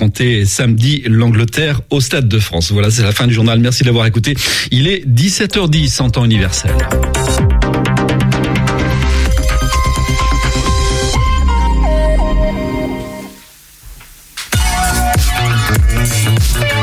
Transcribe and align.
affronter 0.00 0.46
samedi 0.46 1.02
l'Angleterre 1.04 1.82
au 1.90 2.00
Stade 2.00 2.26
de 2.26 2.38
France. 2.38 2.72
Voilà, 2.72 2.90
c'est 2.90 3.02
la 3.02 3.12
fin 3.12 3.26
du 3.26 3.34
journal. 3.34 3.60
Merci 3.60 3.84
d'avoir 3.84 4.06
écouté. 4.06 4.34
Il 4.70 4.88
est 4.88 5.06
17h10 5.06 6.00
en 6.00 6.08
temps 6.08 6.24
universel. 6.24 6.74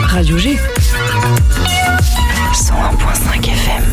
Radio 0.08 0.38
G. 0.38 0.56
101.5 2.54 3.50
FM. 3.50 3.84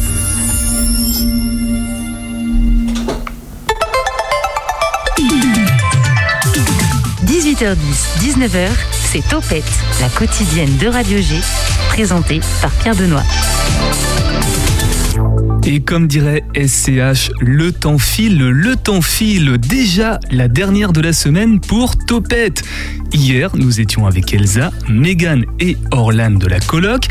18h10, 7.27 7.77
19h, 8.21 8.69
c'est 9.15 9.29
Topette, 9.29 9.63
la 10.01 10.09
quotidienne 10.09 10.77
de 10.79 10.89
Radio 10.89 11.19
G, 11.19 11.37
présentée 11.87 12.41
par 12.61 12.73
Pierre 12.73 12.97
Benoît. 12.97 13.23
Et 15.65 15.81
comme 15.83 16.09
dirait 16.09 16.43
SCH, 16.57 17.31
le 17.39 17.71
temps 17.71 17.99
file, 17.99 18.39
le 18.39 18.75
temps 18.75 19.03
file. 19.03 19.57
Déjà 19.59 20.19
la 20.33 20.49
dernière 20.49 20.93
de 20.93 21.01
la 21.01 21.13
semaine 21.13 21.61
pour 21.61 21.97
Topette. 21.97 22.65
Hier, 23.13 23.55
nous 23.55 23.81
étions 23.81 24.09
avec 24.09 24.35
Elsa, 24.35 24.73
Megan 24.89 25.45
et 25.61 25.77
Orlan 25.93 26.33
de 26.33 26.49
la 26.49 26.59
coloc. 26.59 27.07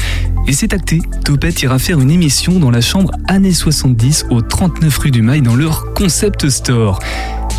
Et 0.45 0.51
c'est 0.51 0.73
acté, 0.73 1.01
Topette 1.23 1.61
ira 1.61 1.79
faire 1.79 2.01
une 2.01 2.11
émission 2.11 2.59
dans 2.59 2.71
la 2.71 2.81
chambre 2.81 3.11
années 3.29 3.53
70 3.53 4.25
au 4.29 4.41
39 4.41 4.97
rue 4.97 5.11
du 5.11 5.21
Mail 5.21 5.41
dans 5.41 5.55
leur 5.55 5.93
concept 5.93 6.49
store. 6.49 6.99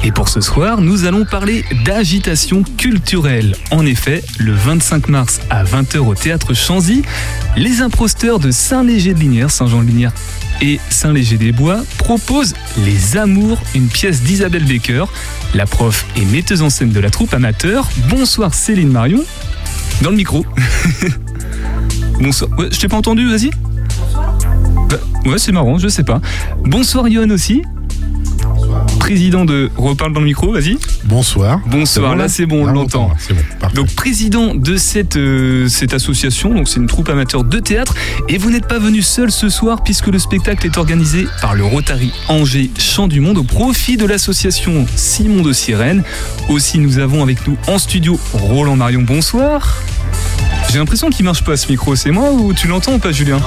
Et 0.07 0.13
pour 0.13 0.29
ce 0.29 0.43
soir, 0.43 0.83
nous 0.83 1.07
allons 1.07 1.25
parler 1.25 1.65
d'agitation 1.87 2.62
culturelle. 2.77 3.57
En 3.71 3.87
effet, 3.87 4.23
le 4.39 4.53
25 4.53 5.09
mars 5.09 5.41
à 5.49 5.65
20h 5.65 5.97
au 5.97 6.15
théâtre 6.15 6.53
Chanzy, 6.53 7.01
les 7.57 7.81
imposteurs 7.81 8.39
de 8.39 8.51
Saint-Léger-de-Linière, 8.51 9.51
Saint-Jean-de-Linière 9.51 10.12
et 10.61 10.78
Saint-Léger-des-Bois 10.91 11.84
proposent 11.97 12.55
Les 12.84 13.17
Amours, 13.17 13.59
une 13.75 13.89
pièce 13.89 14.20
d'Isabelle 14.20 14.65
Baker, 14.65 15.06
la 15.55 15.65
prof 15.65 16.05
et 16.17 16.25
metteuse 16.27 16.61
en 16.61 16.69
scène 16.69 16.93
de 16.93 17.00
la 17.00 17.09
troupe 17.09 17.33
amateur. 17.33 17.89
Bonsoir 18.11 18.53
Céline 18.53 18.91
Marion, 18.91 19.25
dans 20.03 20.11
le 20.11 20.17
micro. 20.17 20.45
Bonsoir. 22.21 22.50
Ouais, 22.59 22.69
je 22.71 22.78
t'ai 22.78 22.89
pas 22.89 22.98
entendu, 22.98 23.27
vas-y. 23.27 23.50
Bah, 24.91 24.97
ouais, 25.25 25.39
c'est 25.39 25.53
marrant, 25.53 25.78
je 25.78 25.89
sais 25.89 26.05
pas. 26.05 26.21
Bonsoir 26.62 27.11
Johan 27.11 27.31
aussi. 27.31 27.62
Président 29.05 29.44
de 29.44 29.70
Reparle 29.77 30.14
dans 30.14 30.20
le 30.20 30.24
micro, 30.24 30.50
vas-y. 30.50 30.78
Bonsoir. 31.05 31.60
Bonsoir, 31.66 32.12
bon, 32.12 32.16
là 32.16 32.27
c'est 32.27 32.47
bon, 32.47 32.62
on 32.62 32.72
l'entend. 32.72 33.08
bon, 33.08 33.36
parfait. 33.60 33.77
Donc 33.77 33.94
président 33.94 34.55
de 34.55 34.78
cette, 34.78 35.16
euh, 35.16 35.69
cette 35.69 35.92
association, 35.92 36.55
donc 36.55 36.69
c'est 36.69 36.80
une 36.80 36.86
troupe 36.86 37.10
amateur 37.10 37.44
de 37.44 37.58
théâtre, 37.58 37.94
et 38.30 38.38
vous 38.38 38.50
n'êtes 38.50 38.66
pas 38.66 38.78
venu 38.78 39.02
seul 39.02 39.30
ce 39.30 39.50
soir 39.50 39.84
puisque 39.84 40.06
le 40.06 40.19
spectacle 40.19 40.64
est 40.64 40.78
organisé 40.78 41.27
par 41.42 41.55
le 41.55 41.66
Rotary 41.66 42.12
Angers 42.28 42.70
Chant 42.78 43.06
du 43.06 43.20
Monde 43.20 43.36
au 43.36 43.44
profit 43.44 43.98
de 43.98 44.06
l'association 44.06 44.86
Simon 44.97 45.42
de 45.42 45.52
Sirène. 45.52 46.02
Aussi 46.48 46.78
nous 46.78 46.98
avons 46.98 47.22
avec 47.22 47.47
nous 47.47 47.58
en 47.69 47.77
studio 47.77 48.19
Roland 48.32 48.77
Marion, 48.77 49.02
bonsoir. 49.02 49.82
J'ai 50.72 50.78
l'impression 50.78 51.10
qu'il 51.10 51.27
marche 51.27 51.44
pas 51.44 51.58
ce 51.58 51.69
micro, 51.69 51.94
c'est 51.94 52.10
moi 52.10 52.32
ou 52.32 52.55
tu 52.55 52.69
l'entends 52.69 52.94
ou 52.94 52.98
pas 52.98 53.12
Julien? 53.12 53.38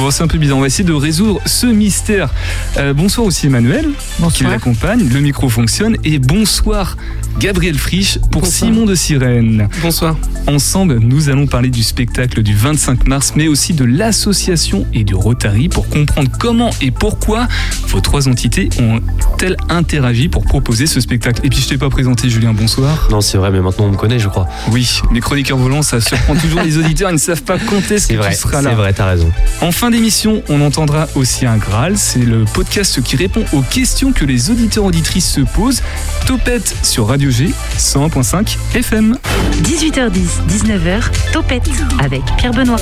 Bon, 0.00 0.10
c'est 0.10 0.22
un 0.22 0.28
peu 0.28 0.38
bizarre. 0.38 0.56
On 0.56 0.60
va 0.62 0.66
essayer 0.66 0.84
de 0.84 0.94
résoudre 0.94 1.42
ce 1.44 1.66
mystère. 1.66 2.30
Euh, 2.78 2.94
bonsoir 2.94 3.26
aussi 3.26 3.48
Emmanuel, 3.48 3.90
qui 4.32 4.44
l'accompagne. 4.44 5.06
Le 5.06 5.20
micro 5.20 5.50
fonctionne. 5.50 5.96
Et 6.04 6.18
bonsoir 6.18 6.96
Gabriel 7.38 7.76
Frisch 7.78 8.18
pour 8.30 8.46
Simon 8.46 8.86
de 8.86 8.94
Sirène. 8.94 9.68
Bonsoir. 9.82 10.16
Ensemble, 10.46 10.98
nous 11.00 11.28
allons 11.28 11.46
parler 11.46 11.68
du 11.68 11.82
spectacle 11.82 12.42
du 12.42 12.54
25 12.56 13.06
mars, 13.06 13.34
mais 13.36 13.46
aussi 13.46 13.74
de 13.74 13.84
l'association 13.84 14.86
et 14.94 15.04
du 15.04 15.14
Rotary 15.14 15.68
pour 15.68 15.86
comprendre 15.88 16.30
comment 16.38 16.70
et 16.80 16.90
pourquoi 16.90 17.46
vos 17.88 18.00
trois 18.00 18.26
entités 18.26 18.70
ont-elles 18.80 19.56
interagi 19.68 20.28
pour 20.28 20.44
proposer 20.44 20.86
ce 20.86 21.00
spectacle. 21.00 21.42
Et 21.44 21.50
puis 21.50 21.60
je 21.60 21.68
t'ai 21.68 21.78
pas 21.78 21.90
présenté 21.90 22.30
Julien, 22.30 22.54
bonsoir. 22.54 23.08
Non, 23.10 23.20
c'est 23.20 23.36
vrai, 23.36 23.50
mais 23.50 23.60
maintenant 23.60 23.84
on 23.84 23.90
me 23.90 23.96
connaît, 23.96 24.18
je 24.18 24.28
crois. 24.28 24.48
Oui, 24.72 25.00
les 25.12 25.20
chroniqueurs 25.20 25.58
volants, 25.58 25.82
ça 25.82 26.00
surprend 26.00 26.34
toujours 26.36 26.62
les 26.62 26.78
auditeurs, 26.78 27.10
ils 27.10 27.14
ne 27.14 27.18
savent 27.18 27.42
pas 27.42 27.58
compter 27.58 27.98
ce 27.98 28.08
C'est 28.08 28.14
que 28.14 28.18
vrai, 28.18 28.30
tu 28.30 28.36
seras 28.36 28.62
c'est 28.62 28.68
là. 28.68 28.74
vrai, 28.74 28.92
t'as 28.94 29.06
raison. 29.06 29.30
En 29.60 29.72
fin 29.90 29.96
d'émission, 29.96 30.42
on 30.48 30.60
entendra 30.60 31.08
aussi 31.16 31.46
un 31.46 31.56
Graal. 31.56 31.98
C'est 31.98 32.24
le 32.24 32.44
podcast 32.44 33.02
qui 33.02 33.16
répond 33.16 33.44
aux 33.52 33.62
questions 33.62 34.12
que 34.12 34.24
les 34.24 34.50
auditeurs 34.50 34.84
auditrices 34.84 35.28
se 35.28 35.40
posent. 35.40 35.82
Topette 36.26 36.76
sur 36.82 37.08
Radio 37.08 37.30
G 37.30 37.50
101.5 37.76 38.56
FM. 38.74 39.16
18h10, 39.62 40.46
19h, 40.48 41.32
Topette 41.32 41.68
avec 41.98 42.22
Pierre 42.36 42.52
Benoît. 42.52 42.78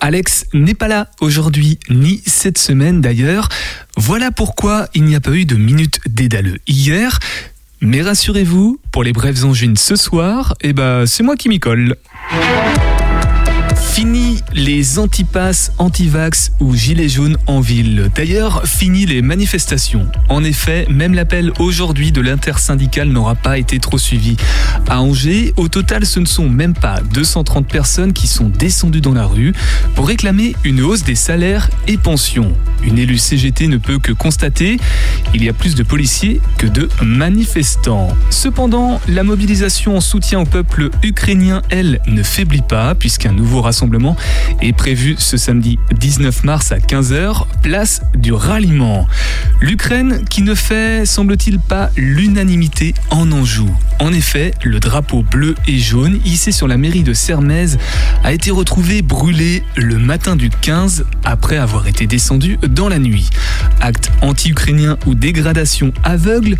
Alex 0.00 0.46
n'est 0.52 0.74
pas 0.74 0.86
là 0.86 1.08
aujourd'hui, 1.20 1.80
ni 1.90 2.22
cette 2.26 2.58
semaine 2.58 3.00
d'ailleurs. 3.00 3.48
Voilà 3.96 4.30
pourquoi 4.30 4.86
il 4.94 5.04
n'y 5.04 5.16
a 5.16 5.20
pas 5.20 5.32
eu 5.32 5.44
de 5.44 5.56
minute 5.56 5.98
dédaleux 6.06 6.58
hier. 6.68 7.18
Mais 7.80 8.02
rassurez-vous, 8.02 8.78
pour 8.92 9.02
les 9.02 9.12
brèves 9.12 9.44
angines 9.44 9.76
ce 9.76 9.96
soir, 9.96 10.54
eh 10.60 10.72
ben, 10.72 11.04
c'est 11.06 11.24
moi 11.24 11.36
qui 11.36 11.48
m'y 11.48 11.58
colle. 11.58 11.96
Fini 13.96 14.42
les 14.52 14.98
antipasses, 14.98 15.72
antivax 15.78 16.52
ou 16.60 16.74
gilets 16.74 17.08
jaunes 17.08 17.38
en 17.46 17.60
ville. 17.60 18.10
D'ailleurs, 18.14 18.66
fini 18.66 19.06
les 19.06 19.22
manifestations. 19.22 20.06
En 20.28 20.44
effet, 20.44 20.86
même 20.90 21.14
l'appel 21.14 21.50
aujourd'hui 21.58 22.12
de 22.12 22.20
l'intersyndicale 22.20 23.08
n'aura 23.08 23.34
pas 23.36 23.56
été 23.56 23.78
trop 23.78 23.96
suivi. 23.96 24.36
À 24.86 25.00
Angers, 25.00 25.54
au 25.56 25.68
total, 25.68 26.04
ce 26.04 26.20
ne 26.20 26.26
sont 26.26 26.50
même 26.50 26.74
pas 26.74 27.00
230 27.00 27.66
personnes 27.66 28.12
qui 28.12 28.26
sont 28.26 28.50
descendues 28.50 29.00
dans 29.00 29.14
la 29.14 29.24
rue 29.24 29.54
pour 29.94 30.06
réclamer 30.06 30.54
une 30.62 30.82
hausse 30.82 31.02
des 31.02 31.14
salaires 31.14 31.70
et 31.88 31.96
pensions. 31.96 32.52
Une 32.82 32.98
élue 32.98 33.16
CGT 33.16 33.66
ne 33.66 33.78
peut 33.78 33.98
que 33.98 34.12
constater 34.12 34.76
il 35.32 35.42
y 35.42 35.48
a 35.48 35.54
plus 35.54 35.74
de 35.74 35.82
policiers 35.82 36.42
que 36.58 36.66
de 36.66 36.90
manifestants. 37.02 38.14
Cependant, 38.28 39.00
la 39.08 39.22
mobilisation 39.22 39.96
en 39.96 40.02
soutien 40.02 40.40
au 40.40 40.44
peuple 40.44 40.90
ukrainien, 41.02 41.62
elle, 41.70 42.02
ne 42.06 42.22
faiblit 42.22 42.60
pas 42.60 42.94
puisqu'un 42.94 43.32
nouveau 43.32 43.62
rassemblement 43.62 43.85
est 44.60 44.72
prévu 44.72 45.16
ce 45.18 45.36
samedi 45.36 45.78
19 45.98 46.44
mars 46.44 46.72
à 46.72 46.78
15h, 46.78 47.46
place 47.62 48.02
du 48.16 48.32
ralliement. 48.32 49.06
L'Ukraine 49.60 50.24
qui 50.28 50.42
ne 50.42 50.54
fait, 50.54 51.06
semble-t-il, 51.06 51.58
pas 51.58 51.90
l'unanimité 51.96 52.94
en 53.10 53.30
Anjou. 53.32 53.70
En 53.98 54.12
effet, 54.12 54.52
le 54.62 54.78
drapeau 54.80 55.22
bleu 55.22 55.54
et 55.66 55.78
jaune 55.78 56.20
hissé 56.24 56.52
sur 56.52 56.68
la 56.68 56.76
mairie 56.76 57.02
de 57.02 57.14
Sermez 57.14 57.66
a 58.22 58.32
été 58.32 58.50
retrouvé 58.50 59.02
brûlé 59.02 59.62
le 59.76 59.98
matin 59.98 60.36
du 60.36 60.50
15 60.50 61.06
après 61.24 61.56
avoir 61.56 61.86
été 61.86 62.06
descendu 62.06 62.58
dans 62.68 62.88
la 62.88 62.98
nuit. 62.98 63.30
Acte 63.80 64.10
anti-ukrainien 64.20 64.98
ou 65.06 65.14
dégradation 65.14 65.92
aveugle, 66.02 66.56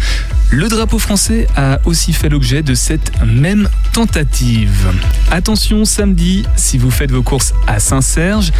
le 0.50 0.68
drapeau 0.68 0.98
français 0.98 1.46
a 1.56 1.80
aussi 1.84 2.12
fait 2.12 2.28
l'objet 2.28 2.62
de 2.62 2.74
cette 2.74 3.12
même 3.24 3.68
tentative. 3.92 4.86
Attention, 5.30 5.84
samedi, 5.84 6.44
si 6.56 6.78
vous 6.78 6.90
faites 6.90 7.10
vos 7.16 7.22
courses 7.22 7.54
à 7.66 7.80
Saint-Serge, 7.80 8.52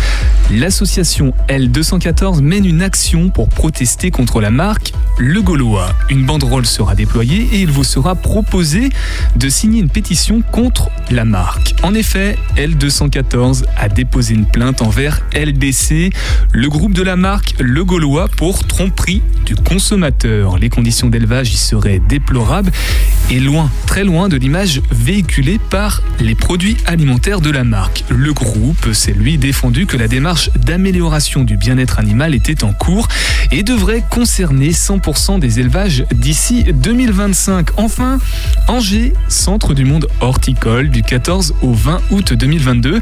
l'association 0.50 1.34
L214 1.48 2.40
mène 2.40 2.64
une 2.64 2.80
action 2.80 3.28
pour 3.28 3.50
protester 3.50 4.10
contre 4.10 4.40
la 4.40 4.50
marque 4.50 4.94
Le 5.18 5.42
Gaulois. 5.42 5.90
Une 6.08 6.24
banderole 6.24 6.64
sera 6.64 6.94
déployée 6.94 7.48
et 7.52 7.60
il 7.60 7.70
vous 7.70 7.84
sera 7.84 8.14
proposé 8.14 8.88
de 9.36 9.48
signer 9.50 9.80
une 9.80 9.90
pétition 9.90 10.40
contre 10.40 10.88
la 11.10 11.26
marque. 11.26 11.74
En 11.82 11.92
effet, 11.92 12.38
L214 12.56 13.64
a 13.76 13.88
déposé 13.90 14.34
une 14.34 14.46
plainte 14.46 14.80
envers 14.80 15.20
LDC, 15.34 16.10
le 16.52 16.68
groupe 16.70 16.94
de 16.94 17.02
la 17.02 17.16
marque 17.16 17.56
Le 17.58 17.84
Gaulois, 17.84 18.28
pour 18.38 18.66
tromperie 18.66 19.22
du 19.44 19.54
consommateur. 19.54 20.56
Les 20.56 20.70
conditions 20.70 21.08
d'élevage 21.08 21.52
y 21.52 21.56
seraient 21.56 22.00
déplorables 22.08 22.72
et 23.30 23.38
loin, 23.38 23.70
très 23.86 24.04
loin 24.04 24.28
de 24.28 24.36
l'image 24.36 24.80
véhiculée 24.90 25.60
par 25.70 26.02
les 26.20 26.34
produits 26.34 26.78
alimentaires 26.86 27.42
de 27.42 27.50
la 27.50 27.64
marque. 27.64 28.04
Le 28.08 28.32
s'est 28.92 29.12
lui 29.12 29.38
défendu 29.38 29.86
que 29.86 29.96
la 29.96 30.08
démarche 30.08 30.50
d'amélioration 30.54 31.44
du 31.44 31.56
bien-être 31.56 31.98
animal 31.98 32.34
était 32.34 32.64
en 32.64 32.72
cours 32.72 33.08
et 33.50 33.62
devrait 33.62 34.02
concerner 34.08 34.70
100% 34.70 35.38
des 35.38 35.60
élevages 35.60 36.04
d'ici 36.12 36.64
2025. 36.64 37.68
Enfin, 37.76 38.18
Angers, 38.68 39.12
centre 39.28 39.74
du 39.74 39.84
monde 39.84 40.08
horticole 40.20 40.88
du 40.88 41.02
14 41.02 41.54
au 41.62 41.72
20 41.72 42.00
août 42.10 42.32
2022. 42.32 43.00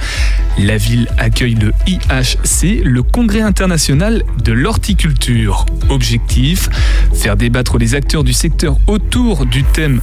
La 0.58 0.76
ville 0.76 1.08
accueille 1.18 1.54
le 1.54 1.72
IHC, 1.86 2.82
le 2.84 3.02
Congrès 3.02 3.40
international 3.42 4.22
de 4.42 4.52
l'horticulture. 4.52 5.66
Objectif, 5.90 6.68
faire 7.12 7.36
débattre 7.36 7.78
les 7.78 7.94
acteurs 7.94 8.24
du 8.24 8.32
secteur 8.32 8.78
autour 8.86 9.46
du 9.46 9.64
thème 9.64 10.00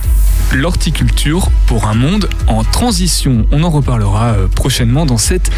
l'horticulture 0.54 1.50
pour 1.66 1.88
un 1.88 1.94
monde 1.94 2.28
en 2.48 2.64
transition. 2.64 3.46
On 3.52 3.64
en 3.64 3.70
reparlera 3.70 4.34
euh, 4.34 4.48
prochainement 4.48 5.06
dans 5.06 5.18
cette 5.22 5.52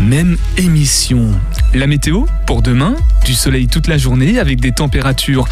même 0.00 0.36
émission. 0.56 1.32
La 1.74 1.88
météo 1.88 2.24
pour 2.46 2.62
demain, 2.62 2.94
du 3.24 3.34
soleil 3.34 3.66
toute 3.66 3.88
la 3.88 3.98
journée 3.98 4.38
avec 4.38 4.60
des 4.60 4.70
températures 4.70 5.46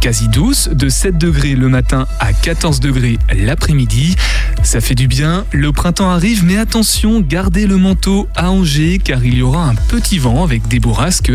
quasi 0.00 0.28
douces, 0.28 0.68
de 0.68 0.88
7 0.88 1.18
degrés 1.18 1.54
le 1.54 1.68
matin 1.68 2.06
à 2.18 2.32
14 2.32 2.80
degrés 2.80 3.18
l'après-midi. 3.36 4.16
Ça 4.62 4.80
fait 4.80 4.94
du 4.94 5.06
bien, 5.06 5.44
le 5.52 5.70
printemps 5.70 6.10
arrive 6.10 6.44
mais 6.46 6.56
attention, 6.56 7.20
gardez 7.20 7.66
le 7.66 7.76
manteau 7.76 8.26
à 8.34 8.50
Angers 8.50 8.98
car 8.98 9.22
il 9.22 9.34
y 9.34 9.42
aura 9.42 9.68
un 9.68 9.74
petit 9.74 10.18
vent 10.18 10.42
avec 10.42 10.66
des 10.66 10.80
bourrasques 10.80 11.32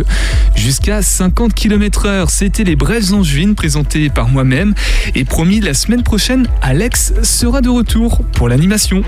jusqu'à 0.55 1.03
50 1.03 1.53
km 1.53 2.07
heure. 2.07 2.31
C'était 2.31 2.63
les 2.63 2.75
brèves 2.75 3.13
angevines 3.13 3.53
présentées 3.53 4.09
par 4.09 4.27
moi-même 4.27 4.73
et 5.13 5.23
promis 5.23 5.59
la 5.59 5.75
semaine 5.75 6.01
prochaine, 6.01 6.47
Alex 6.63 7.13
sera 7.21 7.61
de 7.61 7.69
retour 7.69 8.23
pour 8.33 8.49
l'animation. 8.49 9.03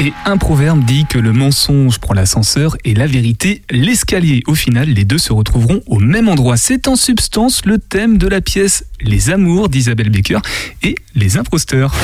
Et 0.00 0.12
un 0.24 0.36
proverbe 0.36 0.84
dit 0.84 1.06
que 1.08 1.18
le 1.18 1.32
mensonge 1.32 1.98
prend 1.98 2.14
l'ascenseur 2.14 2.76
et 2.84 2.94
la 2.94 3.06
vérité 3.06 3.62
l'escalier. 3.70 4.42
Au 4.48 4.54
final, 4.56 4.88
les 4.88 5.04
deux 5.04 5.18
se 5.18 5.32
retrouveront 5.32 5.82
au 5.86 6.00
même 6.00 6.28
endroit. 6.28 6.56
C'est 6.56 6.88
en 6.88 6.96
substance 6.96 7.64
le 7.64 7.78
thème 7.78 8.18
de 8.18 8.26
la 8.26 8.40
pièce 8.40 8.86
Les 9.00 9.30
Amours 9.30 9.68
d'Isabelle 9.68 10.10
Baker 10.10 10.40
et 10.82 10.96
Les 11.14 11.36
Imposteurs. 11.36 11.94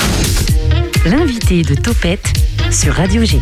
L'invité 1.04 1.62
de 1.62 1.74
Topette 1.74 2.32
sur 2.70 2.94
Radio 2.94 3.24
G. 3.24 3.40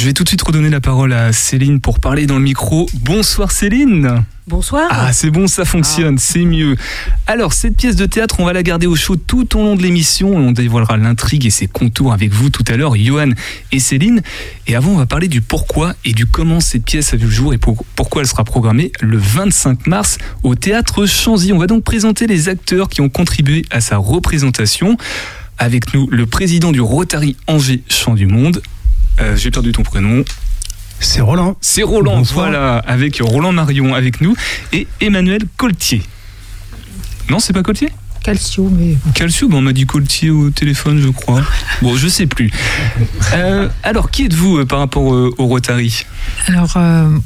Je 0.00 0.06
vais 0.06 0.14
tout 0.14 0.24
de 0.24 0.28
suite 0.30 0.40
redonner 0.40 0.70
la 0.70 0.80
parole 0.80 1.12
à 1.12 1.30
Céline 1.30 1.78
pour 1.78 2.00
parler 2.00 2.24
dans 2.24 2.36
le 2.36 2.44
micro. 2.44 2.88
Bonsoir 3.02 3.52
Céline 3.52 4.24
Bonsoir. 4.46 4.88
Ah, 4.88 5.12
c'est 5.12 5.28
bon, 5.28 5.46
ça 5.46 5.66
fonctionne, 5.66 6.14
ah. 6.16 6.22
c'est 6.22 6.46
mieux. 6.46 6.74
Alors, 7.26 7.52
cette 7.52 7.76
pièce 7.76 7.96
de 7.96 8.06
théâtre, 8.06 8.36
on 8.38 8.46
va 8.46 8.54
la 8.54 8.62
garder 8.62 8.86
au 8.86 8.96
chaud 8.96 9.16
tout 9.16 9.58
au 9.58 9.62
long 9.62 9.76
de 9.76 9.82
l'émission. 9.82 10.34
On 10.34 10.52
dévoilera 10.52 10.96
l'intrigue 10.96 11.44
et 11.44 11.50
ses 11.50 11.66
contours 11.66 12.14
avec 12.14 12.32
vous 12.32 12.48
tout 12.48 12.64
à 12.68 12.78
l'heure, 12.78 12.96
Johan 12.96 13.32
et 13.72 13.78
Céline. 13.78 14.22
Et 14.66 14.74
avant, 14.74 14.92
on 14.92 14.96
va 14.96 15.04
parler 15.04 15.28
du 15.28 15.42
pourquoi 15.42 15.92
et 16.06 16.14
du 16.14 16.24
comment 16.24 16.60
cette 16.60 16.86
pièce 16.86 17.12
a 17.12 17.18
vu 17.18 17.26
le 17.26 17.30
jour 17.30 17.52
et 17.52 17.58
pourquoi 17.58 18.22
elle 18.22 18.28
sera 18.28 18.44
programmée 18.44 18.92
le 19.02 19.18
25 19.18 19.86
mars 19.86 20.16
au 20.44 20.54
théâtre 20.54 21.04
Chanzy. 21.04 21.52
On 21.52 21.58
va 21.58 21.66
donc 21.66 21.84
présenter 21.84 22.26
les 22.26 22.48
acteurs 22.48 22.88
qui 22.88 23.02
ont 23.02 23.10
contribué 23.10 23.66
à 23.70 23.82
sa 23.82 23.98
représentation. 23.98 24.96
Avec 25.58 25.92
nous, 25.92 26.08
le 26.10 26.24
président 26.24 26.72
du 26.72 26.80
Rotary 26.80 27.36
Angers 27.46 27.82
Champ 27.86 28.14
du 28.14 28.26
Monde. 28.26 28.62
Euh, 29.18 29.36
j'ai 29.36 29.50
perdu 29.50 29.72
ton 29.72 29.82
prénom. 29.82 30.24
C'est 31.00 31.20
Roland. 31.22 31.56
C'est 31.60 31.82
Roland, 31.82 32.22
voilà, 32.22 32.78
avec 32.78 33.20
Roland 33.20 33.52
Marion 33.52 33.94
avec 33.94 34.20
nous 34.20 34.36
et 34.72 34.86
Emmanuel 35.00 35.42
Coltier. 35.56 36.02
Non, 37.30 37.38
c'est 37.38 37.52
pas 37.54 37.62
Coltier? 37.62 37.90
Calcio, 38.22 38.68
mais. 38.68 38.96
Calcio, 39.14 39.48
on 39.52 39.60
m'a 39.60 39.72
dit 39.72 39.86
Coltier 39.86 40.30
au 40.30 40.50
téléphone, 40.50 41.00
je 41.00 41.08
crois. 41.08 41.42
Bon, 41.82 41.96
je 41.96 42.08
sais 42.08 42.26
plus. 42.26 42.50
Euh, 43.32 43.68
alors, 43.84 44.10
qui 44.10 44.24
êtes-vous 44.24 44.58
euh, 44.58 44.66
par 44.66 44.80
rapport 44.80 45.14
euh, 45.14 45.32
au 45.38 45.46
Rotary? 45.46 46.04
Alors, 46.48 46.76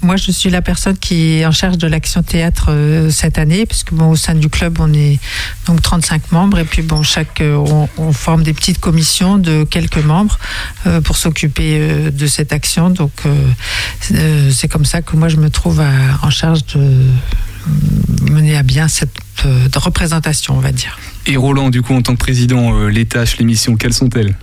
moi, 0.03 0.17
je 0.17 0.31
suis 0.31 0.51
la 0.51 0.61
personne 0.61 0.99
qui 0.99 1.39
est 1.39 1.47
en 1.47 1.51
charge 1.51 1.79
de 1.79 1.87
l'action 1.87 2.23
théâtre 2.23 2.71
cette 3.11 3.39
année, 3.39 3.65
puisque 3.65 3.93
bon, 3.93 4.11
au 4.11 4.17
sein 4.17 4.35
du 4.35 4.49
club, 4.49 4.77
on 4.81 4.93
est 4.93 5.19
donc 5.67 5.81
35 5.81 6.31
membres, 6.33 6.59
et 6.59 6.65
puis 6.65 6.83
bon, 6.83 7.03
chaque, 7.03 7.43
on, 7.43 8.13
forme 8.13 8.43
des 8.43 8.53
petites 8.53 8.81
commissions 8.81 9.39
de 9.39 9.65
quelques 9.65 10.05
membres 10.05 10.39
pour 11.05 11.17
s'occuper 11.17 12.11
de 12.11 12.27
cette 12.27 12.53
action. 12.53 12.91
Donc, 12.91 13.13
c'est 14.51 14.69
comme 14.69 14.85
ça 14.85 15.01
que 15.01 15.17
moi, 15.17 15.29
je 15.29 15.37
me 15.37 15.49
trouve 15.49 15.83
en 16.23 16.31
charge 16.31 16.67
de 16.75 17.07
mener 18.31 18.57
à 18.57 18.63
bien 18.63 18.89
cette 18.89 19.24
euh, 19.45 19.69
représentation, 19.77 20.57
on 20.57 20.61
va 20.61 20.73
dire. 20.73 20.99
Et 21.27 21.37
Roland, 21.37 21.71
du 21.71 21.83
coup, 21.83 21.95
en 21.95 22.03
tant 22.03 22.15
que 22.15 22.19
président, 22.19 22.79
euh, 22.79 22.89
les 22.89 23.07
tâches, 23.07 23.39
les 23.39 23.45
missions, 23.45 23.77
quelles 23.77 23.93
sont-elles? 23.93 24.35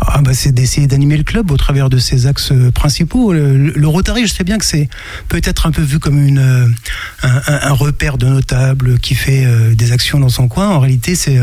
Ah 0.00 0.20
bah 0.22 0.32
c'est 0.32 0.52
d'essayer 0.52 0.86
d'animer 0.86 1.16
le 1.16 1.24
club 1.24 1.50
au 1.50 1.56
travers 1.56 1.90
de 1.90 1.98
ses 1.98 2.26
axes 2.26 2.52
euh, 2.52 2.70
principaux. 2.70 3.32
Le, 3.32 3.86
Rotary, 3.86 4.26
je 4.26 4.34
sais 4.34 4.44
bien 4.44 4.58
que 4.58 4.64
c'est 4.64 4.88
peut-être 5.28 5.66
un 5.66 5.70
peu 5.70 5.82
vu 5.82 5.98
comme 5.98 6.24
une, 6.24 6.74
un, 7.22 7.72
repère 7.72 8.18
de 8.18 8.26
notable 8.26 8.98
qui 8.98 9.14
fait 9.14 9.46
des 9.74 9.92
actions 9.92 10.20
dans 10.20 10.28
son 10.28 10.46
coin. 10.46 10.68
En 10.68 10.80
réalité, 10.80 11.14
c'est 11.14 11.40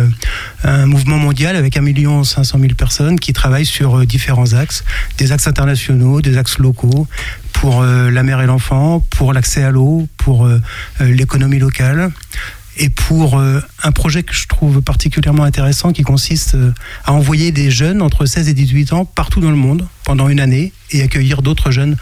un 0.64 0.86
mouvement 0.86 1.18
mondial 1.18 1.56
avec 1.56 1.76
1 1.76 2.24
500 2.24 2.60
000 2.60 2.74
personnes 2.76 3.20
qui 3.20 3.34
travaillent 3.34 3.66
sur 3.66 4.06
différents 4.06 4.54
axes, 4.54 4.84
des 5.18 5.32
axes 5.32 5.48
internationaux, 5.48 6.22
des 6.22 6.38
axes 6.38 6.60
locaux, 6.60 7.08
pour 7.56 7.82
euh, 7.82 8.12
la 8.12 8.24
mère 8.24 8.42
et 8.42 8.46
l'enfant, 8.46 9.04
pour 9.12 9.34
l'accès 9.34 9.64
à 9.64 9.72
l'eau, 9.72 10.08
pour 10.18 10.46
euh, 10.46 10.62
euh, 11.02 11.06
l'économie 11.06 11.60
locale 11.60 12.12
et 12.78 12.90
pour 12.90 13.40
un 13.40 13.92
projet 13.92 14.24
que 14.24 14.34
je 14.34 14.48
trouve 14.48 14.82
particulièrement 14.82 15.44
intéressant 15.44 15.94
qui 15.94 16.04
consiste 16.04 16.58
à 17.06 17.14
envoyer 17.14 17.52
des 17.52 17.72
jeunes 17.72 18.02
entre 18.02 18.26
16 18.26 18.50
et 18.50 18.54
18 18.54 18.94
ans 18.94 19.06
partout 19.06 19.40
dans 19.40 19.52
le 19.52 19.56
monde 19.56 19.88
pendant 20.04 20.30
une 20.30 20.40
année 20.40 20.74
et 20.92 21.02
accueillir 21.02 21.42
d'autres 21.42 21.72
jeunes 21.72 21.98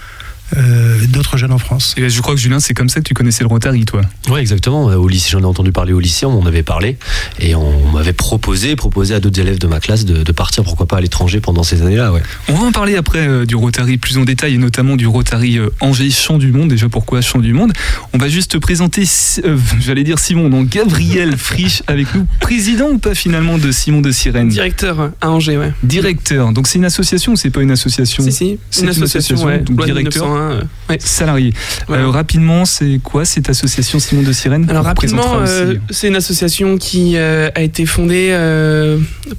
euh, 0.58 1.00
d'autres 1.08 1.38
jeunes 1.38 1.52
en 1.52 1.58
France. 1.58 1.96
Et 1.98 2.10
je 2.10 2.22
crois 2.22 2.36
que 2.36 2.40
Julien, 2.40 2.60
c'est 2.60 2.74
comme 2.74 2.90
ça 2.90 3.00
que 3.00 3.06
tu 3.06 3.14
connaissais 3.14 3.44
le 3.44 3.48
Rotary, 3.48 3.86
toi. 3.86 4.02
Oui, 4.30 4.40
exactement. 4.40 4.86
Au 4.86 5.08
lycée, 5.08 5.30
j'en 5.32 5.42
ai 5.42 5.46
entendu 5.46 5.72
parler 5.72 5.94
au 5.94 6.00
lycée, 6.00 6.26
on 6.26 6.32
m'en 6.32 6.46
avait 6.46 6.64
parlé 6.64 6.98
et 7.40 7.56
on 7.56 7.92
m'avait 7.92 8.14
proposé, 8.14 8.76
proposé 8.76 9.16
à 9.16 9.20
d'autres 9.20 9.40
élèves 9.40 9.60
de 9.60 9.68
ma 9.68 9.80
classe 9.80 10.06
de, 10.06 10.32
partir, 10.32 10.64
pourquoi 10.64 10.88
pas 10.88 10.98
à 10.98 11.02
l'étranger 11.02 11.40
pendant 11.40 11.64
ces 11.64 11.82
années-là. 11.82 12.12
Ouais. 12.12 12.22
On 12.48 12.54
va 12.54 12.66
en 12.66 12.72
parler 12.72 12.96
après 12.96 13.28
euh, 13.28 13.46
du 13.46 13.56
Rotary 13.56 13.98
plus 13.98 14.18
en 14.18 14.24
détail 14.24 14.56
et 14.56 14.58
notamment 14.58 14.96
du 14.96 15.08
Rotary 15.08 15.58
euh, 15.58 15.70
Angers 15.80 16.10
Champ 16.10 16.38
du 16.38 16.52
Monde. 16.52 16.70
Déjà, 16.70 16.90
pourquoi 16.90 17.22
Champ 17.22 17.40
du 17.40 17.54
Monde? 17.54 17.74
On 18.14 18.18
va 18.18 18.30
juste 18.30 18.60
présenter, 18.60 19.04
j'allais 19.80 20.04
dire 20.04 20.20
Simon, 20.20 20.50
donc 20.50 20.70
Gabriel 20.70 21.38
Frisch 21.38 21.84
avec 21.88 22.14
nous, 22.16 22.26
président 22.40 22.90
ou 22.90 22.98
pas 22.98 23.16
finalement 23.16 23.58
de 23.58 23.72
Simon 23.72 24.02
de 24.02 24.12
Sirène? 24.12 24.50
Directeur 24.50 25.12
à 25.22 25.30
Angers, 25.30 25.58
ouais. 25.58 25.74
Directeur. 25.84 26.52
Donc 26.52 26.68
c'est 26.68 26.78
une 26.80 26.86
association 26.86 27.34
ou 27.34 27.36
c'est 27.36 27.50
pas 27.50 27.62
une 27.62 27.72
association? 27.72 28.24
Si, 28.24 28.32
si, 28.32 28.60
c'est 28.70 28.82
une, 28.82 28.90
association, 28.90 29.36
donc 29.36 29.86
directeur. 29.86 30.43
Euh, 30.52 30.62
salarié. 31.00 31.54
Euh, 31.90 32.10
rapidement, 32.10 32.66
c'est 32.66 33.00
quoi 33.04 33.26
cette 33.26 33.50
association 33.50 34.00
Simon 34.00 34.22
de 34.22 34.32
Sirène 34.32 34.70
Alors 34.70 34.86
rapidement, 34.86 35.38
euh, 35.38 35.76
c'est 35.90 36.08
une 36.08 36.16
association 36.16 36.78
qui 36.78 37.18
a 37.18 37.62
été 37.62 37.86
fondée 37.86 38.38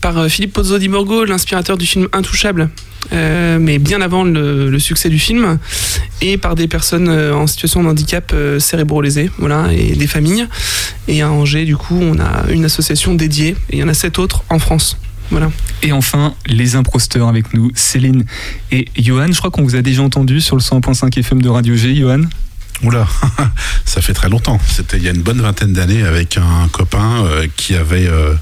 par 0.01 0.29
Philippe 0.29 0.53
Pozzo 0.53 0.79
di 0.79 0.89
Borgo, 0.89 1.25
l'inspirateur 1.25 1.77
du 1.77 1.87
film 1.87 2.09
Intouchable. 2.13 2.69
mais 3.13 3.79
bien 3.79 4.01
avant 4.01 4.25
le, 4.25 4.79
succès 4.79 5.09
du 5.09 5.19
film, 5.19 5.59
et 6.21 6.39
par 6.39 6.55
des 6.55 6.69
personnes 6.69 7.09
en 7.09 7.47
situation 7.47 7.83
de 7.83 7.89
handicap 7.89 8.35
cérébro-lésé, 8.59 9.31
voilà, 9.39 9.73
et 9.73 9.95
des 9.95 10.07
familles. 10.07 10.47
Et 11.09 11.23
à 11.23 11.31
Angers, 11.31 11.65
du 11.65 11.77
coup, 11.77 11.99
on 12.01 12.19
a 12.19 12.51
une 12.51 12.65
association 12.65 13.15
dédiée, 13.15 13.57
et 13.71 13.77
il 13.77 13.79
y 13.79 13.83
en 13.83 13.89
a 13.89 13.95
sept 13.95 14.19
autres 14.19 14.45
en 14.49 14.59
France. 14.59 14.97
Voilà. 15.31 15.51
Et 15.83 15.93
enfin, 15.93 16.35
les 16.47 16.77
imposteurs 16.77 17.29
avec 17.29 17.55
nous, 17.55 17.71
Céline 17.75 18.25
et 18.71 18.87
Johan. 18.97 19.29
Je 19.31 19.39
crois 19.39 19.51
qu'on 19.51 19.63
vous 19.63 19.77
a 19.77 19.83
déjà 19.83 20.03
entendu 20.03 20.41
sur 20.41 20.57
le 20.57 20.63
100.5 20.63 21.19
FM 21.19 21.43
de 21.43 21.49
Radio 21.49 21.75
G, 21.77 21.95
Johan. 21.95 22.23
Oula, 22.83 23.07
ça 23.85 24.01
fait 24.01 24.15
très 24.15 24.29
longtemps. 24.29 24.59
C'était 24.67 24.97
il 24.97 25.05
y 25.05 25.09
a 25.09 25.13
une 25.13 25.23
bonne 25.23 25.41
vingtaine 25.41 25.73
d'années 25.73 26.03
avec 26.03 26.37
un 26.37 26.69
copain 26.69 27.25
euh, 27.25 27.47
qui 27.57 27.75
avait 27.75 28.07
euh, 28.07 28.35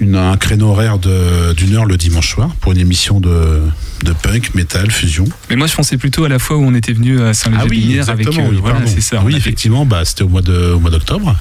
une, 0.00 0.16
un 0.16 0.36
créneau 0.36 0.70
horaire 0.70 0.98
d'une 0.98 1.76
heure 1.76 1.84
le 1.84 1.96
dimanche 1.96 2.30
soir 2.30 2.54
pour 2.60 2.72
une 2.72 2.78
émission 2.78 3.20
de, 3.20 3.62
de, 4.02 4.12
punk, 4.12 4.54
metal, 4.54 4.90
fusion. 4.90 5.26
Mais 5.50 5.56
moi 5.56 5.66
je 5.66 5.74
pensais 5.74 5.98
plutôt 5.98 6.24
à 6.24 6.28
la 6.28 6.38
fois 6.38 6.56
où 6.56 6.64
on 6.64 6.74
était 6.74 6.92
venu 6.92 7.20
à 7.20 7.34
Saint-Léger 7.34 8.00
ah 8.06 8.10
avec. 8.10 8.26
Euh, 8.26 8.58
voilà, 8.60 8.86
c'est 8.86 9.00
ça. 9.02 9.22
Oui, 9.24 9.36
effectivement, 9.36 9.84
bah, 9.84 10.04
c'était 10.04 10.22
au 10.22 10.28
mois 10.28 10.40
d'octobre. 10.42 11.36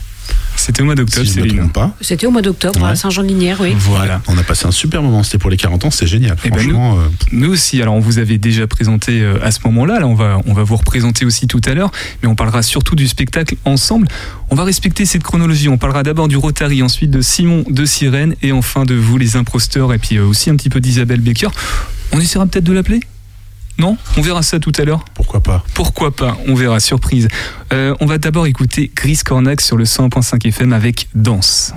C'était 0.56 0.84
au 0.84 0.86
mois 0.86 0.96
d'octobre, 0.96 1.26
si 1.26 1.34
Céline. 1.34 1.70
pas. 1.70 1.96
C'était 2.02 2.28
au 2.28 2.32
mois 2.32 2.44
d'octobre 2.44 2.86
à 2.86 2.96
Saint-Jean-de-Linière, 2.96 3.60
oui. 3.62 3.74
Voilà. 3.78 4.22
On 4.28 4.38
a 4.38 4.44
passé 4.44 4.68
un 4.68 4.72
super 4.72 5.02
moment, 5.02 5.24
c'était 5.24 5.40
pour 5.40 5.50
les 5.50 5.58
40 5.58 5.86
ans, 5.86 5.92
c'était 5.92 6.08
génial. 6.08 6.38
Eh 6.46 6.50
ben, 6.50 6.60
franchement, 6.60 6.98
euh, 6.98 7.08
nous, 7.32 7.52
aussi, 7.52 7.82
alors 7.82 7.96
on 7.96 8.00
vous 8.00 8.20
avait 8.20 8.38
déjà 8.38 8.68
présenté 8.68 9.22
euh, 9.22 9.44
à 9.44 9.52
ce 9.52 9.60
moment-là, 9.66 10.00
là 10.00 10.08
on 10.08 10.14
va, 10.14 10.40
on 10.46 10.54
va 10.54 10.64
vous 10.64 10.76
représenter 10.76 11.26
aussi 11.26 11.48
tout 11.48 11.62
à 11.66 11.74
l'heure, 11.74 11.92
mais 12.22 12.30
on 12.30 12.36
parlera 12.36 12.62
surtout 12.62 12.96
du 12.96 13.08
spectacle 13.08 13.56
ensemble. 13.66 14.08
On 14.52 14.56
va 14.56 14.64
respecter 14.64 15.06
cette 15.06 15.24
chronologie, 15.24 15.68
on 15.68 15.78
parlera 15.78 16.04
d'abord 16.04 16.28
du 16.28 16.38
Rotary, 16.38 16.84
ensuite 16.84 17.10
de 17.10 17.22
Simon 17.22 17.64
de 17.68 17.86
Sirène, 17.86 18.36
et 18.44 18.52
enfin 18.52 18.86
de 18.86 18.94
vous 18.94 19.18
les 19.18 19.36
imposteurs, 19.36 19.94
et 19.94 19.98
puis 19.98 20.18
euh, 20.18 20.26
aussi 20.26 20.50
un 20.50 20.56
petit 20.56 20.70
peu 20.70 20.80
d'Isabelle 20.80 21.22
Becker. 21.22 21.50
On 22.12 22.20
essaiera 22.20 22.46
peut-être 22.46 22.66
de 22.66 22.74
l'appeler 22.74 23.00
non 23.82 23.98
On 24.16 24.22
verra 24.22 24.44
ça 24.44 24.60
tout 24.60 24.72
à 24.78 24.86
l'heure. 24.86 25.04
Pourquoi 25.14 25.42
pas 25.42 25.64
Pourquoi 25.74 26.16
pas 26.16 26.38
On 26.48 26.54
verra, 26.54 26.80
surprise. 26.80 27.28
Euh, 27.74 27.96
on 28.00 28.06
va 28.06 28.18
d'abord 28.20 28.46
écouter 28.46 28.90
Chris 28.94 29.20
Cornac 29.26 29.60
sur 29.60 29.76
le 29.76 29.84
100.5 29.84 30.48
FM 30.48 30.72
avec 30.72 31.10
Danse. 31.16 31.74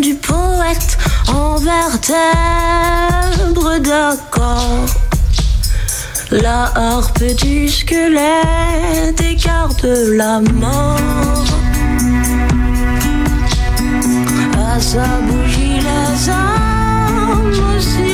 Du 0.00 0.14
poète 0.14 0.98
en 1.28 1.56
vertèbre 1.56 2.18
d'accord. 3.80 4.86
La 6.30 6.70
harpe 6.74 7.24
du 7.42 7.68
squelette 7.68 9.20
écarte 9.20 9.84
la 9.84 10.40
mort. 10.40 11.44
À 14.56 14.80
sa 14.80 15.06
bougie, 15.26 15.80
les 15.80 16.30
âmes 16.30 17.52
sur 17.80 18.13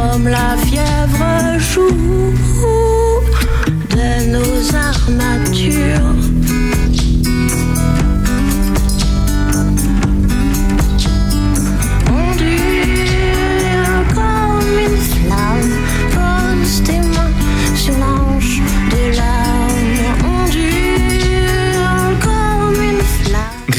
comme 0.00 0.28
la 0.28 0.56
fièvre 0.66 1.58
joue 1.58 2.32
de 3.96 4.10
nos 4.34 4.74
armatures. 4.74 5.49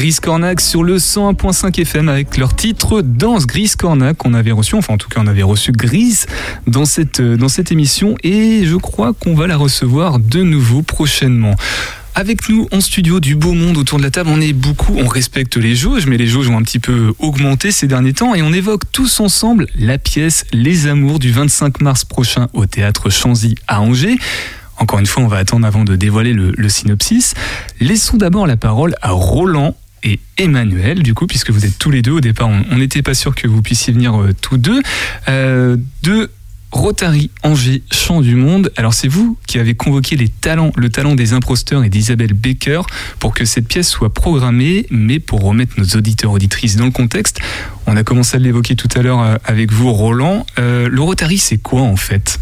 Grise 0.02 0.18
Cornac 0.18 0.60
sur 0.60 0.82
le 0.82 0.96
101.5 0.96 1.80
FM 1.80 2.08
avec 2.08 2.36
leur 2.36 2.56
titre 2.56 3.02
Danse 3.02 3.46
Grise 3.46 3.76
Cornac. 3.76 4.26
On 4.26 4.34
avait 4.34 4.50
reçu, 4.50 4.74
enfin 4.74 4.94
en 4.94 4.96
tout 4.96 5.08
cas 5.08 5.20
on 5.22 5.28
avait 5.28 5.44
reçu 5.44 5.70
Grise 5.70 6.26
dans 6.66 6.86
cette, 6.86 7.20
euh, 7.20 7.36
dans 7.36 7.48
cette 7.48 7.70
émission 7.70 8.16
et 8.24 8.64
je 8.64 8.74
crois 8.74 9.12
qu'on 9.12 9.36
va 9.36 9.46
la 9.46 9.56
recevoir 9.56 10.18
de 10.18 10.42
nouveau 10.42 10.82
prochainement. 10.82 11.54
Avec 12.16 12.48
nous 12.48 12.66
en 12.72 12.80
studio 12.80 13.20
du 13.20 13.36
beau 13.36 13.52
monde 13.52 13.76
autour 13.76 13.98
de 13.98 14.02
la 14.02 14.10
table, 14.10 14.30
on 14.32 14.40
est 14.40 14.52
beaucoup, 14.52 14.96
on 14.98 15.06
respecte 15.06 15.56
les 15.56 15.76
jauges, 15.76 16.06
mais 16.08 16.16
les 16.16 16.26
jauges 16.26 16.48
ont 16.48 16.58
un 16.58 16.62
petit 16.62 16.80
peu 16.80 17.14
augmenté 17.20 17.70
ces 17.70 17.86
derniers 17.86 18.12
temps 18.12 18.34
et 18.34 18.42
on 18.42 18.52
évoque 18.52 18.90
tous 18.90 19.20
ensemble 19.20 19.68
la 19.76 19.98
pièce 19.98 20.46
Les 20.52 20.88
Amours 20.88 21.20
du 21.20 21.30
25 21.30 21.80
mars 21.80 22.04
prochain 22.04 22.48
au 22.54 22.66
théâtre 22.66 23.08
Chanzy 23.08 23.54
à 23.68 23.80
Angers. 23.80 24.16
Encore 24.78 24.98
une 24.98 25.06
fois, 25.06 25.22
on 25.22 25.28
va 25.28 25.36
attendre 25.36 25.64
avant 25.64 25.84
de 25.84 25.94
dévoiler 25.94 26.32
le, 26.32 26.52
le 26.56 26.68
synopsis. 26.68 27.34
Laissons 27.78 28.16
d'abord 28.16 28.48
la 28.48 28.56
parole 28.56 28.96
à 29.00 29.12
Roland 29.12 29.76
et 30.02 30.20
Emmanuel, 30.38 31.02
du 31.02 31.14
coup, 31.14 31.26
puisque 31.26 31.50
vous 31.50 31.64
êtes 31.64 31.78
tous 31.78 31.90
les 31.90 32.02
deux. 32.02 32.12
Au 32.12 32.20
départ, 32.20 32.48
on 32.48 32.76
n'était 32.76 33.02
pas 33.02 33.14
sûr 33.14 33.34
que 33.34 33.46
vous 33.46 33.62
puissiez 33.62 33.92
venir 33.92 34.20
euh, 34.20 34.32
tous 34.40 34.58
deux. 34.58 34.82
Euh, 35.28 35.76
de 36.02 36.30
Rotary 36.72 37.30
Angers 37.42 37.82
Chant 37.92 38.22
du 38.22 38.34
Monde. 38.34 38.72
Alors 38.76 38.94
c'est 38.94 39.08
vous 39.08 39.36
qui 39.46 39.58
avez 39.58 39.74
convoqué 39.74 40.16
les 40.16 40.28
talents, 40.28 40.72
le 40.74 40.88
talent 40.88 41.14
des 41.14 41.34
imposteurs 41.34 41.84
et 41.84 41.90
d'Isabelle 41.90 42.32
Baker 42.32 42.80
pour 43.18 43.34
que 43.34 43.44
cette 43.44 43.68
pièce 43.68 43.88
soit 43.88 44.12
programmée, 44.12 44.86
mais 44.90 45.20
pour 45.20 45.42
remettre 45.42 45.74
nos 45.78 45.84
auditeurs 45.84 46.32
auditrices 46.32 46.76
dans 46.76 46.86
le 46.86 46.90
contexte, 46.90 47.40
on 47.86 47.94
a 47.94 48.04
commencé 48.04 48.36
à 48.36 48.40
l'évoquer 48.40 48.74
tout 48.74 48.88
à 48.96 49.02
l'heure 49.02 49.20
euh, 49.20 49.36
avec 49.44 49.70
vous, 49.70 49.92
Roland. 49.92 50.46
Le 50.56 51.00
Rotary, 51.00 51.36
c'est 51.36 51.58
quoi 51.58 51.82
en 51.82 51.96
fait? 51.96 52.40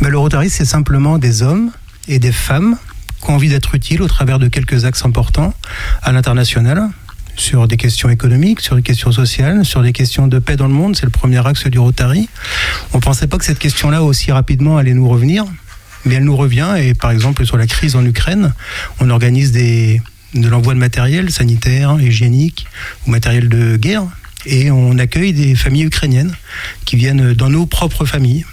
Ben, 0.00 0.08
le 0.08 0.18
Rotary, 0.18 0.48
c'est 0.48 0.64
simplement 0.64 1.18
des 1.18 1.42
hommes 1.42 1.70
et 2.08 2.18
des 2.18 2.32
femmes 2.32 2.78
qui 3.26 3.32
ont 3.32 3.34
envie 3.34 3.48
d'être 3.48 3.74
utiles 3.74 4.02
au 4.02 4.06
travers 4.06 4.38
de 4.38 4.46
quelques 4.46 4.84
axes 4.84 5.04
importants 5.04 5.52
à 6.02 6.12
l'international, 6.12 6.88
sur 7.34 7.66
des 7.66 7.76
questions 7.76 8.08
économiques, 8.08 8.60
sur 8.60 8.76
des 8.76 8.82
questions 8.82 9.10
sociales, 9.10 9.64
sur 9.64 9.82
des 9.82 9.92
questions 9.92 10.28
de 10.28 10.38
paix 10.38 10.54
dans 10.54 10.68
le 10.68 10.72
monde. 10.72 10.94
C'est 10.94 11.06
le 11.06 11.10
premier 11.10 11.44
axe 11.44 11.66
du 11.66 11.80
Rotary. 11.80 12.28
On 12.92 12.98
ne 12.98 13.02
pensait 13.02 13.26
pas 13.26 13.36
que 13.36 13.44
cette 13.44 13.58
question-là 13.58 14.04
aussi 14.04 14.30
rapidement 14.30 14.76
allait 14.76 14.94
nous 14.94 15.08
revenir, 15.08 15.44
mais 16.04 16.14
elle 16.14 16.24
nous 16.24 16.36
revient. 16.36 16.76
Et 16.78 16.94
par 16.94 17.10
exemple, 17.10 17.44
sur 17.44 17.56
la 17.56 17.66
crise 17.66 17.96
en 17.96 18.04
Ukraine, 18.04 18.54
on 19.00 19.10
organise 19.10 19.50
de 19.50 19.98
l'envoi 20.48 20.74
de 20.74 20.78
matériel 20.78 21.32
sanitaire, 21.32 22.00
hygiénique 22.00 22.68
ou 23.06 23.10
matériel 23.10 23.48
de 23.48 23.76
guerre. 23.76 24.04
Et 24.46 24.70
on 24.70 24.96
accueille 24.98 25.32
des 25.32 25.56
familles 25.56 25.86
ukrainiennes 25.86 26.32
qui 26.84 26.94
viennent 26.94 27.32
dans 27.32 27.50
nos 27.50 27.66
propres 27.66 28.04
familles. 28.04 28.44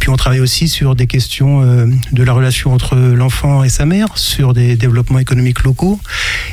Puis 0.00 0.10
on 0.10 0.16
travaille 0.16 0.40
aussi 0.40 0.68
sur 0.68 0.94
des 0.94 1.06
questions 1.06 1.62
euh, 1.62 1.86
de 2.12 2.22
la 2.22 2.32
relation 2.32 2.72
entre 2.72 2.96
l'enfant 2.96 3.64
et 3.64 3.68
sa 3.68 3.84
mère, 3.84 4.16
sur 4.16 4.54
des 4.54 4.76
développements 4.76 5.18
économiques 5.18 5.62
locaux 5.64 6.00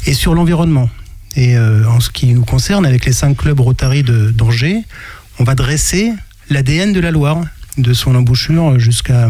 et 0.06 0.14
sur 0.14 0.34
l'environnement. 0.34 0.90
Et 1.36 1.58
euh, 1.58 1.88
en 1.90 2.00
ce 2.00 2.10
qui 2.10 2.34
nous 2.34 2.46
concerne, 2.46 2.86
avec 2.86 3.06
les 3.06 3.12
cinq 3.14 3.38
clubs 3.38 3.60
Rotary 3.60 4.04
de- 4.04 4.32
d'Angers, 4.32 4.82
on 5.40 5.44
va 5.44 5.54
dresser 5.56 6.12
l'ADN 6.50 6.94
de 6.94 7.00
la 7.00 7.12
Loire 7.12 7.44
de 7.77 7.94
son 7.94 8.15
embouchure 8.15 8.79
jusqu'à 8.79 9.27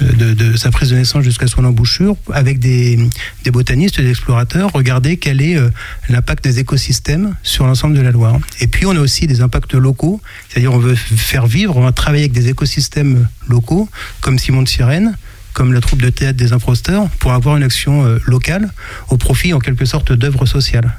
de, 0.00 0.56
sa 0.56 0.70
prise 0.70 0.90
de 0.90 0.96
naissance 0.96 1.22
jusqu'à 1.22 1.46
son 1.46 1.64
embouchure 1.64 2.16
avec 2.32 2.58
des, 2.58 2.98
des 3.44 3.50
botanistes 3.50 4.00
des 4.00 4.10
explorateurs 4.10 4.72
regarder 4.72 5.16
quel 5.16 5.40
est 5.40 5.56
euh, 5.56 5.70
l'impact 6.08 6.44
des 6.44 6.58
écosystèmes 6.58 7.34
sur 7.42 7.66
l'ensemble 7.66 7.96
de 7.96 8.00
la 8.00 8.10
Loire. 8.10 8.38
Et 8.60 8.66
puis 8.66 8.86
on 8.86 8.92
a 8.92 9.00
aussi 9.00 9.26
des 9.26 9.40
impacts 9.40 9.74
locaux. 9.74 10.20
C'est-à-dire 10.48 10.72
on 10.72 10.78
veut 10.78 10.94
faire 10.94 11.46
vivre 11.46 11.76
on 11.76 11.82
va 11.82 11.92
travailler 11.92 12.24
avec 12.24 12.32
des 12.32 12.48
écosystèmes 12.48 13.28
locaux 13.48 13.88
comme 14.20 14.38
Simon 14.38 14.62
de 14.62 14.68
Sirène 14.68 15.16
comme 15.52 15.72
la 15.72 15.80
troupe 15.80 16.02
de 16.02 16.10
théâtre 16.10 16.36
des 16.36 16.52
imposteurs 16.52 17.08
pour 17.20 17.32
avoir 17.32 17.56
une 17.56 17.62
action 17.62 18.04
euh, 18.04 18.18
locale 18.26 18.70
au 19.08 19.16
profit 19.16 19.54
en 19.54 19.60
quelque 19.60 19.84
sorte 19.84 20.12
d'œuvres 20.12 20.46
sociales 20.46 20.98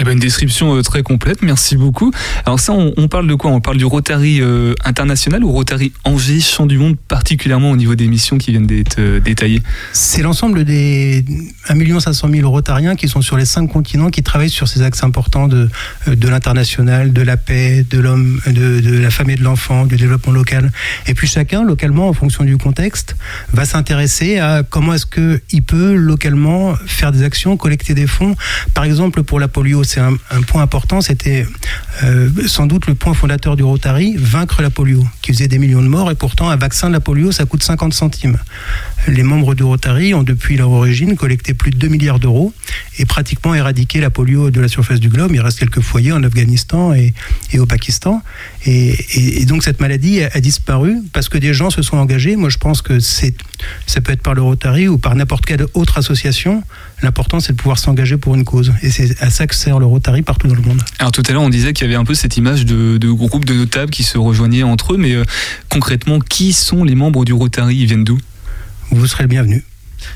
Eh 0.00 0.04
ben, 0.04 0.12
une 0.12 0.18
description 0.18 0.74
euh, 0.74 0.82
très 0.82 1.02
complète, 1.02 1.42
merci 1.42 1.76
beaucoup. 1.76 2.10
Alors 2.46 2.58
ça, 2.58 2.72
on, 2.72 3.06
parle 3.06 3.26
de 3.26 3.34
quoi? 3.34 3.50
On 3.50 3.60
parle 3.60 3.76
du 3.76 3.84
Rotary 3.84 4.40
euh, 4.40 4.72
international 4.82 5.44
ou 5.44 5.52
Rotary 5.52 5.92
Angers, 6.04 6.40
Champ 6.40 6.64
du 6.64 6.78
Monde, 6.78 6.96
particulièrement 6.96 7.70
au 7.70 7.76
niveau 7.76 7.94
des 7.94 8.06
missions 8.06 8.38
qui 8.38 8.52
viennent 8.52 8.66
d'être 8.66 8.98
euh, 8.98 9.20
détaillées? 9.20 9.60
C'est 9.92 10.22
l'ensemble 10.22 10.64
des 10.64 11.22
1 11.68 12.00
500 12.00 12.30
000 12.32 12.50
rotariens 12.50 12.96
qui 12.96 13.08
sont 13.08 13.20
sur 13.20 13.36
les 13.36 13.44
cinq 13.44 13.66
continents, 13.66 14.08
qui 14.08 14.22
travaillent 14.22 14.48
sur 14.48 14.68
ces 14.68 14.80
axes 14.80 15.04
importants 15.04 15.48
de, 15.48 15.68
de 16.06 16.28
l'international, 16.28 17.12
de 17.12 17.20
la 17.20 17.36
paix, 17.36 17.84
de 17.90 17.98
l'homme, 17.98 18.40
de, 18.46 18.80
de 18.80 18.98
la 18.98 19.10
femme 19.10 19.28
et 19.28 19.36
de 19.36 19.44
l'enfant, 19.44 19.84
du 19.84 19.96
développement 19.98 20.32
local. 20.32 20.72
Et 21.08 21.12
puis 21.12 21.26
chacun, 21.26 21.62
localement, 21.62 22.08
en 22.08 22.14
fonction 22.14 22.44
du 22.44 22.56
contexte, 22.56 23.16
va 23.52 23.66
s'intéresser 23.66 24.38
à 24.38 24.62
comment 24.62 24.94
est-ce 24.94 25.04
qu'il 25.04 25.62
peut 25.62 25.92
localement 25.92 26.74
faire 26.86 27.12
des 27.12 27.22
actions, 27.22 27.58
collecter 27.58 27.92
des 27.92 28.06
fonds. 28.06 28.34
Par 28.72 28.84
exemple, 28.84 29.24
pour 29.24 29.38
la 29.38 29.48
polio, 29.48 29.84
c'est 29.90 30.00
un, 30.00 30.42
point 30.46 30.62
important, 30.62 31.00
c'était 31.00 31.44
euh, 32.04 32.30
sans 32.46 32.66
doute 32.66 32.86
le 32.86 32.94
point 32.94 33.12
fondateur 33.12 33.56
du 33.56 33.64
Rotary, 33.64 34.14
vaincre 34.16 34.62
la 34.62 34.70
polio, 34.70 35.04
qui 35.20 35.32
faisait 35.32 35.48
des 35.48 35.58
millions 35.58 35.82
de 35.82 35.88
morts, 35.88 36.12
et 36.12 36.14
pourtant 36.14 36.48
un 36.48 36.54
vaccin 36.54 36.86
de 36.88 36.92
la 36.92 37.00
polio, 37.00 37.32
ça 37.32 37.44
coûte 37.44 37.64
50 37.64 37.92
centimes. 37.92 38.38
Les 39.08 39.22
membres 39.22 39.54
du 39.54 39.62
Rotary 39.62 40.14
ont 40.14 40.22
depuis 40.22 40.56
leur 40.56 40.70
origine 40.70 41.16
collecté 41.16 41.54
plus 41.54 41.70
de 41.70 41.76
2 41.78 41.88
milliards 41.88 42.18
d'euros 42.18 42.52
et 42.98 43.06
pratiquement 43.06 43.54
éradiqué 43.54 44.00
la 44.00 44.10
polio 44.10 44.50
de 44.50 44.60
la 44.60 44.68
surface 44.68 45.00
du 45.00 45.08
globe. 45.08 45.32
Il 45.34 45.40
reste 45.40 45.58
quelques 45.58 45.80
foyers 45.80 46.12
en 46.12 46.22
Afghanistan 46.22 46.92
et, 46.92 47.14
au 47.58 47.66
Pakistan. 47.66 48.22
Et, 48.66 49.44
donc 49.46 49.64
cette 49.64 49.80
maladie 49.80 50.22
a, 50.22 50.40
disparu 50.40 50.96
parce 51.12 51.28
que 51.28 51.38
des 51.38 51.54
gens 51.54 51.70
se 51.70 51.82
sont 51.82 51.96
engagés. 51.96 52.36
Moi 52.36 52.50
je 52.50 52.58
pense 52.58 52.82
que 52.82 53.00
ça 53.00 54.00
peut 54.02 54.12
être 54.12 54.22
par 54.22 54.34
le 54.34 54.42
Rotary 54.42 54.88
ou 54.88 54.98
par 54.98 55.14
n'importe 55.14 55.46
quelle 55.46 55.64
autre 55.74 55.98
association. 55.98 56.62
L'important 57.02 57.40
c'est 57.40 57.52
de 57.52 57.58
pouvoir 57.58 57.78
s'engager 57.78 58.16
pour 58.16 58.34
une 58.34 58.44
cause. 58.44 58.72
Et 58.82 58.90
c'est 58.90 59.20
à 59.22 59.30
ça 59.30 59.46
que 59.46 59.54
sert 59.54 59.78
le 59.78 59.86
Rotary 59.86 60.22
partout 60.22 60.46
dans 60.46 60.54
le 60.54 60.62
monde. 60.62 60.82
Alors 60.98 61.12
tout 61.12 61.22
à 61.26 61.32
l'heure, 61.32 61.42
on 61.42 61.48
disait 61.48 61.72
qu'il 61.72 61.86
y 61.86 61.88
avait 61.88 61.98
un 61.98 62.04
peu 62.04 62.14
cette 62.14 62.36
image 62.36 62.66
de, 62.66 62.98
de 62.98 63.10
groupe 63.10 63.44
de 63.44 63.54
notables 63.54 63.90
qui 63.90 64.02
se 64.02 64.18
rejoignaient 64.18 64.62
entre 64.62 64.94
eux, 64.94 64.96
mais 64.98 65.12
euh, 65.12 65.24
concrètement, 65.70 66.18
qui 66.18 66.52
sont 66.52 66.84
les 66.84 66.94
membres 66.94 67.24
du 67.24 67.32
Rotary? 67.32 67.76
Ils 67.76 67.86
viennent 67.86 68.04
d'où? 68.04 68.18
Vous 68.90 69.06
serez 69.06 69.24
le 69.24 69.28
bienvenu. 69.28 69.62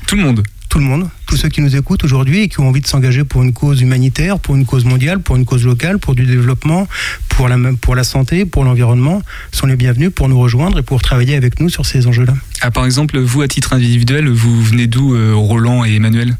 Tout 0.07 0.15
le 0.15 0.23
monde 0.23 0.43
tout 0.67 0.79
le 0.79 0.85
monde, 0.87 1.07
tous 1.25 1.37
ceux 1.37 1.47
qui 1.47 1.61
nous 1.61 1.73
écoutent 1.77 2.03
aujourd'hui 2.03 2.41
et 2.41 2.49
qui 2.49 2.59
ont 2.59 2.67
envie 2.67 2.81
de 2.81 2.87
s'engager 2.87 3.23
pour 3.23 3.43
une 3.43 3.53
cause 3.53 3.79
humanitaire, 3.79 4.39
pour 4.39 4.57
une 4.57 4.65
cause 4.65 4.83
mondiale, 4.83 5.19
pour 5.19 5.37
une 5.37 5.45
cause 5.45 5.63
locale, 5.63 5.99
pour 5.99 6.15
du 6.15 6.25
développement, 6.25 6.85
pour 7.29 7.47
la, 7.47 7.55
pour 7.79 7.95
la 7.95 8.03
santé, 8.03 8.43
pour 8.43 8.65
l'environnement, 8.65 9.21
sont 9.53 9.67
les 9.67 9.77
bienvenus 9.77 10.11
pour 10.13 10.27
nous 10.27 10.37
rejoindre 10.37 10.79
et 10.79 10.81
pour 10.81 11.01
travailler 11.01 11.37
avec 11.37 11.61
nous 11.61 11.69
sur 11.69 11.85
ces 11.85 12.07
enjeux-là. 12.07 12.33
Ah, 12.59 12.71
par 12.71 12.83
exemple, 12.83 13.17
vous, 13.19 13.41
à 13.41 13.47
titre 13.47 13.71
individuel, 13.71 14.27
vous 14.27 14.61
venez 14.61 14.87
d'où, 14.87 15.15
euh, 15.15 15.33
Roland 15.33 15.85
et 15.85 15.95
Emmanuel? 15.95 16.35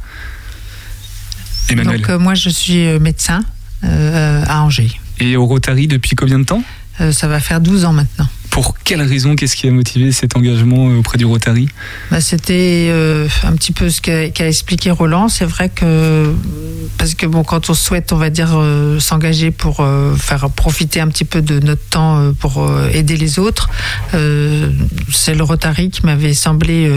Emmanuel. 1.70 2.02
Donc 2.02 2.10
euh, 2.10 2.20
moi 2.20 2.36
je 2.36 2.50
suis 2.50 2.86
euh, 2.88 3.00
médecin 3.00 3.42
euh, 3.86 4.44
à 4.48 4.64
Angers. 4.64 4.92
Et 5.22 5.38
au 5.38 5.46
Rotary 5.46 5.88
depuis 5.88 6.18
combien 6.18 6.40
de 6.40 6.44
temps? 6.44 6.64
Euh, 7.00 7.12
ça 7.12 7.28
va 7.28 7.40
faire 7.40 7.62
12 7.62 7.86
ans 7.86 7.94
maintenant. 7.94 8.28
Pour 8.56 8.74
quelle 8.86 9.02
raison 9.02 9.36
Qu'est-ce 9.36 9.58
qui 9.58 9.68
a 9.68 9.72
motivé 9.72 10.14
cet 10.14 10.38
engagement 10.38 10.86
auprès 10.98 11.18
du 11.18 11.26
Rotary? 11.26 11.68
Bah, 12.10 12.22
C'était 12.22 12.90
un 13.44 13.54
petit 13.54 13.74
peu 13.74 13.90
ce 13.90 14.00
qu'a 14.00 14.48
expliqué 14.48 14.92
Roland. 14.92 15.28
C'est 15.28 15.44
vrai 15.44 15.68
que 15.68 16.34
parce 16.98 17.16
que 17.16 17.26
bon, 17.26 17.44
quand 17.44 17.70
on 17.70 17.74
souhaite, 17.74 18.14
on 18.14 18.16
va 18.16 18.30
dire, 18.30 18.58
s'engager 19.00 19.52
pour 19.52 19.86
faire 20.18 20.50
profiter 20.52 21.02
un 21.02 21.10
petit 21.10 21.26
peu 21.26 21.42
de 21.42 21.60
notre 21.60 21.84
temps 21.90 22.32
pour 22.40 22.66
aider 22.94 23.18
les 23.18 23.40
autres, 23.40 23.70
c'est 24.14 25.36
le 25.36 25.44
Rotary 25.44 25.90
qui 25.90 26.06
m'avait 26.06 26.34
semblé 26.34 26.90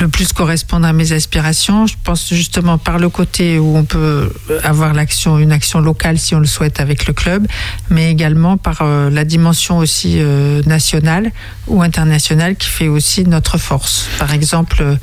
le 0.00 0.08
plus 0.08 0.32
correspondre 0.32 0.86
à 0.86 0.92
mes 0.92 1.12
aspirations. 1.12 1.86
Je 1.86 1.94
pense 2.02 2.32
justement 2.32 2.78
par 2.78 2.98
le 2.98 3.08
côté 3.08 3.58
où 3.58 3.76
on 3.76 3.84
peut 3.84 4.30
avoir 4.62 4.92
une 4.92 5.52
action 5.52 5.80
locale 5.80 6.18
si 6.18 6.34
on 6.34 6.40
le 6.40 6.46
souhaite 6.46 6.80
avec 6.80 7.06
le 7.06 7.12
club, 7.12 7.46
mais 7.90 8.10
également 8.10 8.56
par 8.56 8.78
euh, 8.82 9.10
la 9.10 9.24
dimension 9.24 9.78
aussi 9.78 10.16
euh, 10.18 10.62
nationale 10.66 11.30
ou 11.66 11.82
internationale 11.82 12.56
qui 12.56 12.68
fait 12.68 12.88
aussi 12.88 13.24
notre 13.24 13.58
force. 13.58 14.08
Par 14.18 14.32
exemple, 14.32 14.78
euh, 14.80 14.96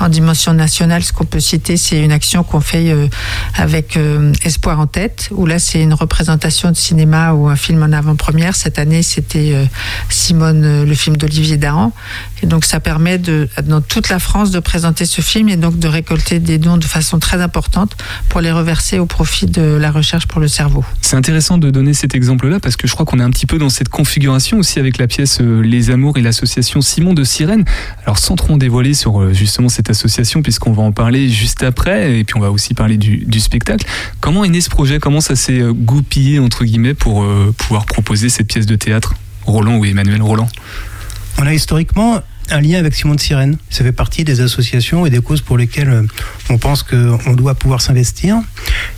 en 0.00 0.08
dimension 0.08 0.54
nationale, 0.54 1.02
ce 1.02 1.12
qu'on 1.12 1.24
peut 1.24 1.40
citer, 1.40 1.76
c'est 1.76 2.00
une 2.00 2.12
action 2.12 2.42
qu'on 2.42 2.60
fait 2.60 2.94
avec 3.56 3.98
Espoir 4.44 4.80
en 4.80 4.86
tête, 4.86 5.28
où 5.30 5.46
là 5.46 5.58
c'est 5.58 5.80
une 5.80 5.94
représentation 5.94 6.70
de 6.70 6.76
cinéma 6.76 7.32
ou 7.32 7.48
un 7.48 7.56
film 7.56 7.82
en 7.82 7.92
avant-première. 7.92 8.56
Cette 8.56 8.78
année, 8.78 9.02
c'était 9.02 9.54
Simone, 10.08 10.84
le 10.84 10.94
film 10.94 11.16
d'Olivier 11.16 11.56
Dahan. 11.56 11.92
Et 12.42 12.46
donc 12.46 12.64
ça 12.64 12.80
permet 12.80 13.18
de, 13.18 13.48
dans 13.64 13.80
toute 13.80 14.08
la 14.08 14.18
France 14.18 14.50
de 14.50 14.58
présenter 14.58 15.06
ce 15.06 15.20
film 15.20 15.48
et 15.48 15.56
donc 15.56 15.78
de 15.78 15.88
récolter 15.88 16.40
des 16.40 16.58
dons 16.58 16.76
de 16.76 16.84
façon 16.84 17.18
très 17.18 17.40
importante 17.40 17.96
pour 18.28 18.40
les 18.40 18.50
reverser 18.50 18.98
au 18.98 19.06
profit 19.06 19.46
de 19.46 19.62
la 19.62 19.90
recherche 19.90 20.26
pour 20.26 20.40
le 20.40 20.48
cerveau. 20.48 20.84
C'est 21.00 21.16
intéressant 21.16 21.58
de 21.58 21.70
donner 21.70 21.94
cet 21.94 22.14
exemple-là 22.14 22.58
parce 22.60 22.76
que 22.76 22.86
je 22.86 22.92
crois 22.92 23.06
qu'on 23.06 23.20
est 23.20 23.22
un 23.22 23.30
petit 23.30 23.46
peu 23.46 23.58
dans 23.58 23.68
cette 23.68 23.88
configuration 23.88 24.58
aussi 24.58 24.78
avec 24.80 24.98
la 24.98 25.06
pièce 25.06 25.38
euh, 25.40 25.60
Les 25.60 25.90
Amours 25.90 26.18
et 26.18 26.22
l'association 26.22 26.80
Simon 26.80 27.14
de 27.14 27.22
Sirène. 27.22 27.64
Alors 28.04 28.18
sans 28.18 28.34
trop 28.34 28.54
en 28.54 28.56
dévoiler 28.56 28.94
sur 28.94 29.20
euh, 29.20 29.32
justement 29.32 29.68
cette 29.68 29.90
association 29.90 30.42
puisqu'on 30.42 30.72
va 30.72 30.82
en 30.82 30.92
parler 30.92 31.28
juste 31.28 31.62
après 31.62 32.18
et 32.18 32.24
puis 32.24 32.36
on 32.36 32.40
va 32.40 32.50
aussi 32.50 32.74
parler 32.74 32.96
du, 32.96 33.40
spectacle. 33.40 33.86
Comment 34.20 34.44
est 34.44 34.48
né 34.48 34.60
ce 34.60 34.70
projet? 34.70 34.98
Comment 34.98 35.20
ça 35.20 35.36
s'est 35.36 35.60
euh, 35.60 35.72
goupillé 35.72 36.38
entre 36.38 36.64
guillemets 36.64 36.94
pour 36.94 37.26
pouvoir 37.56 37.86
proposer 37.86 38.28
cette 38.28 38.46
pièce 38.46 38.66
de 38.66 38.76
théâtre? 38.76 39.14
Roland 39.44 39.76
ou 39.76 39.84
Emmanuel 39.84 40.22
Roland? 40.22 40.48
On 41.38 41.46
a 41.46 41.54
historiquement 41.54 42.22
un 42.50 42.60
lien 42.60 42.78
avec 42.78 42.94
Simon 42.94 43.14
de 43.14 43.20
Sirène. 43.20 43.56
Ça 43.70 43.84
fait 43.84 43.92
partie 43.92 44.24
des 44.24 44.40
associations 44.40 45.06
et 45.06 45.10
des 45.10 45.20
causes 45.20 45.40
pour 45.40 45.56
lesquelles 45.56 45.88
euh, 45.88 46.02
on 46.50 46.58
pense 46.58 46.82
qu'on 46.82 47.34
doit 47.34 47.54
pouvoir 47.54 47.80
s'investir. 47.80 48.38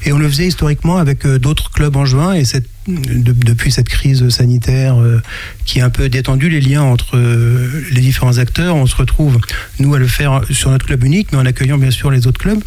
Et 0.05 0.13
on 0.13 0.19
le 0.19 0.29
faisait 0.29 0.47
historiquement 0.47 0.99
avec 0.99 1.27
euh, 1.27 1.39
d'autres 1.39 1.71
clubs 1.71 1.97
en 1.97 2.05
juin 2.05 2.35
et 2.35 2.45
cette 2.45 2.69
depuis 2.87 3.73
cette 3.73 3.89
crise 3.89 4.29
sanitaire 4.29 5.01
euh, 5.01 5.23
qui 5.65 5.81
a 5.81 5.87
un 5.87 5.91
peu 5.91 6.09
détendu 6.09 6.49
les 6.49 6.61
liens 6.61 6.83
entre 6.83 7.17
euh, 7.17 7.85
les 7.91 8.01
différents 8.01 8.39
acteurs, 8.39 8.77
on 8.77 8.87
se 8.87 8.97
retrouve, 8.97 9.39
nous, 9.79 9.95
à 9.95 9.99
le 9.99 10.07
faire 10.07 10.43
sur 10.51 10.71
notre 10.71 10.87
club 10.87 11.03
unique, 11.05 11.29
mais 11.33 11.39
en 11.39 11.47
accueillant 11.47 11.79
bien 11.79 11.91
sûr 11.91 12.11
les 12.11 12.27
autres 12.27 12.41
clubs. 12.41 12.63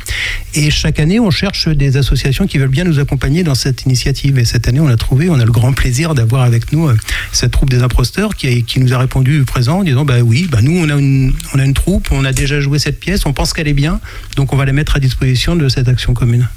Et 0.56 0.72
chaque 0.72 1.00
année, 1.00 1.20
on 1.20 1.30
cherche 1.30 1.68
des 1.68 1.98
associations 1.98 2.48
qui 2.48 2.58
veulent 2.58 2.70
bien 2.70 2.84
nous 2.84 3.00
accompagner 3.00 3.44
dans 3.44 3.56
cette 3.56 3.84
initiative. 3.84 4.40
Et 4.40 4.46
cette 4.46 4.68
année, 4.68 4.80
on 4.80 4.88
a 4.88 4.98
trouvé, 4.98 5.30
on 5.30 5.40
a 5.40 5.46
le 5.46 5.52
grand 5.52 5.74
plaisir 5.74 6.16
d'avoir 6.16 6.42
avec 6.42 6.72
nous 6.72 6.88
euh, 6.88 6.98
cette 7.32 7.52
troupe 7.52 7.70
des 7.70 7.84
imposteurs 7.84 8.36
qui, 8.36 8.66
nous 8.78 8.94
a 8.94 8.98
répondu 8.98 9.44
présent 9.44 9.80
en 9.80 9.84
disant 9.84 10.06
bah 10.06 10.20
oui, 10.22 10.48
bah 10.50 10.60
nous, 10.62 10.78
on 10.78 10.90
a, 10.90 10.96
une, 10.98 11.34
on 11.54 11.60
a 11.60 11.66
une 11.66 11.74
troupe, 11.74 12.10
on 12.12 12.26
a 12.26 12.34
déjà 12.34 12.60
joué 12.60 12.80
cette 12.80 13.00
pièce, 13.00 13.26
on 13.26 13.34
pense 13.34 13.54
qu'elle 13.54 13.68
est 13.68 13.74
bien, 13.74 14.00
donc 14.36 14.54
on 14.54 14.56
va 14.56 14.66
la 14.66 14.74
mettre 14.74 14.96
à 14.96 15.00
disposition 15.00 15.56
de 15.56 15.68
cette 15.70 15.88
action 15.88 16.14
commune. 16.14 16.48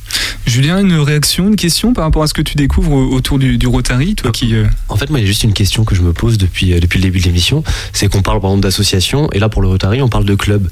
Julien, 0.47 0.81
une 0.81 0.95
réaction, 0.95 1.49
une 1.49 1.57
question 1.57 1.93
par 1.93 2.05
rapport 2.05 2.23
à 2.23 2.27
ce 2.27 2.35
que 2.35 2.43
tu 2.43 2.57
découvres 2.57 2.93
autour 2.93 3.39
du 3.39 3.50
du, 3.57 3.67
Rotary, 3.67 4.15
toi 4.15 4.31
qui. 4.31 4.55
Euh, 4.55 4.67
en 4.89 4.97
fait, 4.97 5.11
moi, 5.11 5.19
il 5.19 5.23
y 5.23 5.25
a 5.25 5.29
juste 5.29 5.45
une 5.45 5.53
question 5.53 5.85
que 5.85 5.95
je 5.95 6.03
me 6.03 6.13
pose 6.13 6.39
depuis, 6.39 6.73
euh, 6.73 6.81
depuis 6.81 6.99
le 6.99 7.05
début 7.05 7.21
de 7.21 7.25
l'émission. 7.25 7.63
C'est 7.93 8.09
qu'on 8.09 8.23
parle 8.23 8.41
par 8.41 8.51
exemple 8.51 8.63
d'association, 8.63 9.31
et 9.33 9.39
là, 9.39 9.49
pour 9.49 9.63
le 9.63 9.69
Rotary, 9.69 10.03
on 10.03 10.09
parle 10.09 10.25
de 10.25 10.35
club. 10.35 10.69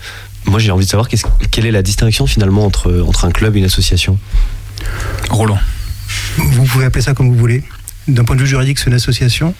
Moi, 0.47 0.58
j'ai 0.58 0.70
envie 0.70 0.85
de 0.85 0.90
savoir 0.90 1.08
quelle 1.08 1.66
est 1.66 1.70
la 1.70 1.82
distinction 1.82 2.26
finalement 2.26 2.64
entre, 2.64 3.04
entre 3.06 3.25
un 3.25 3.30
club 3.30 3.56
et 3.56 3.58
une 3.58 3.64
association? 3.64 4.18
Roland. 5.30 5.58
Vous 6.37 6.64
pouvez 6.64 6.87
appeler 6.87 7.02
ça 7.02 7.14
comme 7.14 7.28
vous 7.28 7.38
voulez. 7.38 7.62
D'un 8.06 8.25
point 8.25 8.37
de 8.37 8.40
vue 8.40 8.47
juridique, 8.47 8.78
c'est 8.78 8.86
une 8.86 8.95
association. 8.95 9.54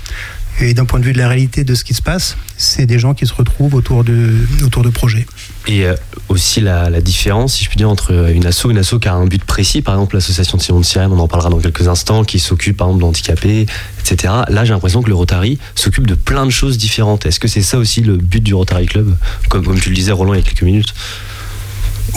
Et 0.61 0.75
d'un 0.75 0.85
point 0.85 0.99
de 0.99 1.05
vue 1.05 1.13
de 1.13 1.19
la 1.19 1.29
réalité 1.29 1.63
de 1.63 1.75
ce 1.75 1.85
qui 1.85 1.95
se 1.95 2.03
passe, 2.03 2.37
c'est 2.57 2.85
des 2.85 2.99
gens 2.99 3.15
qui 3.15 3.27
se 3.27 3.33
retrouvent 3.33 3.75
autour 3.75 4.03
de, 4.03 4.33
autour 4.65 4.83
de 4.83 4.89
projets. 4.89 5.25
Et 5.69 5.87
euh, 5.87 5.95
aussi 6.29 6.61
la, 6.61 6.91
différence, 7.01 7.55
si 7.55 7.65
je 7.65 7.69
puis 7.69 7.77
dire, 7.77 7.89
entre 7.89 8.33
une 8.33 8.45
asso, 8.45 8.67
une 8.69 8.79
asso 8.79 8.99
qui 9.01 9.07
a 9.07 9.15
un 9.15 9.27
but 9.27 9.45
précis, 9.45 9.83
par 9.83 9.95
exemple 9.95 10.17
l'association 10.17 10.59
de 10.59 10.63
Simon 10.63 10.81
de 10.81 10.85
Sirène, 10.85 11.13
on 11.13 11.19
en 11.21 11.29
parlera 11.29 11.51
dans 11.51 11.61
quelques 11.61 11.87
instants, 11.87 12.25
qui 12.25 12.41
s'occupe 12.41 12.77
par 12.77 12.89
exemple 12.89 13.03
d'handicapés, 13.03 13.67
etc. 14.01 14.35
Là, 14.49 14.65
j'ai 14.65 14.73
l'impression 14.73 15.01
que 15.01 15.09
le 15.09 15.15
Rotary 15.15 15.59
s'occupe 15.77 16.09
de 16.09 16.15
plein 16.15 16.45
de 16.45 16.51
choses 16.51 16.77
différentes. 16.77 17.25
Est-ce 17.25 17.39
que 17.39 17.49
c'est 17.49 17.63
ça 17.63 17.79
aussi 17.79 18.01
le 18.01 18.17
but 18.17 18.43
du 18.43 18.55
Rotary 18.55 18.87
Club, 18.87 19.17
comme, 19.49 19.65
comme 19.65 19.79
tu 19.79 19.91
le 19.91 19.95
disais, 19.95 20.11
Roland, 20.11 20.35
il 20.35 20.41
y 20.41 20.43
a 20.43 20.45
quelques 20.45 20.63
minutes 20.63 20.93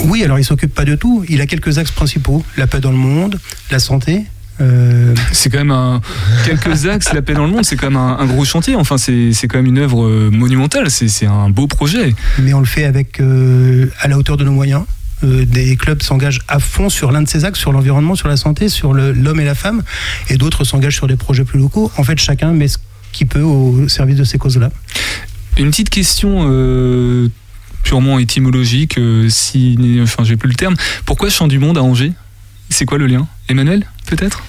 oui, 0.04 0.24
alors 0.24 0.38
il 0.38 0.44
s'occupe 0.44 0.74
pas 0.74 0.84
de 0.84 0.94
tout. 0.94 1.24
Il 1.28 1.40
a 1.40 1.46
quelques 1.46 1.78
axes 1.78 1.90
principaux 1.90 2.42
la 2.56 2.66
paix 2.66 2.80
dans 2.80 2.90
le 2.90 2.96
monde, 2.96 3.38
la 3.70 3.78
santé, 3.78 4.24
euh, 4.62 5.14
c'est 5.32 5.50
quand 5.50 5.58
même 5.58 5.70
un, 5.70 6.00
quelques 6.46 6.86
axes, 6.86 7.12
la 7.12 7.22
paix 7.22 7.34
dans 7.34 7.44
le 7.44 7.50
monde, 7.50 7.64
c'est 7.64 7.76
quand 7.76 7.90
même 7.90 7.96
un, 7.96 8.24
gros 8.26 8.44
chantier. 8.44 8.76
Enfin, 8.76 8.96
c'est 8.98 9.32
quand 9.48 9.58
même 9.58 9.66
une 9.66 9.78
œuvre 9.78 10.04
euh, 10.04 10.30
monumentale. 10.30 10.90
C'est 10.90 11.26
un 11.26 11.50
beau 11.50 11.66
projet. 11.66 12.14
Mais 12.38 12.54
on 12.54 12.60
le 12.60 12.66
fait 12.66 12.84
avec 12.84 13.20
euh, 13.20 13.90
à 14.00 14.08
la 14.08 14.18
hauteur 14.18 14.36
de 14.36 14.44
nos 14.44 14.52
moyens. 14.52 14.84
des 15.22 15.76
clubs 15.76 16.02
s'engagent 16.02 16.40
à 16.48 16.58
fond 16.58 16.88
sur 16.88 17.12
l'un 17.12 17.22
de 17.22 17.28
ces 17.28 17.44
axes, 17.44 17.58
sur 17.58 17.72
l'environnement, 17.72 18.14
sur 18.14 18.28
la 18.28 18.36
santé, 18.36 18.68
sur 18.68 18.94
l'homme 18.94 19.40
et 19.40 19.44
la 19.44 19.54
femme, 19.54 19.82
et 20.28 20.36
d'autres 20.36 20.64
s'engagent 20.64 20.96
sur 20.96 21.06
des 21.06 21.16
projets 21.16 21.44
plus 21.44 21.58
locaux. 21.58 21.90
En 21.96 22.04
fait, 22.04 22.18
chacun 22.18 22.52
met 22.52 22.68
ce 22.68 22.78
qu'il 23.12 23.26
peut 23.26 23.42
au 23.42 23.88
service 23.88 24.16
de 24.16 24.24
ces 24.24 24.38
causes-là. 24.38 24.70
Une 25.58 25.70
petite 25.70 25.90
question 25.90 27.30
purement 27.82 28.18
étymologique, 28.18 28.98
si, 29.28 30.00
enfin, 30.02 30.24
j'ai 30.24 30.36
plus 30.36 30.48
le 30.48 30.54
terme. 30.54 30.74
Pourquoi 31.04 31.30
Chant 31.30 31.46
du 31.46 31.58
Monde 31.58 31.78
à 31.78 31.82
Angers? 31.82 32.12
C'est 32.72 32.86
quoi 32.86 32.98
le 32.98 33.06
lien 33.06 33.26
Emmanuel, 33.48 33.84
peut-être 34.06 34.42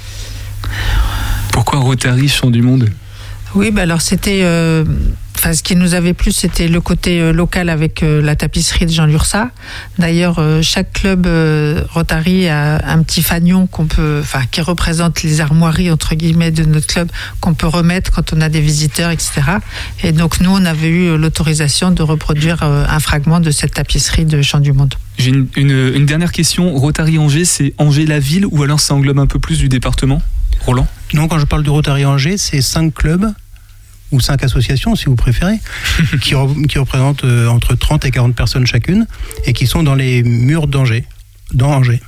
pourquoi 1.53 1.79
Rotary 1.79 2.29
Champ 2.29 2.49
du 2.49 2.63
Monde 2.63 2.89
Oui, 3.53 3.69
bah 3.69 3.83
alors 3.83 4.01
c'était. 4.01 4.39
Euh, 4.41 4.83
ce 5.35 5.61
qui 5.61 5.75
nous 5.75 5.93
avait 5.93 6.13
plu, 6.13 6.31
c'était 6.31 6.67
le 6.67 6.81
côté 6.81 7.19
euh, 7.19 7.31
local 7.31 7.69
avec 7.69 8.01
euh, 8.01 8.21
la 8.21 8.35
tapisserie 8.35 8.85
de 8.85 8.91
Jean 8.91 9.05
Lursa. 9.05 9.51
D'ailleurs, 9.99 10.41
chaque 10.63 10.93
club 10.93 11.27
Rotary 11.91 12.47
a 12.47 12.81
un 12.87 13.03
petit 13.03 13.21
fanion 13.21 13.67
qu'on 13.67 13.85
peut, 13.85 14.19
enfin, 14.21 14.41
qui 14.49 14.61
représente 14.61 15.21
les 15.21 15.41
armoiries 15.41 15.91
entre 15.91 16.15
guillemets 16.15 16.51
de 16.51 16.63
notre 16.63 16.87
club 16.87 17.11
qu'on 17.39 17.53
peut 17.53 17.67
remettre 17.67 18.11
quand 18.11 18.33
on 18.33 18.41
a 18.41 18.49
des 18.49 18.61
visiteurs, 18.61 19.11
etc. 19.11 19.41
Et 20.01 20.11
donc 20.11 20.39
nous, 20.39 20.49
on 20.49 20.65
avait 20.65 20.89
eu 20.89 21.17
l'autorisation 21.17 21.91
de 21.91 22.01
reproduire 22.01 22.63
un 22.63 22.99
fragment 22.99 23.41
de 23.41 23.51
cette 23.51 23.75
tapisserie 23.75 24.25
de 24.25 24.41
Champ 24.41 24.59
du 24.59 24.73
Monde. 24.73 24.95
J'ai 25.17 25.29
une, 25.29 25.47
une, 25.55 26.05
dernière 26.05 26.31
question. 26.31 26.73
Rotary 26.73 27.17
Angers, 27.17 27.45
c'est 27.45 27.73
Angers 27.77 28.05
la 28.05 28.19
ville 28.19 28.45
ou 28.45 28.63
alors 28.63 28.79
ça 28.79 28.93
englobe 28.95 29.19
un 29.19 29.27
peu 29.27 29.39
plus 29.39 29.57
du 29.59 29.69
département? 29.69 30.21
Roland? 30.65 30.87
Non, 31.13 31.27
quand 31.27 31.39
je 31.39 31.45
parle 31.45 31.63
de 31.63 31.69
Rotary 31.69 32.05
Angers, 32.05 32.37
c'est 32.37 32.61
cinq 32.61 32.93
clubs 32.93 33.31
ou 34.11 34.19
cinq 34.19 34.43
associations, 34.43 34.95
si 34.95 35.05
vous 35.05 35.15
préférez, 35.15 35.59
qui, 36.21 36.35
qui, 36.67 36.79
représentent 36.79 37.23
euh, 37.23 37.47
entre 37.47 37.75
30 37.75 38.05
et 38.05 38.11
40 38.11 38.35
personnes 38.35 38.65
chacune, 38.65 39.07
et 39.45 39.53
qui 39.53 39.67
sont 39.67 39.83
dans 39.83 39.95
les 39.95 40.23
murs 40.23 40.67
d'Angers, 40.67 41.05
dans 41.53 41.69
Angers. 41.69 42.01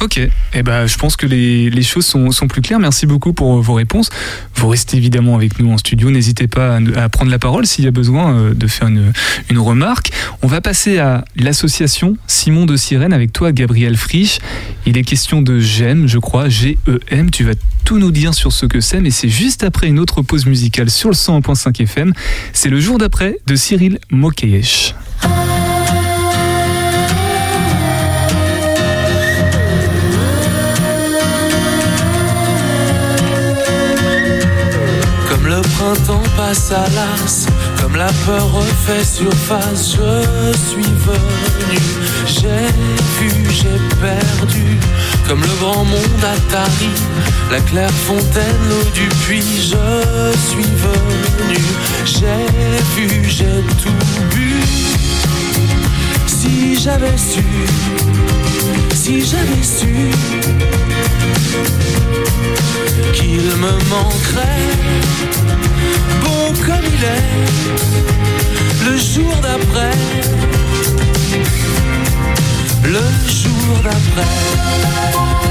Ok, 0.00 0.18
eh 0.18 0.62
ben, 0.62 0.86
je 0.86 0.96
pense 0.96 1.16
que 1.16 1.26
les, 1.26 1.70
les 1.70 1.82
choses 1.82 2.06
sont, 2.06 2.32
sont, 2.32 2.48
plus 2.48 2.60
claires. 2.60 2.80
Merci 2.80 3.06
beaucoup 3.06 3.32
pour 3.32 3.60
vos 3.60 3.74
réponses. 3.74 4.10
Vous 4.56 4.68
restez 4.68 4.96
évidemment 4.96 5.36
avec 5.36 5.60
nous 5.60 5.70
en 5.70 5.78
studio. 5.78 6.10
N'hésitez 6.10 6.48
pas 6.48 6.78
à, 6.96 7.08
prendre 7.08 7.30
la 7.30 7.38
parole 7.38 7.66
s'il 7.66 7.84
y 7.84 7.88
a 7.88 7.92
besoin 7.92 8.34
euh, 8.34 8.54
de 8.54 8.66
faire 8.66 8.88
une, 8.88 9.12
une 9.48 9.58
remarque. 9.58 10.10
On 10.42 10.48
va 10.48 10.60
passer 10.60 10.98
à 10.98 11.24
l'association 11.36 12.16
Simon 12.26 12.66
de 12.66 12.76
Sirène 12.76 13.12
avec 13.12 13.32
toi, 13.32 13.52
Gabriel 13.52 13.96
Frisch. 13.96 14.38
Il 14.86 14.98
est 14.98 15.04
question 15.04 15.40
de 15.40 15.60
GEM, 15.60 16.08
je 16.08 16.18
crois, 16.18 16.48
G-E-M. 16.48 17.30
Tu 17.30 17.44
vas 17.44 17.54
tout 17.84 17.98
nous 17.98 18.10
dire 18.10 18.34
sur 18.34 18.52
ce 18.52 18.66
que 18.66 18.80
c'est, 18.80 19.00
mais 19.00 19.10
c'est 19.10 19.28
juste 19.28 19.62
après 19.62 19.88
une 19.88 19.98
autre 19.98 20.22
pause 20.22 20.46
musicale 20.46 20.90
sur 20.90 21.10
le 21.10 21.14
101.5 21.14 21.82
FM. 21.82 22.12
C'est 22.52 22.70
le 22.70 22.80
jour 22.80 22.98
d'après 22.98 23.38
de 23.46 23.54
Cyril 23.54 23.98
Mokeyesh. 24.10 24.94
Printemps 35.76 36.22
passe 36.36 36.70
à 36.72 36.84
l'as, 36.94 37.46
comme 37.80 37.96
la 37.96 38.10
peur 38.26 38.52
refait 38.52 39.04
surface, 39.04 39.96
je 39.96 40.58
suis 40.58 40.82
venu, 40.82 41.78
j'ai 42.26 42.66
vu, 43.18 43.50
j'ai 43.50 43.78
perdu, 44.00 44.78
comme 45.28 45.40
le 45.40 45.54
grand 45.60 45.84
monde 45.84 46.24
Atari, 46.24 46.90
la 47.50 47.60
claire 47.60 47.90
fontaine, 47.90 48.58
l'eau 48.68 48.90
du 48.94 49.08
puits, 49.24 49.42
je 49.42 50.32
suis 50.48 50.62
venu, 50.62 51.60
j'ai 52.04 52.46
vu, 52.96 53.24
j'ai 53.28 53.62
tout 53.82 54.34
bu. 54.34 54.81
Si 56.42 56.76
j'avais 56.76 57.16
su, 57.16 57.44
si 58.96 59.24
j'avais 59.24 59.62
su 59.62 60.10
qu'il 63.14 63.44
me 63.62 63.72
manquerait, 63.88 64.72
bon 66.24 66.52
comme 66.66 66.84
il 66.96 67.04
est, 67.04 68.90
le 68.90 68.96
jour 68.96 69.32
d'après, 69.40 69.96
le 72.86 73.04
jour 73.28 73.78
d'après. 73.84 75.41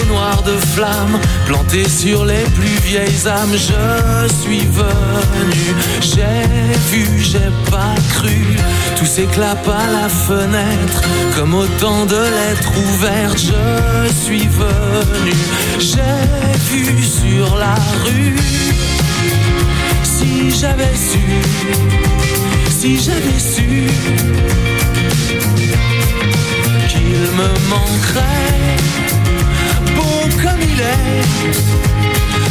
Fleurs 0.00 0.42
de 0.42 0.56
flamme 0.74 1.18
plantées 1.46 1.88
sur 1.88 2.24
les 2.24 2.44
plus 2.56 2.78
vieilles 2.82 3.26
âmes. 3.26 3.52
Je 3.52 4.28
suis 4.42 4.66
venu, 4.66 5.74
j'ai 6.00 6.46
vu, 6.90 7.06
j'ai 7.18 7.50
pas 7.70 7.94
cru. 8.14 8.56
Tout 8.96 9.06
s'éclape 9.06 9.68
à 9.68 9.86
la 9.90 10.08
fenêtre, 10.08 11.02
comme 11.36 11.54
autant 11.54 12.06
de 12.06 12.16
lettres 12.16 12.72
ouvertes. 12.94 13.38
Je 13.38 14.12
suis 14.12 14.48
venu, 14.48 15.34
j'ai 15.78 16.70
vu 16.70 17.02
sur 17.02 17.56
la 17.56 17.74
rue. 18.04 18.36
Si 20.02 20.50
j'avais 20.50 20.94
su, 20.94 21.20
si 22.70 22.98
j'avais 22.98 23.38
su 23.38 23.88
qu'il 26.90 27.02
me 27.02 27.48
manquerait, 27.68 28.76
bon 29.94 30.28
comme 30.42 30.60
il 30.60 30.80
est, 30.80 31.22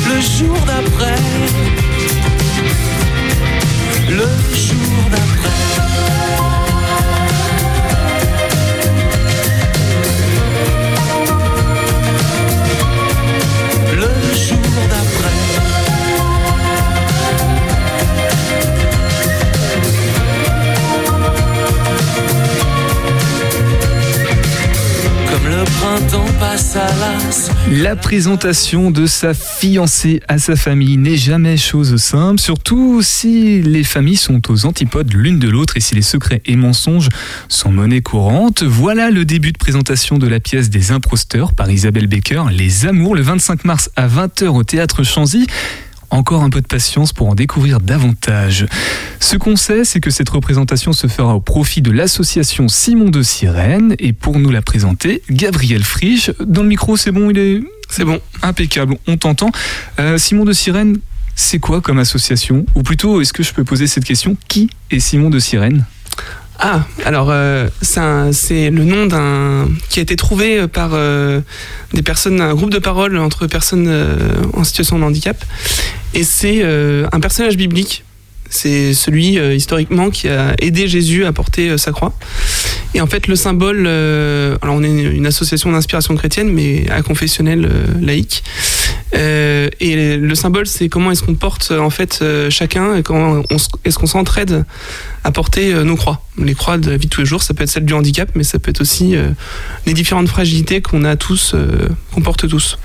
le 0.07 0.21
jour 0.21 0.57
d'après, 0.65 1.19
le 4.07 4.29
jour 4.55 5.09
d'après. 5.11 5.68
La 27.71 27.95
présentation 27.95 28.91
de 28.91 29.05
sa 29.05 29.33
fiancée 29.33 30.21
à 30.27 30.37
sa 30.37 30.55
famille 30.55 30.97
n'est 30.97 31.17
jamais 31.17 31.57
chose 31.57 31.97
simple, 31.97 32.39
surtout 32.39 33.01
si 33.01 33.61
les 33.61 33.83
familles 33.83 34.15
sont 34.15 34.41
aux 34.49 34.65
antipodes 34.65 35.11
l'une 35.13 35.37
de 35.39 35.49
l'autre 35.49 35.75
et 35.75 35.79
si 35.79 35.95
les 35.95 36.01
secrets 36.01 36.41
et 36.45 36.55
mensonges 36.55 37.09
sont 37.49 37.71
monnaie 37.71 38.01
courante. 38.01 38.63
Voilà 38.63 39.11
le 39.11 39.25
début 39.25 39.51
de 39.51 39.57
présentation 39.57 40.17
de 40.17 40.27
la 40.27 40.39
pièce 40.39 40.69
des 40.69 40.91
imposteurs 40.91 41.53
par 41.53 41.69
Isabelle 41.69 42.07
Baker, 42.07 42.43
Les 42.51 42.85
Amours, 42.85 43.15
le 43.15 43.21
25 43.21 43.65
mars 43.65 43.89
à 43.95 44.07
20h 44.07 44.47
au 44.47 44.63
théâtre 44.63 45.03
Chanzy. 45.03 45.45
Encore 46.11 46.43
un 46.43 46.49
peu 46.49 46.61
de 46.61 46.67
patience 46.67 47.13
pour 47.13 47.29
en 47.29 47.35
découvrir 47.35 47.79
davantage. 47.79 48.65
Ce 49.19 49.37
qu'on 49.37 49.55
sait, 49.55 49.83
c'est 49.85 49.99
que 49.99 50.09
cette 50.09 50.29
représentation 50.29 50.91
se 50.91 51.07
fera 51.07 51.35
au 51.35 51.39
profit 51.39 51.81
de 51.81 51.91
l'association 51.91 52.67
Simon 52.67 53.09
de 53.09 53.21
Sirène. 53.21 53.95
Et 53.99 54.13
pour 54.13 54.39
nous 54.39 54.49
la 54.49 54.61
présenter, 54.61 55.21
Gabriel 55.29 55.83
Frisch. 55.83 56.31
Dans 56.39 56.63
le 56.63 56.69
micro, 56.69 56.97
c'est 56.97 57.11
bon, 57.11 57.29
il 57.29 57.37
est. 57.37 57.61
C'est 57.89 58.05
bon. 58.05 58.19
Impeccable, 58.41 58.95
on 59.07 59.17
t'entend. 59.17 59.51
Euh, 59.99 60.17
Simon 60.17 60.45
de 60.45 60.53
Sirène, 60.53 60.97
c'est 61.35 61.59
quoi 61.59 61.81
comme 61.81 61.99
association? 61.99 62.65
Ou 62.75 62.83
plutôt, 62.83 63.21
est-ce 63.21 63.33
que 63.33 63.43
je 63.43 63.53
peux 63.53 63.63
poser 63.63 63.87
cette 63.87 64.05
question? 64.05 64.35
Qui 64.47 64.69
est 64.91 64.99
Simon 64.99 65.29
de 65.29 65.39
Sirène? 65.39 65.85
Ah, 66.61 66.85
alors 67.05 67.29
euh, 67.31 67.69
c'est 67.81 68.69
le 68.69 68.83
nom 68.83 69.05
d'un 69.05 69.69
qui 69.89 69.99
a 69.99 70.01
été 70.01 70.17
trouvé 70.17 70.67
par 70.67 70.91
euh, 70.93 71.39
des 71.93 72.01
personnes, 72.01 72.41
un 72.41 72.53
groupe 72.53 72.69
de 72.69 72.79
parole 72.79 73.17
entre 73.17 73.47
personnes 73.47 73.87
euh, 73.87 74.17
en 74.53 74.65
situation 74.65 74.99
de 74.99 75.05
handicap, 75.05 75.37
et 76.13 76.23
c'est 76.23 76.59
euh, 76.61 77.07
un 77.13 77.19
personnage 77.21 77.55
biblique. 77.55 78.03
C'est 78.51 78.95
celui 78.95 79.37
euh, 79.37 79.53
historiquement 79.53 80.09
qui 80.09 80.27
a 80.27 80.55
aidé 80.59 80.87
Jésus 80.87 81.23
à 81.23 81.31
porter 81.31 81.69
euh, 81.69 81.77
sa 81.77 81.91
croix. 81.91 82.13
Et 82.95 82.99
en 82.99 83.05
fait, 83.05 83.27
le 83.27 83.35
symbole, 83.35 83.85
euh, 83.85 84.57
alors 84.63 84.75
on 84.75 84.83
est 84.83 84.89
une 84.89 85.27
association 85.27 85.71
d'inspiration 85.71 86.15
chrétienne, 86.15 86.49
mais 86.51 86.89
à 86.89 87.03
confessionnel 87.03 87.65
euh, 87.65 87.85
laïque. 88.01 88.43
Euh, 89.15 89.69
et 89.79 90.17
le 90.17 90.35
symbole, 90.35 90.67
c'est 90.67 90.89
comment 90.89 91.11
est-ce 91.11 91.23
qu'on 91.23 91.35
porte 91.35 91.69
euh, 91.71 91.79
en 91.79 91.89
fait 91.89 92.19
euh, 92.21 92.49
chacun 92.49 92.95
et 92.95 93.03
comment 93.03 93.41
est-ce 93.83 93.97
qu'on 93.97 94.05
s'entraide 94.05 94.65
à 95.23 95.31
porter 95.31 95.73
nos 95.83 95.95
croix. 95.95 96.21
Les 96.37 96.55
croix 96.55 96.77
de 96.77 96.89
la 96.89 96.97
vie 96.97 97.07
de 97.07 97.09
tous 97.09 97.21
les 97.21 97.27
jours, 97.27 97.43
ça 97.43 97.53
peut 97.53 97.63
être 97.63 97.69
celle 97.69 97.85
du 97.85 97.93
handicap, 97.93 98.29
mais 98.35 98.43
ça 98.43 98.59
peut 98.59 98.69
être 98.69 98.81
aussi 98.81 99.15
les 99.85 99.93
différentes 99.93 100.29
fragilités 100.29 100.81
qu'on 100.81 101.03
a 101.03 101.17
tous, 101.17 101.55
qu'on 102.13 102.21
porte 102.21 102.47
tous. 102.47 102.77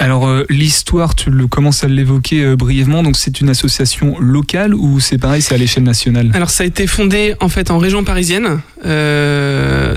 Alors 0.00 0.26
euh, 0.26 0.46
l'histoire, 0.48 1.14
tu 1.14 1.28
le 1.28 1.46
commences 1.46 1.84
à 1.84 1.88
l'évoquer 1.88 2.42
euh, 2.42 2.56
brièvement, 2.56 3.02
donc 3.02 3.18
c'est 3.18 3.42
une 3.42 3.50
association 3.50 4.18
locale 4.18 4.74
ou 4.74 4.98
c'est 4.98 5.18
pareil, 5.18 5.42
c'est 5.42 5.54
à 5.54 5.58
l'échelle 5.58 5.82
nationale? 5.82 6.30
Alors 6.32 6.48
ça 6.48 6.64
a 6.64 6.66
été 6.66 6.86
fondé 6.86 7.34
en 7.40 7.50
fait 7.50 7.70
en 7.70 7.76
région 7.76 8.02
parisienne, 8.02 8.62
euh, 8.86 9.94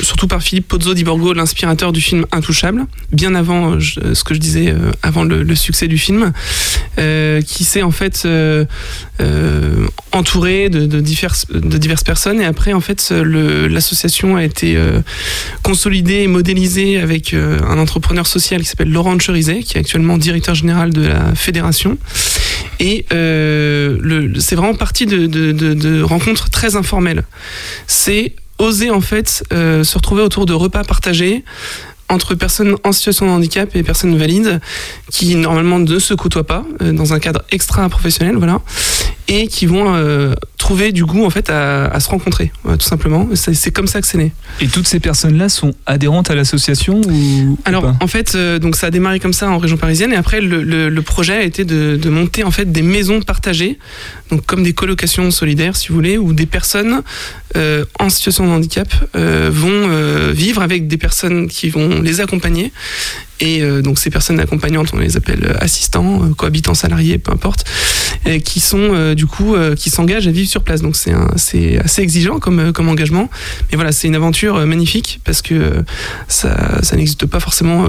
surtout 0.00 0.28
par 0.28 0.42
Philippe 0.42 0.68
Pozzo 0.68 0.92
di 0.92 1.02
Borgo, 1.02 1.32
l'inspirateur 1.32 1.92
du 1.92 2.02
film 2.02 2.26
Intouchable, 2.30 2.84
bien 3.10 3.34
avant 3.34 3.80
ce 3.80 4.22
que 4.22 4.34
je 4.34 4.38
disais 4.38 4.74
avant 5.02 5.24
le, 5.24 5.54
succès 5.54 5.88
du 5.88 5.96
film, 5.96 6.32
qui 6.96 7.64
s'est 7.64 7.82
en 7.82 7.90
fait 7.90 8.28
entouré 10.12 10.68
de, 10.68 11.00
diverses 11.00 11.46
de 11.50 11.78
diverses 11.78 12.04
personnes. 12.04 12.40
Et 12.40 12.44
après 12.44 12.74
en 12.74 12.80
fait 12.80 13.12
l'association 13.12 14.36
a 14.36 14.44
été 14.44 14.78
consolidée 15.62 16.20
et 16.22 16.26
modélisée 16.26 16.98
avec 17.00 17.34
un 17.34 17.78
entrepreneur 17.78 17.93
social 18.24 18.62
qui 18.62 18.68
s'appelle 18.68 18.90
Laurent 18.90 19.18
Cherizet, 19.18 19.62
qui 19.62 19.76
est 19.76 19.80
actuellement 19.80 20.18
directeur 20.18 20.54
général 20.54 20.92
de 20.92 21.06
la 21.06 21.34
fédération. 21.34 21.98
Et 22.80 23.06
euh, 23.12 24.32
c'est 24.38 24.56
vraiment 24.56 24.74
parti 24.74 25.06
de 25.06 26.02
rencontres 26.02 26.50
très 26.50 26.76
informelles. 26.76 27.24
C'est 27.86 28.34
oser 28.58 28.90
en 28.90 29.00
fait 29.00 29.44
euh, 29.52 29.84
se 29.84 29.96
retrouver 29.96 30.22
autour 30.22 30.46
de 30.46 30.52
repas 30.52 30.84
partagés 30.84 31.44
entre 32.08 32.34
personnes 32.34 32.76
en 32.84 32.92
situation 32.92 33.26
de 33.26 33.30
handicap 33.30 33.74
et 33.74 33.82
personnes 33.82 34.16
valides 34.16 34.60
qui 35.10 35.34
normalement 35.36 35.78
ne 35.78 35.98
se 35.98 36.14
côtoient 36.14 36.46
pas 36.46 36.64
euh, 36.82 36.92
dans 36.92 37.12
un 37.14 37.18
cadre 37.18 37.42
extra 37.50 37.88
professionnel 37.88 38.36
voilà 38.36 38.60
et 39.26 39.48
qui 39.48 39.66
vont 39.66 39.94
euh, 39.94 40.34
trouver 40.64 40.92
du 40.92 41.04
goût 41.04 41.24
en 41.26 41.30
fait 41.36 41.50
à, 41.50 41.84
à 41.96 42.00
se 42.00 42.08
rencontrer 42.08 42.50
voilà, 42.62 42.78
tout 42.78 42.86
simplement. 42.94 43.28
C'est 43.34 43.70
comme 43.76 43.86
ça 43.86 44.00
que 44.00 44.06
c'est 44.06 44.16
né. 44.24 44.32
Et 44.62 44.68
toutes 44.68 44.88
ces 44.88 44.98
personnes-là 45.08 45.48
sont 45.50 45.72
adhérentes 45.84 46.30
à 46.30 46.34
l'association 46.34 47.02
ou 47.06 47.58
alors 47.66 47.84
en 48.00 48.06
fait, 48.14 48.34
euh, 48.34 48.58
donc 48.58 48.74
ça 48.74 48.86
a 48.86 48.90
démarré 48.90 49.20
comme 49.20 49.34
ça 49.34 49.50
en 49.50 49.58
région 49.58 49.76
parisienne. 49.76 50.12
Et 50.14 50.16
après 50.16 50.40
le, 50.40 50.62
le- 50.62 50.88
le 50.88 51.02
projet 51.02 51.34
a 51.34 51.42
été 51.42 51.64
de, 51.66 51.96
de 52.04 52.08
monter 52.10 52.44
en 52.44 52.50
fait 52.50 52.72
des 52.72 52.80
maisons 52.96 53.20
partagées, 53.20 53.78
donc 54.30 54.46
comme 54.46 54.62
des 54.62 54.72
colocations 54.72 55.30
solidaires 55.30 55.76
si 55.76 55.88
vous 55.88 55.96
voulez, 55.96 56.16
où 56.16 56.32
des 56.32 56.46
personnes 56.46 57.02
euh, 57.56 57.84
en 57.98 58.08
situation 58.08 58.46
de 58.46 58.50
handicap 58.56 58.88
euh, 59.16 59.50
vont 59.52 59.68
euh, 59.90 60.32
vivre 60.34 60.62
avec 60.62 60.86
des 60.88 60.96
personnes 61.06 61.46
qui 61.48 61.68
vont 61.68 62.00
les 62.00 62.20
accompagner. 62.20 62.72
Et 63.40 63.62
euh, 63.62 63.82
donc 63.82 63.98
ces 63.98 64.10
personnes 64.10 64.38
accompagnantes, 64.40 64.90
on 64.92 64.98
les 64.98 65.16
appelle 65.16 65.44
euh, 65.44 65.56
assistants, 65.58 66.22
euh, 66.22 66.34
cohabitants 66.34 66.74
salariés, 66.74 67.18
peu 67.18 67.32
importe, 67.32 67.64
et 68.26 68.40
qui 68.40 68.60
sont 68.60 68.78
euh, 68.78 69.14
du 69.14 69.26
coup 69.26 69.54
euh, 69.54 69.74
qui 69.74 69.90
s'engagent 69.90 70.28
à 70.28 70.30
vivre 70.30 70.48
sur 70.48 70.62
place. 70.62 70.82
Donc 70.82 70.96
c'est 70.96 71.12
c'est 71.36 71.78
assez 71.78 72.02
exigeant 72.02 72.38
comme 72.38 72.60
euh, 72.60 72.72
comme 72.72 72.88
engagement, 72.88 73.28
mais 73.70 73.76
voilà 73.76 73.92
c'est 73.92 74.06
une 74.06 74.14
aventure 74.14 74.64
magnifique 74.66 75.20
parce 75.24 75.42
que 75.42 75.84
ça, 76.28 76.82
ça 76.82 76.96
n'existe 76.96 77.26
pas 77.26 77.40
forcément 77.40 77.88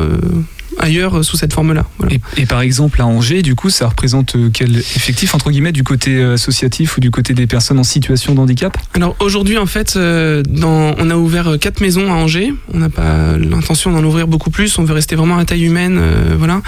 ailleurs 0.85 1.17
euh, 1.19 1.23
sous 1.23 1.37
cette 1.37 1.53
forme-là. 1.53 1.85
Voilà. 1.99 2.15
et, 2.15 2.41
et 2.41 2.45
par 2.45 2.61
exemple 2.61 3.01
à 3.01 3.05
Angers, 3.05 3.41
du 3.41 3.55
coup, 3.55 3.69
ça 3.69 3.87
représente 3.87 4.35
euh, 4.35 4.49
quel 4.53 4.77
effectif 4.77 5.35
entre 5.35 5.51
guillemets 5.51 5.71
du 5.71 5.83
côté 5.83 6.15
euh, 6.17 6.33
associatif 6.35 6.97
ou 6.97 6.99
du 7.01 7.11
côté 7.11 7.33
des 7.33 7.47
personnes 7.47 7.79
en 7.79 7.83
situation 7.83 8.33
de 8.35 8.39
handicap? 8.39 8.77
Alors 8.93 9.15
aujourd'hui, 9.19 9.57
en 9.57 9.65
fait, 9.65 9.97
dans, 9.97 10.95
on 10.97 11.09
a 11.09 11.15
ouvert 11.15 11.57
quatre 11.59 11.81
maisons 11.81 12.11
à 12.11 12.15
Angers. 12.15 12.53
On 12.73 12.79
n'a 12.79 12.89
pas 12.89 13.37
l'intention 13.37 13.91
d'en 13.91 14.03
ouvrir 14.03 14.27
beaucoup 14.27 14.49
plus. 14.49 14.77
On 14.77 14.83
veut 14.83 14.93
rester 14.93 15.15
vraiment 15.15 15.37
à 15.37 15.45
taille 15.45 15.63
humaine, 15.65 15.97
euh, 15.99 16.35
voilà. 16.37 16.61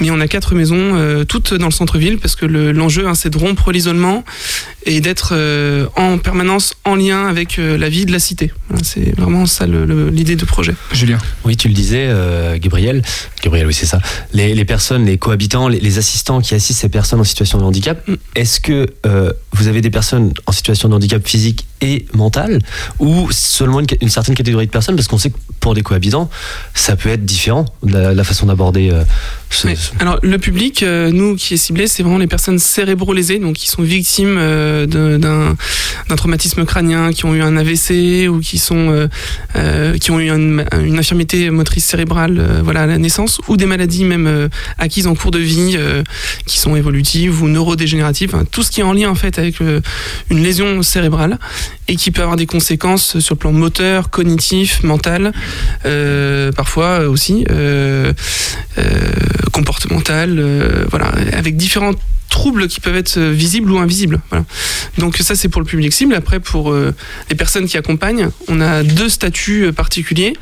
Mais 0.00 0.10
on 0.10 0.20
a 0.20 0.28
quatre 0.28 0.54
maisons, 0.54 0.76
euh, 0.94 1.24
toutes 1.24 1.54
dans 1.54 1.66
le 1.66 1.72
centre-ville, 1.72 2.18
parce 2.18 2.36
que 2.36 2.46
le- 2.46 2.72
l'enjeu, 2.72 3.06
hein, 3.08 3.14
c'est 3.14 3.30
de 3.30 3.38
rompre 3.38 3.72
l'isolement 3.72 4.24
et 4.86 5.00
d'être 5.00 5.30
euh, 5.32 5.86
en 5.96 6.16
permanence 6.18 6.74
en 6.84 6.94
lien 6.94 7.26
avec 7.26 7.58
euh, 7.58 7.76
la 7.76 7.88
vie 7.88 8.06
de 8.06 8.12
la 8.12 8.18
cité. 8.18 8.52
C'est 8.82 9.14
vraiment 9.16 9.44
ça 9.46 9.66
l'idée 9.66 10.36
de 10.36 10.44
projet. 10.44 10.74
Julien 10.92 11.18
Oui, 11.44 11.56
tu 11.56 11.68
le 11.68 11.74
disais, 11.74 12.06
euh, 12.08 12.56
Gabriel. 12.58 13.02
Gabriel, 13.42 13.66
oui, 13.66 13.74
c'est 13.74 13.86
ça. 13.86 14.00
Les, 14.32 14.54
les 14.54 14.64
personnes, 14.64 15.04
les 15.04 15.18
cohabitants, 15.18 15.68
les, 15.68 15.80
les 15.80 15.98
assistants 15.98 16.40
qui 16.40 16.54
assistent 16.54 16.80
ces 16.80 16.88
personnes 16.88 17.20
en 17.20 17.24
situation 17.24 17.58
de 17.58 17.64
handicap, 17.64 17.96
Mm. 18.06 18.14
est-ce 18.36 18.60
que 18.60 18.86
euh, 19.06 19.32
vous 19.52 19.66
avez 19.68 19.80
des 19.80 19.90
personnes 19.90 20.32
en 20.46 20.52
situation 20.52 20.88
de 20.88 20.94
handicap 20.94 21.26
physique 21.26 21.66
et 21.80 22.06
mental 22.14 22.60
ou 22.98 23.28
seulement 23.30 23.80
une, 23.80 23.86
une 24.00 24.08
certaine 24.08 24.34
catégorie 24.34 24.66
de 24.66 24.70
personnes 24.70 24.96
Parce 24.96 25.08
qu'on 25.08 25.18
sait 25.18 25.30
que 25.30 25.36
pour 25.60 25.74
des 25.74 25.82
cohabitants, 25.82 26.30
ça 26.74 26.94
peut 26.94 27.08
être 27.08 27.24
différent, 27.24 27.64
la, 27.82 28.14
la 28.14 28.24
façon 28.24 28.46
d'aborder 28.46 28.90
euh, 28.90 29.02
ce, 29.50 29.68
Alors 29.98 30.18
le 30.22 30.38
public, 30.38 30.82
euh, 30.82 31.10
nous 31.10 31.34
qui 31.34 31.54
est 31.54 31.56
ciblé, 31.56 31.88
c'est 31.88 32.02
vraiment 32.04 32.18
les 32.18 32.28
personnes 32.28 32.58
cérébro-lésées, 32.58 33.38
donc 33.40 33.56
qui 33.56 33.68
sont 33.68 33.82
victimes 33.82 34.36
euh, 34.38 34.86
d'un 34.86 36.16
traumatisme 36.16 36.64
crânien, 36.64 37.12
qui 37.12 37.24
ont 37.24 37.34
eu 37.34 37.42
un 37.42 37.56
AVC 37.56 38.28
ou 38.28 38.38
qui 38.38 38.58
sont 38.58 39.08
qui 40.00 40.10
ont 40.10 40.20
eu 40.20 40.30
une, 40.30 40.64
une 40.80 40.98
infirmité 40.98 41.50
motrice 41.50 41.84
cérébrale, 41.84 42.60
voilà 42.62 42.82
à 42.82 42.86
la 42.86 42.98
naissance, 42.98 43.40
ou 43.48 43.56
des 43.56 43.66
maladies 43.66 44.04
même 44.04 44.48
acquises 44.78 45.06
en 45.06 45.14
cours 45.14 45.30
de 45.30 45.38
vie, 45.38 45.76
qui 46.46 46.58
sont 46.58 46.76
évolutives 46.76 47.42
ou 47.42 47.48
neurodégénératives, 47.48 48.44
tout 48.50 48.62
ce 48.62 48.70
qui 48.70 48.80
est 48.80 48.84
en 48.84 48.92
lien 48.92 49.10
en 49.10 49.14
fait 49.14 49.38
avec 49.38 49.60
une 49.60 50.42
lésion 50.42 50.82
cérébrale. 50.82 51.38
Et 51.88 51.96
qui 51.96 52.10
peut 52.10 52.22
avoir 52.22 52.36
des 52.36 52.46
conséquences 52.46 53.18
sur 53.20 53.34
le 53.34 53.38
plan 53.38 53.52
moteur, 53.52 54.10
cognitif, 54.10 54.82
mental, 54.82 55.32
euh, 55.84 56.52
parfois 56.52 57.00
aussi 57.08 57.44
euh, 57.50 58.12
euh, 58.78 58.82
comportemental, 59.52 60.40
voilà, 60.90 61.06
avec 61.32 61.56
différents 61.56 61.92
troubles 62.28 62.66
qui 62.66 62.80
peuvent 62.80 62.96
être 62.96 63.20
visibles 63.20 63.70
ou 63.70 63.78
invisibles. 63.78 64.20
Voilà. 64.30 64.44
Donc 64.98 65.16
ça 65.18 65.36
c'est 65.36 65.48
pour 65.48 65.60
le 65.60 65.66
public 65.66 65.92
cible. 65.92 66.12
Après 66.14 66.40
pour 66.40 66.72
euh, 66.72 66.92
les 67.30 67.36
personnes 67.36 67.66
qui 67.66 67.76
accompagnent, 67.78 68.28
on 68.48 68.60
a 68.60 68.82
deux 68.82 69.08
statuts 69.08 69.72
particuliers. 69.72 70.34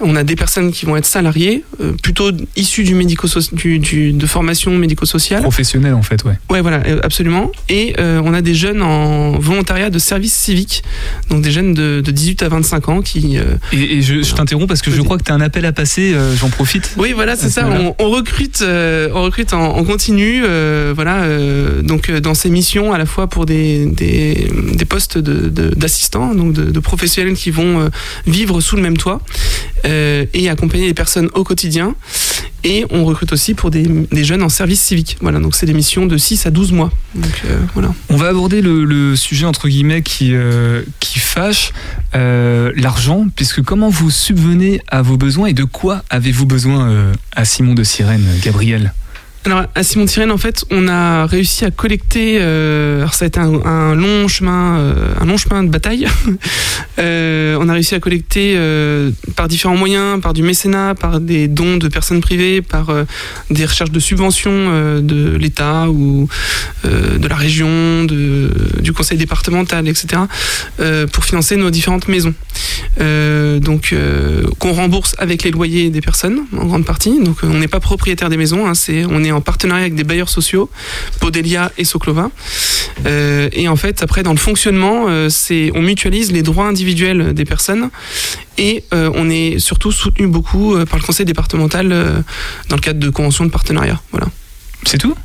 On 0.00 0.14
a 0.14 0.24
des 0.24 0.36
personnes 0.36 0.72
qui 0.72 0.84
vont 0.84 0.96
être 0.96 1.06
salariées, 1.06 1.64
euh, 1.80 1.92
plutôt 2.02 2.30
issues 2.54 2.84
du 2.84 2.94
médico 2.94 3.28
du, 3.52 3.78
du- 3.78 4.12
de 4.12 4.26
formation 4.26 4.72
médico-sociale. 4.76 5.42
Professionnel 5.42 5.94
en 5.94 6.02
fait, 6.02 6.22
ouais. 6.24 6.34
Ouais, 6.50 6.60
voilà, 6.60 6.82
absolument. 7.02 7.50
Et 7.68 7.94
euh, 7.98 8.20
on 8.24 8.34
a 8.34 8.42
des 8.42 8.54
jeunes 8.54 8.82
en 8.82 9.32
volontariat 9.38 9.88
de 9.90 9.98
service 9.98 10.34
civique, 10.34 10.61
donc 11.30 11.42
des 11.42 11.50
jeunes 11.50 11.74
de, 11.74 12.00
de 12.00 12.10
18 12.10 12.42
à 12.42 12.48
25 12.48 12.88
ans 12.88 13.02
qui. 13.02 13.38
euh, 13.38 13.56
Et, 13.72 13.98
et 13.98 14.02
je, 14.02 14.22
je 14.22 14.34
t'interromps 14.34 14.68
parce 14.68 14.82
que 14.82 14.90
je 14.90 15.00
crois 15.02 15.18
que 15.18 15.24
tu 15.24 15.32
as 15.32 15.34
un 15.34 15.40
appel 15.40 15.64
à 15.66 15.72
passer, 15.72 16.12
euh, 16.14 16.34
j'en 16.36 16.48
profite. 16.50 16.94
Oui, 16.96 17.12
voilà, 17.12 17.36
c'est 17.36 17.48
ce 17.48 17.54
ça. 17.60 17.68
On, 17.68 17.94
on 17.98 18.10
recrute, 18.10 18.60
euh, 18.62 19.08
on 19.14 19.22
recrute 19.22 19.52
en, 19.52 19.76
en 19.76 19.84
continu, 19.84 20.42
euh, 20.44 20.92
voilà. 20.94 21.22
euh, 21.22 21.82
donc 21.82 22.08
euh, 22.08 22.20
dans 22.20 22.34
ces 22.34 22.50
missions, 22.50 22.92
à 22.92 22.98
la 22.98 23.06
fois 23.06 23.26
pour 23.28 23.46
des, 23.46 23.86
des, 23.86 24.50
des 24.74 24.84
postes 24.84 25.18
de- 25.18 25.48
de- 25.48 25.70
d'assistants, 25.74 26.34
donc 26.34 26.52
de, 26.52 26.64
de 26.64 26.80
professionnels 26.80 27.34
qui 27.34 27.50
vont 27.50 27.80
euh, 27.80 27.88
vivre 28.26 28.60
sous 28.60 28.76
le 28.76 28.82
même 28.82 28.96
toit 28.96 29.20
euh, 29.84 30.24
et 30.34 30.48
accompagner 30.48 30.86
les 30.86 30.94
personnes 30.94 31.28
au 31.34 31.44
quotidien. 31.44 31.94
Et 32.64 32.86
on 32.90 33.04
recrute 33.04 33.32
aussi 33.32 33.54
pour 33.54 33.70
des, 33.70 33.84
jeunes 34.24 34.42
en 34.42 34.48
service 34.48 34.80
civique. 34.80 35.16
Voilà, 35.20 35.40
donc 35.40 35.54
c'est 35.54 35.66
des 35.66 35.74
missions 35.74 36.06
de 36.06 36.16
6 36.16 36.46
à 36.46 36.50
12 36.50 36.72
mois. 36.72 36.90
Euh, 37.16 37.58
voilà. 37.74 37.92
On 38.08 38.16
va 38.16 38.28
aborder 38.28 38.62
le, 38.62 39.16
sujet 39.16 39.46
entre 39.46 39.68
guillemets 39.68 40.02
qui, 40.02 40.34
euh, 40.34 40.82
qui 41.00 41.18
fâche, 41.18 41.72
euh, 42.14 42.72
l'argent, 42.76 43.26
puisque 43.34 43.62
comment 43.62 43.88
vous 43.88 44.10
subvenez 44.10 44.80
à 44.88 45.02
vos 45.02 45.16
besoins 45.16 45.48
et 45.48 45.54
de 45.54 45.64
quoi 45.64 46.02
avez-vous 46.08 46.46
besoin 46.46 47.12
à 47.34 47.44
Simon 47.44 47.74
de 47.74 47.82
Sirène, 47.82 48.24
Gabriel? 48.42 48.92
Alors 49.44 49.64
à 49.74 49.82
Simon 49.82 50.06
Tirène, 50.06 50.30
en 50.30 50.38
fait, 50.38 50.64
on 50.70 50.86
a 50.86 51.26
réussi 51.26 51.64
à 51.64 51.72
collecter. 51.72 52.38
euh, 52.40 53.00
alors 53.00 53.14
ça 53.14 53.24
a 53.24 53.28
été 53.28 53.40
un, 53.40 53.94
long 53.96 54.28
chemin, 54.28 54.78
euh, 54.78 55.14
un 55.20 55.26
long 55.26 55.36
chemin 55.36 55.64
de 55.64 55.68
bataille. 55.68 56.06
Euh, 56.98 57.56
on 57.58 57.68
a 57.70 57.72
réussi 57.72 57.94
à 57.94 58.00
collecter 58.00 58.54
euh, 58.56 59.10
par 59.34 59.48
différents 59.48 59.76
moyens, 59.76 60.20
par 60.20 60.34
du 60.34 60.42
mécénat, 60.42 60.94
par 60.94 61.20
des 61.20 61.48
dons 61.48 61.78
de 61.78 61.88
personnes 61.88 62.20
privées, 62.20 62.60
par 62.60 62.90
euh, 62.90 63.04
des 63.50 63.64
recherches 63.64 63.90
de 63.90 63.98
subventions 63.98 64.50
euh, 64.52 65.00
de 65.00 65.36
l'État 65.36 65.88
ou 65.88 66.28
de 66.84 67.26
la 67.28 67.36
région, 67.36 68.04
de, 68.04 68.50
du 68.80 68.92
conseil 68.92 69.16
départemental, 69.16 69.88
etc. 69.88 70.22
pour 71.12 71.24
financer 71.24 71.56
nos 71.56 71.70
différentes 71.70 72.08
maisons. 72.08 72.34
Donc 72.98 73.94
qu'on 74.58 74.72
rembourse 74.72 75.14
avec 75.18 75.44
les 75.44 75.50
loyers 75.50 75.90
des 75.90 76.00
personnes 76.00 76.40
en 76.56 76.66
grande 76.66 76.84
partie. 76.84 77.22
Donc 77.22 77.38
on 77.42 77.58
n'est 77.58 77.68
pas 77.68 77.80
propriétaire 77.80 78.28
des 78.28 78.36
maisons, 78.36 78.66
hein, 78.66 78.74
c'est 78.74 79.04
on 79.06 79.22
est 79.24 79.31
en 79.32 79.40
partenariat 79.40 79.82
avec 79.82 79.94
des 79.94 80.04
bailleurs 80.04 80.28
sociaux, 80.28 80.70
Podelia 81.20 81.72
et 81.78 81.84
Soclova. 81.84 82.30
Euh, 83.06 83.48
et 83.52 83.68
en 83.68 83.76
fait 83.76 84.02
après 84.02 84.22
dans 84.22 84.32
le 84.32 84.38
fonctionnement, 84.38 85.06
euh, 85.08 85.28
c'est 85.28 85.70
on 85.74 85.82
mutualise 85.82 86.32
les 86.32 86.42
droits 86.42 86.66
individuels 86.66 87.34
des 87.34 87.44
personnes 87.44 87.90
et 88.58 88.84
euh, 88.92 89.10
on 89.14 89.30
est 89.30 89.58
surtout 89.58 89.92
soutenu 89.92 90.26
beaucoup 90.26 90.76
par 90.86 90.98
le 90.98 91.04
conseil 91.04 91.26
départemental 91.26 91.88
dans 92.68 92.76
le 92.76 92.82
cadre 92.82 93.00
de 93.00 93.10
conventions 93.10 93.44
de 93.44 93.50
partenariat. 93.50 94.00
Voilà. 94.12 94.28
C'est 94.84 94.98
tout? 94.98 95.16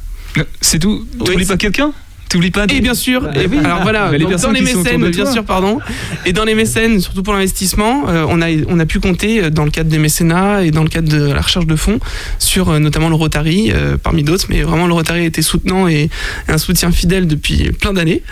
C'est 0.61 0.79
tout? 0.79 1.05
T'oublies 1.17 1.45
pas 1.45 1.57
quelqu'un? 1.57 1.93
T'oublies 2.29 2.51
pas 2.51 2.65
Et 2.69 2.81
bien 2.81 2.93
sûr, 2.93 3.21
Bah 3.21 3.31
et 3.35 3.47
oui. 3.47 3.57
alors 3.63 3.81
voilà, 3.83 4.09
Bah, 4.11 4.17
les 4.17 4.25
dans 4.25 4.51
les 4.51 4.61
mécènes, 4.61 5.09
bien 5.09 5.31
sûr, 5.31 5.43
pardon, 5.45 5.79
et 6.25 6.33
dans 6.33 6.43
les 6.43 6.55
mécènes, 6.55 6.99
surtout 6.99 7.23
pour 7.23 7.33
l'investissement, 7.33 8.09
euh, 8.09 8.25
on, 8.27 8.41
a, 8.41 8.47
on 8.67 8.79
a 8.79 8.85
pu 8.85 8.99
compter 8.99 9.43
euh, 9.43 9.49
dans 9.49 9.63
le 9.63 9.71
cadre 9.71 9.89
des 9.89 9.97
mécénats 9.97 10.63
et 10.63 10.71
dans 10.71 10.83
le 10.83 10.89
cadre 10.89 11.07
de 11.09 11.31
la 11.31 11.41
recherche 11.41 11.65
de 11.67 11.75
fonds 11.75 11.99
sur 12.39 12.69
euh, 12.69 12.79
notamment 12.79 13.09
le 13.09 13.15
Rotary, 13.15 13.71
euh, 13.73 13.97
parmi 14.01 14.23
d'autres, 14.23 14.47
mais 14.49 14.61
vraiment 14.63 14.87
le 14.87 14.93
Rotary 14.93 15.21
a 15.21 15.25
été 15.25 15.41
soutenant 15.41 15.87
et, 15.87 16.09
et 16.49 16.51
un 16.51 16.57
soutien 16.57 16.91
fidèle 16.91 17.27
depuis 17.27 17.71
plein 17.71 17.93
d'années. 17.93 18.23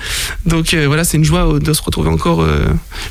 Donc 0.45 0.73
voilà, 0.73 1.03
c'est 1.03 1.17
une 1.17 1.23
joie 1.23 1.59
de 1.59 1.73
se 1.73 1.81
retrouver 1.81 2.09
encore 2.09 2.45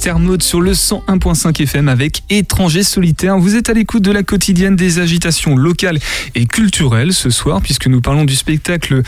Esther 0.06 0.20
Maud 0.20 0.44
sur 0.44 0.62
le 0.62 0.74
101.5 0.74 1.63
FM 1.63 1.89
avec 1.89 2.22
Étrangers 2.30 2.84
solitaires. 2.84 3.39
Vous 3.39 3.56
êtes 3.56 3.72
à 3.72 3.74
l'écoute 3.74 4.04
de 4.04 4.12
la 4.12 4.22
quotidienne 4.22 4.76
des 4.76 5.00
agitations 5.00 5.56
locales 5.56 5.98
et 6.36 6.46
culturelles 6.46 7.12
ce 7.12 7.32
soir, 7.32 7.60
puisque 7.60 7.88
nous 7.88 8.02
parlons 8.02 8.24
du 8.24 8.36
spectacle 8.36 9.02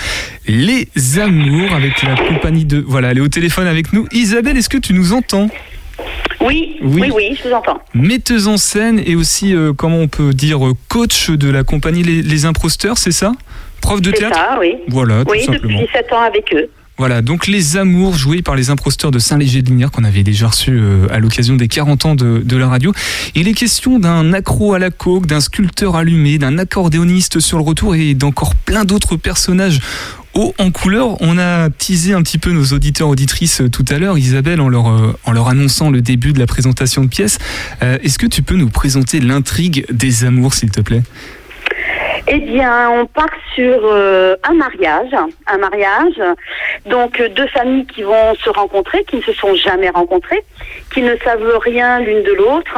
Les 0.47 0.87
Amours 1.19 1.71
avec 1.75 2.01
la 2.01 2.15
compagnie 2.15 2.65
de. 2.65 2.83
Voilà, 2.87 3.11
elle 3.11 3.19
est 3.19 3.21
au 3.21 3.27
téléphone 3.27 3.67
avec 3.67 3.93
nous. 3.93 4.07
Isabelle, 4.11 4.57
est-ce 4.57 4.69
que 4.69 4.79
tu 4.79 4.93
nous 4.95 5.13
entends? 5.13 5.51
Oui, 6.41 6.77
Oui. 6.81 7.01
oui, 7.03 7.11
oui, 7.13 7.37
je 7.43 7.47
vous 7.47 7.53
entends. 7.53 7.79
Metteuse 7.93 8.47
en 8.47 8.57
scène 8.57 8.99
et 9.05 9.15
aussi, 9.15 9.53
euh, 9.53 9.73
comment 9.73 9.99
on 9.99 10.07
peut 10.07 10.33
dire, 10.33 10.65
euh, 10.65 10.73
coach 10.89 11.29
de 11.29 11.47
la 11.51 11.63
compagnie 11.63 12.01
Les, 12.01 12.23
Les 12.23 12.45
Imposteurs, 12.45 12.97
c'est 12.97 13.11
ça? 13.11 13.33
Prof 13.81 14.01
de 14.01 14.09
C'est 14.09 14.17
théâtre? 14.17 14.35
ça, 14.35 14.57
oui. 14.59 14.73
Voilà, 14.87 15.23
tout 15.23 15.29
oui, 15.31 15.43
simplement. 15.45 15.79
depuis 15.79 15.89
7 15.93 16.11
ans 16.13 16.21
avec 16.21 16.51
eux. 16.55 16.67
Voilà, 16.97 17.21
donc 17.21 17.45
Les 17.45 17.77
Amours, 17.77 18.15
joués 18.15 18.41
par 18.41 18.55
les 18.55 18.71
imposteurs 18.71 19.11
de 19.11 19.19
Saint-Léger-de-Lignières, 19.19 19.91
qu'on 19.91 20.03
avait 20.03 20.23
déjà 20.23 20.47
reçu 20.47 20.71
euh, 20.71 21.07
à 21.11 21.19
l'occasion 21.19 21.55
des 21.55 21.67
40 21.67 22.05
ans 22.05 22.15
de, 22.15 22.57
la 22.57 22.67
radio. 22.67 22.91
Il 23.35 23.47
est 23.47 23.53
question 23.53 23.99
d'un 23.99 24.33
accro 24.33 24.73
à 24.73 24.79
la 24.79 24.89
coke, 24.89 25.27
d'un 25.27 25.39
sculpteur 25.39 25.95
allumé, 25.95 26.39
d'un 26.39 26.57
accordéoniste 26.57 27.39
sur 27.39 27.59
le 27.59 27.63
retour 27.63 27.93
et 27.93 28.15
d'encore 28.15 28.55
plein 28.55 28.83
d'autres 28.83 29.15
personnages 29.15 29.79
haut 30.37 30.53
en 30.59 30.71
couleur. 30.71 31.21
On 31.21 31.37
a 31.37 31.69
teasé 31.69 32.13
un 32.13 32.21
petit 32.21 32.37
peu 32.37 32.51
nos 32.51 32.65
auditeurs 32.65 33.09
auditrices 33.09 33.61
euh, 33.61 33.69
tout 33.69 33.85
à 33.89 33.97
l'heure, 33.97 34.17
Isabelle, 34.17 34.61
en 34.61 34.69
leur, 34.69 34.87
euh, 34.89 35.17
en 35.25 35.31
leur 35.31 35.49
annonçant 35.49 35.89
le 35.89 36.01
début 36.01 36.33
de 36.33 36.39
la 36.39 36.47
présentation 36.47 37.03
de 37.03 37.09
pièce. 37.09 37.39
Euh, 37.81 37.97
Est-ce 38.03 38.19
que 38.19 38.27
tu 38.27 38.43
peux 38.43 38.55
nous 38.55 38.69
présenter 38.69 39.19
l'intrigue 39.19 39.85
des 39.91 40.23
Amours, 40.23 40.53
s'il 40.53 40.69
te 40.69 40.81
plaît? 40.81 41.03
Eh 42.29 42.39
bien, 42.39 42.91
on 42.91 43.05
part 43.05 43.29
sur 43.55 43.79
euh, 43.85 44.35
un 44.43 44.53
mariage, 44.53 45.11
un 45.47 45.57
mariage. 45.57 46.21
Donc 46.85 47.21
euh, 47.21 47.29
deux 47.29 47.47
familles 47.47 47.85
qui 47.85 48.03
vont 48.03 48.35
se 48.35 48.49
rencontrer, 48.49 49.05
qui 49.05 49.15
ne 49.15 49.21
se 49.21 49.31
sont 49.31 49.55
jamais 49.55 49.89
rencontrées, 49.89 50.43
qui 50.93 51.03
ne 51.03 51.15
savent 51.23 51.57
rien 51.59 52.01
l'une 52.01 52.23
de 52.23 52.33
l'autre, 52.33 52.77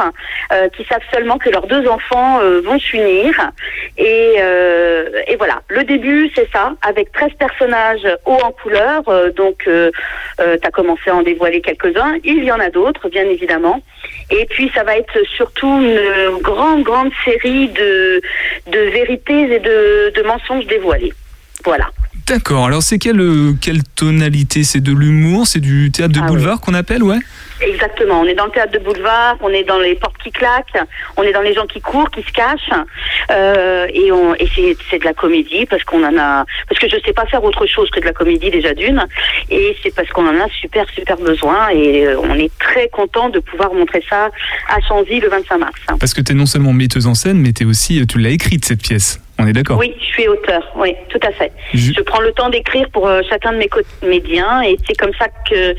euh, 0.52 0.68
qui 0.68 0.84
savent 0.84 1.02
seulement 1.12 1.36
que 1.36 1.50
leurs 1.50 1.66
deux 1.66 1.88
enfants 1.88 2.38
vont 2.62 2.78
s'unir. 2.78 3.34
Et, 3.98 4.36
et 5.26 5.36
voilà, 5.36 5.62
le 5.68 5.82
début 5.82 6.30
c'est 6.34 6.48
ça, 6.52 6.74
avec 6.82 7.10
13 7.12 7.32
personnages 7.38 8.06
hauts 8.26 8.38
en 8.44 8.52
couleur. 8.52 9.02
donc 9.34 9.64
tu 9.64 10.42
as 10.66 10.70
commencé 10.70 11.10
à 11.10 11.16
en 11.16 11.22
dévoiler 11.22 11.60
quelques-uns. 11.60 12.14
Il 12.24 12.44
y 12.44 12.52
en 12.52 12.60
a 12.60 12.70
d'autres, 12.70 13.08
bien 13.08 13.24
évidemment. 13.24 13.80
Et 14.30 14.46
puis 14.50 14.70
ça 14.74 14.84
va 14.84 14.96
être 14.96 15.18
surtout 15.36 15.80
une 15.80 16.40
grande, 16.40 16.82
grande 16.82 17.10
série 17.24 17.68
de, 17.68 18.20
de 18.70 18.78
vérités 18.92 19.54
et 19.54 19.58
de, 19.58 20.12
de 20.14 20.22
mensonges 20.26 20.66
dévoilés. 20.66 21.12
Voilà. 21.64 21.90
D'accord, 22.26 22.66
alors 22.66 22.82
c'est 22.82 22.98
quelle, 22.98 23.20
euh, 23.20 23.52
quelle 23.60 23.82
tonalité? 23.82 24.62
C'est 24.62 24.80
de 24.80 24.92
l'humour? 24.92 25.46
C'est 25.46 25.60
du 25.60 25.90
théâtre 25.90 26.14
de 26.14 26.20
Ah 26.22 26.26
boulevard 26.26 26.60
qu'on 26.60 26.74
appelle, 26.74 27.02
ouais 27.02 27.18
Exactement. 27.62 28.20
On 28.20 28.24
est 28.24 28.34
dans 28.34 28.46
le 28.46 28.50
théâtre 28.50 28.72
de 28.72 28.78
boulevard, 28.78 29.36
on 29.40 29.50
est 29.50 29.64
dans 29.64 29.78
les 29.78 29.94
portes 29.94 30.16
qui 30.22 30.30
claquent, 30.30 30.78
on 31.16 31.22
est 31.22 31.32
dans 31.32 31.42
les 31.42 31.54
gens 31.54 31.66
qui 31.66 31.80
courent, 31.80 32.10
qui 32.10 32.22
se 32.22 32.32
cachent, 32.32 32.70
euh, 33.30 33.86
et, 33.92 34.10
on, 34.12 34.34
et 34.34 34.48
c'est, 34.90 34.98
de 34.98 35.04
la 35.04 35.14
comédie 35.14 35.66
parce 35.66 35.84
qu'on 35.84 36.02
en 36.04 36.16
a, 36.18 36.44
parce 36.68 36.80
que 36.80 36.88
je 36.88 36.96
sais 37.04 37.12
pas 37.12 37.26
faire 37.26 37.42
autre 37.44 37.66
chose 37.66 37.90
que 37.90 38.00
de 38.00 38.04
la 38.04 38.12
comédie 38.12 38.50
déjà 38.50 38.74
d'une, 38.74 39.06
et 39.50 39.76
c'est 39.82 39.94
parce 39.94 40.08
qu'on 40.10 40.26
en 40.26 40.40
a 40.40 40.48
super 40.48 40.88
super 40.90 41.16
besoin, 41.18 41.68
et 41.70 42.06
euh, 42.06 42.20
on 42.20 42.34
est 42.34 42.50
très 42.58 42.88
content 42.88 43.28
de 43.28 43.38
pouvoir 43.38 43.72
montrer 43.74 44.02
ça 44.08 44.30
à 44.68 44.80
Chanzy 44.88 45.20
le 45.20 45.28
25 45.28 45.58
mars. 45.58 45.80
Parce 45.98 46.14
que 46.14 46.20
tu 46.20 46.32
es 46.32 46.34
non 46.34 46.46
seulement 46.46 46.72
metteuse 46.72 47.06
en 47.06 47.14
scène, 47.14 47.38
mais 47.38 47.52
tu 47.52 47.64
aussi, 47.64 48.04
tu 48.06 48.18
l'as 48.18 48.30
écrite 48.30 48.64
cette 48.64 48.82
pièce. 48.82 49.20
On 49.42 49.46
est 49.46 49.52
d'accord 49.54 49.78
Oui, 49.78 49.94
je 49.98 50.04
suis 50.04 50.28
auteur, 50.28 50.62
oui, 50.76 50.94
tout 51.08 51.18
à 51.22 51.30
fait. 51.32 51.50
Je- 51.72 51.92
Je 51.96 52.00
prends 52.02 52.20
le 52.20 52.30
temps 52.32 52.50
d'écrire 52.50 52.86
pour 52.90 53.08
euh, 53.08 53.22
chacun 53.28 53.52
de 53.52 53.58
mes 53.58 53.68
comédiens 53.68 54.62
et 54.62 54.76
c'est 54.86 54.96
comme 54.96 55.14
ça 55.18 55.28
que 55.48 55.74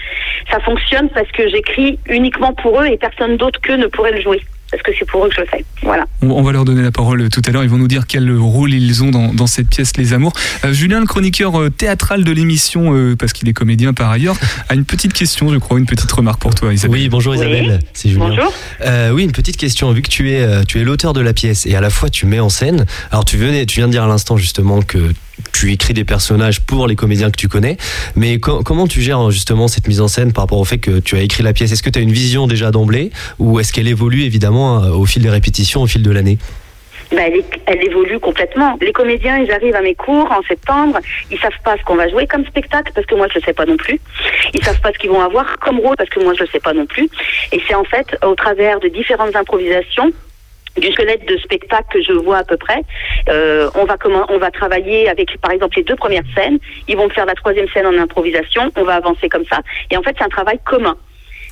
ça 0.49 0.59
fonctionne 0.61 1.09
parce 1.09 1.31
que 1.31 1.47
j'écris 1.47 1.99
uniquement 2.09 2.53
pour 2.53 2.81
eux 2.81 2.85
et 2.87 2.97
personne 2.97 3.37
d'autre 3.37 3.61
qu'eux 3.61 3.75
ne 3.77 3.85
pourrait 3.87 4.13
le 4.13 4.21
jouer. 4.21 4.41
Parce 4.71 4.83
que 4.83 4.91
c'est 4.97 5.05
pour 5.05 5.25
eux 5.25 5.29
que 5.29 5.35
je 5.35 5.41
le 5.41 5.47
fais. 5.47 5.65
Voilà. 5.83 6.05
On, 6.21 6.41
va 6.41 6.51
leur 6.51 6.63
donner 6.63 6.81
la 6.81 6.91
parole 6.91 7.29
tout 7.29 7.41
à 7.45 7.51
l'heure. 7.51 7.63
Ils 7.63 7.69
vont 7.69 7.77
nous 7.77 7.89
dire 7.89 8.07
quel 8.07 8.31
rôle 8.31 8.73
ils 8.73 9.03
ont 9.03 9.11
dans, 9.11 9.33
dans 9.33 9.47
cette 9.47 9.67
pièce 9.67 9.97
Les 9.97 10.13
Amours. 10.13 10.33
Euh, 10.63 10.71
Julien, 10.71 11.01
le 11.01 11.05
chroniqueur 11.05 11.59
euh, 11.59 11.69
théâtral 11.69 12.23
de 12.23 12.31
l'émission, 12.31 12.95
euh, 12.95 13.15
parce 13.15 13.33
qu'il 13.33 13.49
est 13.49 13.53
comédien 13.53 13.93
par 13.93 14.09
ailleurs, 14.09 14.37
a 14.69 14.75
une 14.75 14.85
petite 14.85 15.13
question, 15.13 15.51
je 15.51 15.57
crois, 15.57 15.77
une 15.77 15.85
petite 15.85 16.11
remarque 16.11 16.39
pour 16.39 16.55
toi, 16.55 16.73
Isabelle. 16.73 17.01
Oui, 17.01 17.09
bonjour 17.09 17.35
Isabelle, 17.35 17.79
c'est 17.93 18.09
Julien. 18.09 18.29
Bonjour. 18.29 18.53
Euh, 18.85 19.11
oui, 19.11 19.23
une 19.23 19.31
petite 19.31 19.57
question. 19.57 19.91
Vu 19.91 20.01
que 20.01 20.09
tu 20.09 20.31
es, 20.31 20.41
euh, 20.41 20.63
tu 20.63 20.79
es 20.79 20.83
l'auteur 20.83 21.13
de 21.13 21.21
la 21.21 21.33
pièce 21.33 21.65
et 21.65 21.75
à 21.75 21.81
la 21.81 21.89
fois 21.89 22.09
tu 22.09 22.25
mets 22.25 22.39
en 22.39 22.49
scène. 22.49 22.85
Alors 23.11 23.25
tu 23.25 23.37
venais, 23.37 23.65
tu 23.65 23.79
viens 23.79 23.87
de 23.87 23.91
dire 23.91 24.03
à 24.03 24.07
l'instant 24.07 24.37
justement 24.37 24.81
que 24.81 25.11
tu 25.53 25.71
écris 25.71 25.93
des 25.93 26.03
personnages 26.05 26.61
pour 26.61 26.87
les 26.87 26.95
comédiens 26.95 27.29
que 27.31 27.37
tu 27.37 27.47
connais. 27.47 27.77
Mais 28.15 28.39
co- 28.39 28.63
comment 28.63 28.87
tu 28.87 29.01
gères 29.01 29.31
justement 29.31 29.67
cette 29.67 29.87
mise 29.87 30.01
en 30.01 30.07
scène 30.07 30.33
par 30.33 30.43
rapport 30.43 30.59
au 30.59 30.65
fait 30.65 30.77
que 30.77 30.99
tu 30.99 31.15
as 31.15 31.21
écrit 31.21 31.43
la 31.43 31.53
pièce? 31.53 31.71
Est-ce 31.71 31.83
que 31.83 31.89
tu 31.89 31.99
as 31.99 32.01
une 32.01 32.11
vision 32.11 32.47
déjà 32.47 32.71
d'emblée? 32.71 33.11
Ou 33.39 33.59
est-ce 33.59 33.73
qu'elle 33.73 33.87
évolue 33.87 34.23
évidemment 34.23 34.83
euh, 34.83 34.89
au 34.91 35.05
fil 35.05 35.21
des 35.21 35.29
répétitions, 35.29 35.81
au 35.81 35.87
fil 35.87 36.03
de 36.03 36.11
l'année? 36.11 36.37
Ben, 37.11 37.29
elle, 37.33 37.43
elle 37.65 37.85
évolue 37.85 38.19
complètement. 38.19 38.77
Les 38.81 38.93
comédiens, 38.93 39.37
ils 39.37 39.51
arrivent 39.51 39.75
à 39.75 39.81
mes 39.81 39.95
cours 39.95 40.31
en 40.31 40.41
septembre, 40.47 40.97
ils 41.29 41.37
savent 41.39 41.51
pas 41.65 41.75
ce 41.77 41.83
qu'on 41.83 41.95
va 41.97 42.07
jouer 42.07 42.25
comme 42.25 42.45
spectacle 42.45 42.93
parce 42.95 43.05
que 43.05 43.15
moi 43.15 43.27
je 43.33 43.39
le 43.39 43.43
sais 43.43 43.51
pas 43.51 43.65
non 43.65 43.75
plus. 43.75 43.99
Ils 44.53 44.63
savent 44.63 44.79
pas 44.79 44.93
ce 44.93 44.97
qu'ils 44.97 45.09
vont 45.09 45.19
avoir 45.21 45.57
comme 45.59 45.79
rôle 45.79 45.97
parce 45.97 46.09
que 46.09 46.21
moi 46.23 46.33
je 46.37 46.43
le 46.43 46.49
sais 46.49 46.61
pas 46.61 46.71
non 46.73 46.85
plus. 46.85 47.09
Et 47.51 47.59
c'est 47.67 47.75
en 47.75 47.83
fait 47.83 48.15
au 48.25 48.33
travers 48.35 48.79
de 48.79 48.87
différentes 48.87 49.35
improvisations 49.35 50.11
du 50.79 50.91
squelette 50.91 51.27
de 51.27 51.37
spectacle 51.37 51.87
que 51.91 52.01
je 52.01 52.13
vois 52.13 52.37
à 52.37 52.43
peu 52.43 52.57
près. 52.57 52.81
Euh, 53.29 53.69
on 53.75 53.85
va 53.85 53.97
comment 53.97 54.25
on 54.29 54.37
va 54.37 54.51
travailler 54.51 55.09
avec 55.09 55.37
par 55.39 55.51
exemple 55.51 55.77
les 55.77 55.83
deux 55.83 55.95
premières 55.95 56.23
scènes. 56.35 56.59
Ils 56.87 56.97
vont 56.97 57.05
me 57.05 57.13
faire 57.13 57.25
la 57.25 57.35
troisième 57.35 57.67
scène 57.69 57.85
en 57.85 57.97
improvisation. 57.97 58.71
On 58.75 58.83
va 58.83 58.95
avancer 58.95 59.29
comme 59.29 59.45
ça. 59.49 59.61
Et 59.89 59.97
en 59.97 60.01
fait 60.01 60.15
c'est 60.17 60.25
un 60.25 60.29
travail 60.29 60.59
commun. 60.65 60.95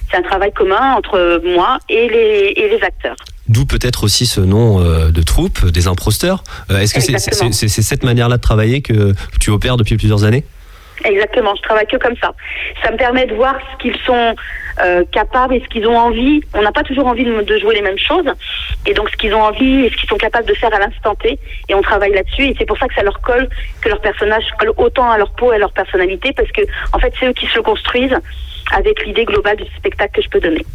C'est 0.09 0.17
un 0.17 0.23
travail 0.23 0.51
commun 0.53 0.93
entre 0.95 1.41
moi 1.43 1.77
et 1.87 2.09
les, 2.09 2.53
et 2.55 2.69
les 2.69 2.83
acteurs. 2.83 3.15
D'où 3.47 3.65
peut-être 3.65 4.03
aussi 4.03 4.25
ce 4.25 4.41
nom 4.41 4.79
euh, 4.79 5.11
de 5.11 5.21
troupe, 5.21 5.65
des 5.65 5.87
imposteurs. 5.87 6.43
Euh, 6.71 6.79
Est-ce 6.79 6.93
que 6.93 7.51
c'est 7.51 7.67
cette 7.67 8.03
manière-là 8.03 8.37
de 8.37 8.41
travailler 8.41 8.81
que 8.81 9.13
tu 9.39 9.49
opères 9.49 9.77
depuis 9.77 9.97
plusieurs 9.97 10.23
années? 10.23 10.43
Exactement, 11.05 11.55
je 11.55 11.61
travaille 11.61 11.87
que 11.87 11.97
comme 11.97 12.15
ça. 12.17 12.33
Ça 12.83 12.91
me 12.91 12.97
permet 12.97 13.25
de 13.25 13.33
voir 13.33 13.55
ce 13.71 13.77
qu'ils 13.77 13.97
sont 14.05 14.35
euh, 14.81 15.03
capables 15.11 15.55
et 15.55 15.61
ce 15.61 15.67
qu'ils 15.67 15.87
ont 15.87 15.97
envie. 15.97 16.41
On 16.53 16.61
n'a 16.61 16.71
pas 16.71 16.83
toujours 16.83 17.07
envie 17.07 17.23
de, 17.23 17.41
de 17.41 17.57
jouer 17.59 17.75
les 17.75 17.81
mêmes 17.81 17.97
choses. 17.97 18.29
Et 18.85 18.93
donc 18.93 19.09
ce 19.09 19.15
qu'ils 19.17 19.33
ont 19.33 19.41
envie 19.41 19.85
et 19.85 19.89
ce 19.89 19.95
qu'ils 19.95 20.09
sont 20.09 20.17
capables 20.17 20.47
de 20.47 20.53
faire 20.53 20.73
à 20.73 20.79
l'instant 20.79 21.15
T. 21.15 21.39
Et 21.69 21.75
on 21.75 21.81
travaille 21.81 22.11
là-dessus. 22.11 22.47
Et 22.47 22.55
c'est 22.57 22.65
pour 22.65 22.77
ça 22.77 22.87
que 22.87 22.93
ça 22.93 23.03
leur 23.03 23.19
colle, 23.21 23.47
que 23.81 23.89
leur 23.89 24.01
personnage 24.01 24.43
colle 24.59 24.73
autant 24.77 25.09
à 25.09 25.17
leur 25.17 25.31
peau 25.31 25.51
et 25.53 25.55
à 25.55 25.59
leur 25.59 25.71
personnalité. 25.71 26.33
Parce 26.33 26.51
que 26.51 26.61
en 26.93 26.99
fait, 26.99 27.13
c'est 27.19 27.27
eux 27.27 27.33
qui 27.33 27.47
se 27.47 27.59
construisent 27.59 28.17
avec 28.73 29.05
l'idée 29.05 29.25
globale 29.25 29.57
du 29.57 29.65
spectacle 29.77 30.11
que 30.13 30.21
je 30.21 30.29
peux 30.29 30.39
donner. 30.39 30.65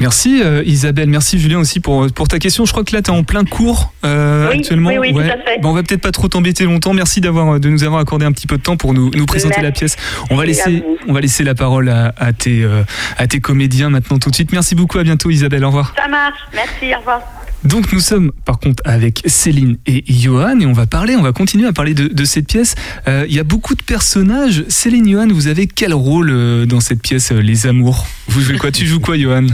Merci 0.00 0.42
euh, 0.42 0.62
Isabelle, 0.66 1.08
merci 1.08 1.38
Julien 1.38 1.58
aussi 1.60 1.80
pour, 1.80 2.06
pour 2.12 2.28
ta 2.28 2.38
question. 2.38 2.64
Je 2.66 2.72
crois 2.72 2.84
que 2.84 2.94
là 2.94 3.00
tu 3.00 3.10
es 3.10 3.14
en 3.14 3.22
plein 3.22 3.44
cours 3.44 3.92
euh, 4.04 4.48
Oui, 4.50 4.58
actuellement. 4.58 4.90
oui, 4.90 4.98
oui, 4.98 5.12
tout 5.12 5.20
à 5.20 5.38
fait. 5.38 5.60
Bon, 5.62 5.70
on 5.70 5.72
va 5.72 5.82
peut-être 5.82 6.00
pas 6.02 6.10
trop 6.10 6.28
t'embêter 6.28 6.64
longtemps. 6.64 6.92
Merci 6.92 7.20
d'avoir 7.20 7.60
de 7.60 7.68
nous 7.68 7.84
avoir 7.84 8.00
accordé 8.00 8.26
un 8.26 8.32
petit 8.32 8.46
peu 8.46 8.56
de 8.58 8.62
temps 8.62 8.76
pour 8.76 8.92
nous, 8.92 9.10
nous 9.14 9.26
présenter 9.26 9.62
la 9.62 9.70
pièce. 9.70 9.96
On 10.30 10.36
va 10.36 10.44
laisser 10.46 10.82
on 11.06 11.12
va 11.12 11.20
laisser 11.20 11.44
la 11.44 11.54
parole 11.54 11.88
à, 11.88 12.12
à 12.16 12.32
tes 12.32 12.62
euh, 12.64 12.82
à 13.18 13.26
tes 13.26 13.40
comédiens 13.40 13.88
maintenant 13.88 14.18
tout 14.18 14.30
de 14.30 14.34
suite. 14.34 14.52
Merci 14.52 14.74
beaucoup, 14.74 14.98
à 14.98 15.04
bientôt 15.04 15.30
Isabelle. 15.30 15.64
Au 15.64 15.68
revoir. 15.68 15.94
Ça 15.96 16.08
marche. 16.08 16.38
Merci. 16.52 16.94
Au 16.94 16.98
revoir. 16.98 17.20
Donc 17.64 17.92
nous 17.92 18.00
sommes 18.00 18.30
par 18.44 18.58
contre 18.58 18.82
avec 18.84 19.22
Céline 19.26 19.78
et 19.86 20.04
Johan 20.06 20.60
et 20.60 20.66
on 20.66 20.72
va 20.74 20.86
parler, 20.86 21.16
on 21.16 21.22
va 21.22 21.32
continuer 21.32 21.66
à 21.66 21.72
parler 21.72 21.94
de, 21.94 22.08
de 22.08 22.24
cette 22.24 22.46
pièce. 22.46 22.74
Euh, 23.08 23.24
Il 23.28 23.34
y 23.34 23.38
a 23.38 23.44
beaucoup 23.44 23.74
de 23.74 23.82
personnages. 23.82 24.64
Céline, 24.68 25.08
Johan, 25.10 25.28
vous 25.32 25.46
avez 25.46 25.66
quel 25.66 25.94
rôle 25.94 26.30
euh, 26.30 26.66
dans 26.66 26.80
cette 26.80 27.00
pièce 27.00 27.32
euh, 27.32 27.40
Les 27.40 27.66
Amours? 27.66 28.06
Vous 28.28 28.40
jouez 28.42 28.58
quoi? 28.58 28.70
Tu 28.70 28.86
joues 28.86 29.00
quoi, 29.00 29.16
Johan? 29.18 29.46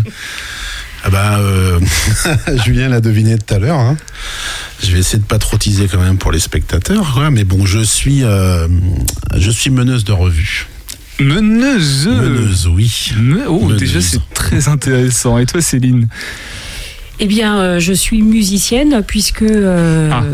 Ah 1.05 1.11
bah, 1.11 1.39
euh, 1.39 1.81
Julien 2.65 2.89
l'a 2.89 3.01
deviné 3.01 3.39
tout 3.39 3.55
à 3.55 3.59
l'heure. 3.59 3.79
hein. 3.79 3.97
Je 4.83 4.91
vais 4.93 4.99
essayer 4.99 5.19
de 5.19 5.25
pas 5.25 5.39
trop 5.39 5.57
teaser 5.57 5.87
quand 5.89 6.01
même 6.03 6.19
pour 6.19 6.33
les 6.33 6.41
spectateurs. 6.41 7.31
Mais 7.31 7.45
bon, 7.45 7.65
je 7.65 7.79
suis, 7.79 8.23
euh, 8.25 8.67
je 9.37 9.51
suis 9.51 9.71
meneuse 9.71 10.05
de 10.05 10.13
revue. 10.13 10.67
Meneuse? 11.21 12.07
Meneuse, 12.09 12.67
oui. 12.67 13.13
Me- 13.17 13.47
Oh, 13.49 13.61
Meneuse. 13.67 13.79
déjà, 13.79 14.01
c'est 14.01 14.21
très 14.35 14.69
intéressant. 14.69 15.39
Et 15.39 15.47
toi, 15.47 15.61
Céline? 15.63 16.09
Eh 17.23 17.27
bien, 17.27 17.59
euh, 17.61 17.79
je 17.81 17.93
suis 17.93 18.23
musicienne 18.23 19.03
puisque 19.07 19.43
euh, 19.43 20.11
Ah. 20.13 20.25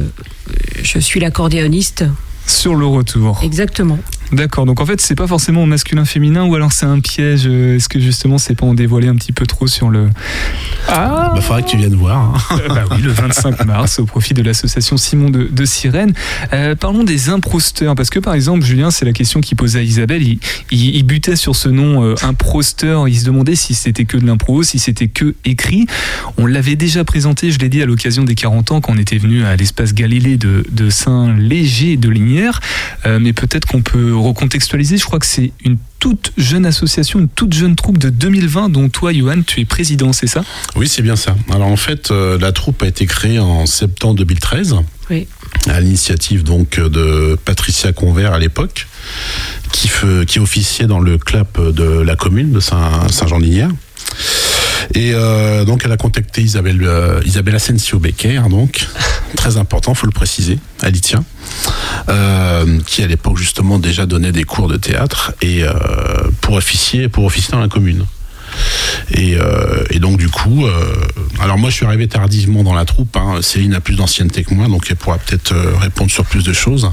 je 0.83 0.99
suis 1.01 1.19
l'accordéoniste. 1.21 2.05
Sur 2.47 2.77
le 2.77 2.87
retour. 2.87 3.41
Exactement. 3.43 3.99
D'accord, 4.33 4.67
donc 4.67 4.81
en 4.81 4.87
fait, 4.87 5.01
c'est 5.01 5.15
pas 5.15 5.27
forcément 5.27 5.67
masculin-féminin 5.67 6.45
ou 6.45 6.55
alors 6.55 6.73
c'est 6.73 6.87
un 6.87 7.01
piège. 7.01 7.47
euh, 7.47 7.77
Est-ce 7.77 7.89
que 7.89 8.01
justement, 8.01 8.39
c'est 8.39 8.55
pas 8.55 8.67
en 8.67 8.75
dévoiler 8.75 9.09
un 9.09 9.15
petit 9.15 9.33
peu 9.33 9.47
trop 9.47 9.67
sur 9.67 9.89
le. 9.89 10.09
Ah 10.89 11.31
Bah, 11.35 11.41
faudrait 11.41 11.63
que 11.63 11.69
tu 11.69 11.77
viennes 11.77 11.95
voir. 11.95 12.35
hein. 12.51 12.57
Euh, 12.59 12.69
bah 12.69 12.85
oui, 12.91 13.03
le 13.03 13.11
25 13.11 13.65
mars, 13.67 13.99
au 13.99 14.05
profit 14.05 14.35
de 14.35 14.43
l'association 14.43 14.97
Simon 14.97 15.31
de, 15.31 15.45
de 15.51 15.65
Sirène. 15.65 16.13
Euh, 16.53 16.75
parlons 16.75 17.05
des 17.05 17.29
improsteurs, 17.29 17.95
parce 17.95 18.11
que 18.11 18.19
par 18.19 18.35
exemple, 18.35 18.65
Julien, 18.65 18.91
c'est 18.91 19.05
la 19.05 19.13
question 19.13 19.41
qu'il 19.41 19.57
posait 19.57 19.79
à 19.79 19.83
Isabelle. 19.83 20.23
Il, 20.23 20.39
il- 20.71 20.97
il 20.97 21.03
butait 21.05 21.37
sur 21.37 21.55
ce 21.57 21.69
nom 21.69 22.03
euh, 22.05 22.15
improsteur. 22.23 23.09
Il 23.09 23.17
se 23.17 23.25
demandait 23.27 23.55
si 23.55 23.75
c'était 23.75 24.05
que 24.07 24.17
de 24.17 24.27
l'impro, 24.27 24.63
si 24.63 24.79
c'était 24.79 25.09
que 25.09 25.35
écrit. 25.45 25.87
On 26.39 26.47
l'avait 26.47 26.77
déjà 26.77 27.05
présenté, 27.05 27.51
je 27.51 27.59
l'ai 27.59 27.69
dit, 27.69 27.83
à 27.83 27.87
l'occasion 27.87 28.25
des 28.25 28.35
40 28.35 28.73
ans, 28.73 28.81
quand 28.81 28.93
on 28.93 28.99
était 28.99 29.19
venu 29.19 29.45
à 29.45 29.55
l'espace 29.57 29.95
Galilée 29.95 30.37
de, 30.37 30.65
de 30.71 30.91
Saint-Léger 30.91 31.97
de 31.97 32.09
Lignières. 32.09 32.61
Euh, 33.05 33.19
mais 33.21 33.33
peut-être 33.33 33.67
qu'on 33.67 33.83
peut 33.83 34.15
recontextualiser. 34.23 34.97
Je 34.99 35.05
crois 35.05 35.19
que 35.19 35.27
c'est 35.27 35.53
une 35.65 35.77
toute 35.99 36.33
jeune 36.37 36.67
association, 36.67 37.19
une 37.21 37.29
toute 37.29 37.53
jeune 37.53 37.75
troupe 37.77 37.99
de 37.99 38.11
2020, 38.11 38.69
dont 38.69 38.89
toi, 38.89 39.13
Johan, 39.13 39.43
tu 39.47 39.61
es 39.61 39.65
président, 39.65 40.13
c'est 40.13 40.27
ça? 40.27 40.45
Oui, 40.77 40.89
c'est 40.89 41.03
bien 41.03 41.17
ça. 41.17 41.35
Alors 41.51 41.69
en 41.69 41.77
fait, 41.77 42.11
euh, 42.11 42.39
la 42.39 42.53
troupe 42.53 42.83
a 42.83 42.87
été 42.87 43.07
créée 43.07 43.39
en 43.39 43.67
septembre 43.67 44.15
2013. 44.17 44.77
Oui. 45.11 45.27
À 45.69 45.81
l'initiative 45.81 46.43
donc 46.43 46.79
de 46.81 47.39
Patricia 47.45 47.93
Convert 47.93 48.33
à 48.33 48.39
l'époque, 48.39 48.87
qui, 49.73 49.89
qui 50.27 50.39
officiait 50.39 50.87
dans 50.87 51.01
le 51.01 51.17
clap 51.19 51.61
de 51.61 51.85
la 52.01 52.17
commune 52.17 52.53
de 52.53 52.61
Saint- 52.61 53.09
Saint-Jean-Linière. 53.11 53.71
Et 54.95 55.13
euh, 55.15 55.65
donc 55.65 55.83
elle 55.85 55.93
a 55.93 55.97
contacté 55.97 56.43
Isabelle, 56.43 56.83
euh, 56.83 57.21
Isabelle 57.25 57.57
Asensio 57.57 57.99
Becker, 57.99 58.43
donc 58.49 58.87
très 59.37 59.57
important, 59.57 59.95
faut 59.95 60.07
le 60.07 60.13
préciser, 60.13 60.59
elle 60.83 60.97
y 60.97 61.01
tient, 61.01 61.25
euh, 62.09 62.79
qui 62.87 63.03
à 63.03 63.07
l'époque 63.07 63.37
justement 63.37 63.79
déjà 63.79 64.07
donnait 64.07 64.33
des 64.33 64.45
cours 64.45 64.69
de 64.69 64.77
théâtre 64.77 65.33
et 65.43 65.65
euh, 65.65 65.73
pour 66.41 66.55
officier, 66.55 67.09
pour 67.09 67.25
officier 67.25 67.53
dans 67.53 67.61
la 67.61 67.69
commune. 67.69 68.07
Et, 69.11 69.37
euh, 69.37 69.85
et 69.91 69.99
donc 69.99 70.19
du 70.19 70.29
coup, 70.29 70.67
euh, 70.67 70.95
alors 71.41 71.59
moi 71.59 71.71
je 71.71 71.77
suis 71.77 71.87
arrivé 71.87 72.09
tardivement 72.09 72.63
dans 72.63 72.75
la 72.75 72.85
troupe. 72.85 73.17
Hein. 73.17 73.41
Céline 73.43 73.75
a 73.75 73.81
plus 73.81 73.97
d'ancienneté 73.97 74.45
que 74.45 74.55
moi, 74.55 74.69
donc 74.69 74.87
elle 74.89 74.97
pourra 74.97 75.19
peut-être 75.19 75.55
répondre 75.79 76.11
sur 76.11 76.25
plus 76.25 76.45
de 76.45 76.53
choses. 76.53 76.91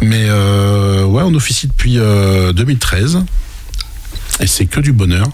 Mais 0.00 0.26
euh, 0.28 1.04
ouais, 1.04 1.22
on 1.24 1.34
officie 1.34 1.66
depuis 1.66 1.98
euh, 1.98 2.52
2013 2.52 3.24
et 4.40 4.46
c'est 4.46 4.66
que 4.66 4.80
du 4.80 4.92
bonheur. 4.92 5.26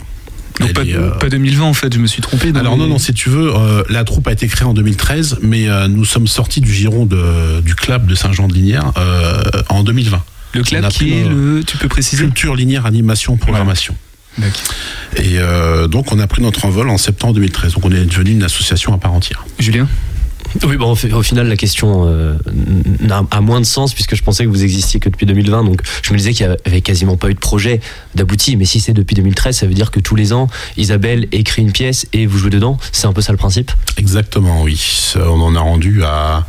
Donc 0.60 0.72
pas, 0.72 0.82
est, 0.84 0.94
euh, 0.94 1.10
pas 1.10 1.28
2020 1.28 1.64
en 1.64 1.72
fait, 1.74 1.92
je 1.92 1.98
me 1.98 2.06
suis 2.06 2.22
trompé. 2.22 2.52
alors 2.54 2.74
les- 2.74 2.80
non, 2.82 2.86
non, 2.86 2.98
si 2.98 3.12
tu 3.12 3.28
veux, 3.28 3.52
euh, 3.54 3.82
la 3.90 4.04
troupe 4.04 4.28
a 4.28 4.32
été 4.32 4.46
créée 4.46 4.66
en 4.68 4.74
2013, 4.74 5.38
mais 5.42 5.68
euh, 5.68 5.88
nous 5.88 6.04
sommes 6.04 6.26
sortis 6.28 6.60
du 6.60 6.72
giron 6.72 7.06
de, 7.06 7.60
du 7.60 7.74
club 7.74 8.06
de 8.06 8.14
Saint-Jean-de-Linière 8.14 8.92
en 9.68 9.82
2020. 9.82 10.22
Le 10.54 10.62
club 10.62 10.86
qui 10.88 11.12
est 11.12 11.24
le. 11.28 11.64
Tu 11.66 11.76
peux 11.76 11.88
préciser 11.88 12.24
Culture 12.24 12.54
linéaire, 12.54 12.86
animation, 12.86 13.36
programmation. 13.36 13.96
D'accord. 14.38 14.60
Et 15.16 15.38
euh, 15.38 15.86
donc 15.88 16.12
on 16.12 16.18
a 16.20 16.26
pris 16.26 16.42
notre 16.42 16.64
envol 16.64 16.88
en 16.90 16.98
septembre 16.98 17.34
2013. 17.34 17.74
Donc 17.74 17.84
on 17.86 17.90
est 17.90 18.04
devenu 18.04 18.30
une 18.32 18.42
association 18.44 18.92
à 18.94 18.98
part 18.98 19.12
entière. 19.12 19.44
Julien 19.58 19.88
Oui, 20.62 20.76
bon, 20.76 20.92
au 20.92 20.94
fi- 20.94 21.12
au 21.12 21.22
final, 21.22 21.48
la 21.48 21.56
question 21.56 22.04
euh, 22.06 22.36
a 23.30 23.40
moins 23.40 23.60
de 23.60 23.66
sens 23.66 23.92
puisque 23.92 24.14
je 24.14 24.22
pensais 24.22 24.44
que 24.44 24.48
vous 24.48 24.62
existiez 24.62 25.00
que 25.00 25.08
depuis 25.08 25.26
2020. 25.26 25.64
Donc, 25.64 25.80
je 26.02 26.12
me 26.12 26.18
disais 26.18 26.32
qu'il 26.32 26.46
n'y 26.46 26.54
avait 26.64 26.80
quasiment 26.80 27.16
pas 27.16 27.28
eu 27.30 27.34
de 27.34 27.38
projet 27.40 27.80
d'abouti. 28.14 28.56
Mais 28.56 28.64
si 28.64 28.80
c'est 28.80 28.92
depuis 28.92 29.14
2013, 29.16 29.56
ça 29.58 29.66
veut 29.66 29.74
dire 29.74 29.90
que 29.90 30.00
tous 30.00 30.14
les 30.14 30.32
ans, 30.32 30.48
Isabelle 30.76 31.26
écrit 31.32 31.62
une 31.62 31.72
pièce 31.72 32.06
et 32.12 32.26
vous 32.26 32.38
jouez 32.38 32.50
dedans. 32.50 32.78
C'est 32.92 33.06
un 33.06 33.12
peu 33.12 33.20
ça 33.20 33.32
le 33.32 33.38
principe? 33.38 33.72
Exactement, 33.96 34.62
oui. 34.62 35.12
On 35.16 35.40
en 35.40 35.54
a 35.56 35.60
rendu 35.60 36.02
à. 36.04 36.44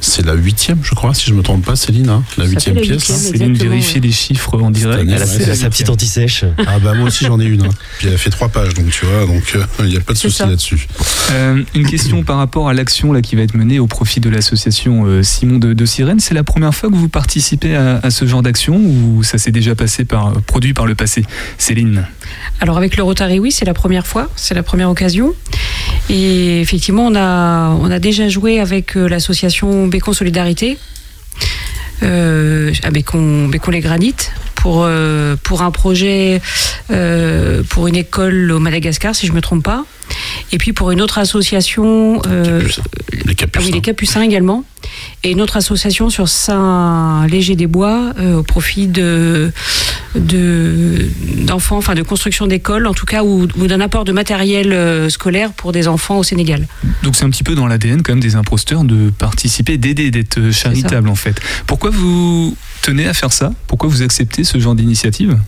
C'est 0.00 0.24
la 0.24 0.34
huitième, 0.34 0.78
je 0.82 0.94
crois, 0.94 1.14
si 1.14 1.26
je 1.28 1.34
me 1.34 1.42
trompe 1.42 1.64
pas, 1.64 1.76
Céline. 1.76 2.08
hein, 2.10 2.22
la 2.36 2.44
huitième 2.46 2.76
pièce. 2.76 3.04
Céline 3.04 3.50
exactement, 3.50 3.70
vérifie 3.70 3.94
ouais. 3.96 4.00
les 4.00 4.12
chiffres 4.12 4.60
en 4.62 4.70
direct. 4.70 5.00
année, 5.00 5.12
Elle 5.14 5.22
a 5.22 5.26
ouais, 5.26 5.30
fait 5.38 5.44
c'est 5.44 5.54
sa 5.54 5.70
petite 5.70 5.88
anti-sèche. 5.90 6.44
Ah 6.66 6.78
bah 6.78 6.94
moi 6.94 7.08
aussi 7.08 7.24
j'en 7.24 7.40
ai 7.40 7.44
une. 7.44 7.62
hein. 7.64 7.68
Puis 7.98 8.08
elle 8.08 8.14
a 8.14 8.18
fait 8.18 8.30
trois 8.30 8.48
pages, 8.48 8.74
donc 8.74 8.90
tu 8.90 9.04
vois, 9.06 9.26
donc 9.26 9.42
euh, 9.56 9.64
il 9.80 9.86
n'y 9.86 9.96
a 9.96 10.00
pas 10.00 10.12
de 10.12 10.18
souci 10.18 10.42
là-dessus. 10.42 10.86
Euh, 11.32 11.62
une 11.74 11.86
question 11.86 12.22
par 12.22 12.36
rapport 12.38 12.68
à 12.68 12.74
l'action 12.74 13.12
là 13.12 13.20
qui 13.22 13.36
va 13.36 13.42
être 13.42 13.47
menée 13.56 13.78
au 13.78 13.86
profit 13.86 14.20
de 14.20 14.30
l'association 14.30 15.04
euh, 15.06 15.22
Simon 15.22 15.58
de, 15.58 15.72
de 15.72 15.86
Sirène. 15.86 16.20
C'est 16.20 16.34
la 16.34 16.44
première 16.44 16.74
fois 16.74 16.90
que 16.90 16.94
vous 16.94 17.08
participez 17.08 17.76
à, 17.76 18.10
ce 18.10 18.26
genre 18.26 18.42
d'action 18.42 18.76
ou 18.76 19.22
ça 19.22 19.38
s'est 19.38 19.52
déjà 19.52 19.74
passé 19.74 20.04
par 20.04 20.32
produit 20.42 20.74
par 20.74 20.86
le 20.86 20.94
passé? 20.94 21.24
Céline 21.58 22.06
Alors 22.60 22.76
avec 22.76 22.96
le 22.96 23.02
Rotary, 23.02 23.38
oui, 23.38 23.52
c'est 23.52 23.64
la 23.64 23.74
première 23.74 24.06
fois, 24.06 24.30
c'est 24.36 24.54
la 24.54 24.62
première 24.62 24.90
occasion. 24.90 25.34
Et 26.10 26.60
effectivement, 26.60 27.06
on 27.06 27.14
a, 27.14 27.70
on 27.80 27.90
a 27.90 27.98
déjà 27.98 28.28
joué 28.28 28.60
avec 28.60 28.96
euh, 28.96 29.08
l'association 29.08 29.86
Bécon 29.86 30.12
Solidarité, 30.12 30.78
euh, 32.02 32.72
à 32.82 32.90
Bécon, 32.90 33.50
les 33.70 33.80
Granites, 33.80 34.32
pour, 34.54 34.84
euh, 34.84 35.36
pour 35.42 35.62
un 35.62 35.70
projet 35.70 36.40
pour 37.68 37.86
une 37.86 37.96
école 37.96 38.50
au 38.50 38.58
Madagascar, 38.58 39.14
si 39.14 39.26
je 39.26 39.32
me 39.32 39.42
trompe 39.42 39.62
pas. 39.62 39.84
Et 40.52 40.58
puis 40.58 40.72
pour 40.72 40.90
une 40.90 41.00
autre 41.00 41.18
association, 41.18 42.20
euh. 42.26 42.62
Les 43.26 43.34
ah 43.42 43.58
oui, 43.60 43.70
les 43.72 43.80
Capucins 43.80 44.22
également. 44.22 44.64
Et 45.22 45.32
une 45.32 45.40
autre 45.40 45.56
association 45.56 46.08
sur 46.08 46.28
Saint-Léger-des-Bois 46.28 48.12
euh, 48.18 48.36
au 48.38 48.42
profit 48.42 48.86
de 48.86 49.52
de- 50.14 51.08
d'enfants, 51.44 51.76
enfin 51.76 51.94
de 51.94 52.02
construction 52.02 52.46
d'écoles, 52.46 52.86
en 52.86 52.94
tout 52.94 53.04
cas, 53.06 53.22
ou, 53.22 53.46
ou 53.58 53.66
d'un 53.66 53.80
apport 53.80 54.04
de 54.04 54.12
matériel 54.12 54.72
euh, 54.72 55.08
scolaire 55.10 55.52
pour 55.52 55.72
des 55.72 55.88
enfants 55.88 56.18
au 56.18 56.22
Sénégal. 56.22 56.66
Donc 57.02 57.16
c'est 57.16 57.24
un 57.24 57.30
petit 57.30 57.42
peu 57.44 57.54
dans 57.54 57.66
l'ADN 57.66 58.02
quand 58.02 58.12
même 58.12 58.20
des 58.22 58.36
imposteurs 58.36 58.84
de 58.84 59.10
participer, 59.10 59.76
d'aider, 59.78 60.10
d'être 60.10 60.50
charitable 60.52 61.08
en 61.08 61.14
fait. 61.16 61.40
Pourquoi 61.66 61.90
vous 61.90 62.56
tenez 62.82 63.06
à 63.06 63.14
faire 63.14 63.32
ça? 63.32 63.52
Pourquoi 63.66 63.88
vous 63.88 64.02
acceptez 64.02 64.44
ce 64.44 64.58
genre 64.58 64.74
d'initiative? 64.74 65.38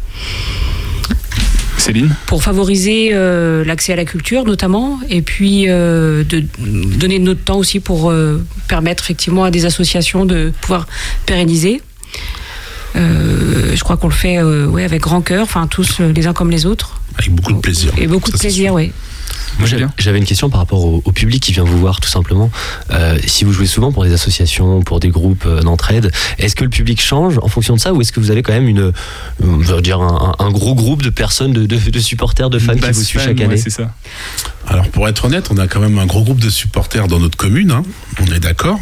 Céline 1.81 2.15
Pour 2.27 2.43
favoriser 2.43 3.11
euh, 3.13 3.65
l'accès 3.65 3.93
à 3.93 3.97
la 3.97 4.05
culture, 4.05 4.45
notamment, 4.45 5.01
et 5.09 5.23
puis 5.23 5.65
euh, 5.69 6.23
de 6.25 6.45
donner 6.59 7.19
de 7.19 7.25
notre 7.25 7.43
temps 7.43 7.59
aussi 7.59 7.81
pour 7.81 8.11
euh, 8.11 8.45
permettre 8.69 9.05
effectivement 9.05 9.45
à 9.45 9.51
des 9.51 9.65
associations 9.65 10.27
de 10.27 10.53
pouvoir 10.61 10.87
pérenniser. 11.27 11.83
Je 12.95 13.81
crois 13.83 13.97
qu'on 13.97 14.09
le 14.09 14.13
fait 14.13 14.43
ouais, 14.43 14.85
avec 14.85 15.01
grand 15.01 15.21
cœur, 15.21 15.45
enfin 15.45 15.67
tous 15.69 16.01
les 16.01 16.27
uns 16.27 16.33
comme 16.33 16.51
les 16.51 16.67
autres, 16.67 17.01
Avec 17.19 17.31
beaucoup 17.33 17.53
de 17.53 17.61
plaisir. 17.61 17.93
et 17.97 18.07
beaucoup 18.07 18.31
de 18.33 18.37
plaisir, 18.37 18.75
oui. 18.75 18.93
Moi, 19.59 19.69
j'avais- 19.99 20.19
une 20.19 20.25
question 20.25 20.51
par 20.51 20.61
rapport 20.61 20.85
au, 20.85 21.03
au 21.05 21.13
public 21.13 21.43
qui 21.43 21.53
vient 21.53 21.65
vous 21.65 21.79
voir, 21.79 22.01
tout 22.01 22.09
simplement. 22.09 22.51
Euh, 22.91 23.19
si 23.27 23.45
vous 23.45 23.53
jouez 23.53 23.67
souvent 23.67 23.93
pour 23.93 24.05
des 24.05 24.13
associations, 24.13 24.83
pour 24.83 25.01
des 25.01 25.09
groupes 25.09 25.45
euh, 25.47 25.61
d'entraide, 25.63 26.11
est-ce 26.39 26.55
que 26.57 26.65
le 26.65 26.71
public 26.71 27.01
change 27.01 27.39
en 27.43 27.49
fonction 27.49 27.75
de 27.75 27.81
ça 27.81 27.93
ou 27.93 28.01
est-ce 28.01 28.13
que 28.13 28.21
vous 28.21 28.31
avez 28.31 28.43
quand 28.43 28.53
même 28.53 28.69
une, 28.69 28.81
euh, 28.81 28.93
on 29.43 29.57
va 29.59 29.81
dire 29.81 30.01
un, 30.01 30.35
un- 30.39 30.45
un 30.47 30.51
gros 30.51 30.75
groupe 30.75 31.03
de 31.03 31.11
personnes, 31.11 31.53
de, 31.53 31.67
de- 31.67 31.91
de 31.91 31.99
supporters, 32.01 32.51
de 32.51 32.59
fans 32.59 32.75
qui 32.75 32.81
vous 32.93 33.03
suivent 33.03 33.21
chaque 33.23 33.39
ouais, 33.39 33.45
année 33.45 33.57
c'est 33.57 33.71
ça. 33.71 33.91
Alors 34.67 34.89
pour 34.89 35.09
être 35.09 35.25
honnête, 35.25 35.49
on 35.51 35.57
a 35.59 35.67
quand 35.67 35.81
même 35.81 35.99
un 35.99 36.07
gros 36.07 36.23
groupe 36.23 36.39
de 36.41 36.51
supporters 36.51 37.09
dans 37.09 37.19
notre 37.19 37.37
commune, 37.37 37.71
hein, 37.71 37.83
on 38.21 38.33
est 38.33 38.41
d'accord. 38.41 38.79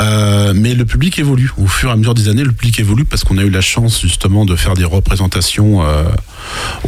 Euh, 0.00 0.52
mais 0.54 0.74
le 0.74 0.84
public 0.84 1.18
évolue. 1.18 1.50
Au 1.58 1.66
fur 1.66 1.88
et 1.90 1.92
à 1.92 1.96
mesure 1.96 2.14
des 2.14 2.28
années, 2.28 2.44
le 2.44 2.52
public 2.52 2.80
évolue 2.80 3.04
parce 3.04 3.24
qu'on 3.24 3.38
a 3.38 3.42
eu 3.42 3.50
la 3.50 3.60
chance 3.60 4.00
justement 4.00 4.44
de 4.44 4.56
faire 4.56 4.74
des 4.74 4.84
représentations 4.84 5.82
euh, 5.84 6.04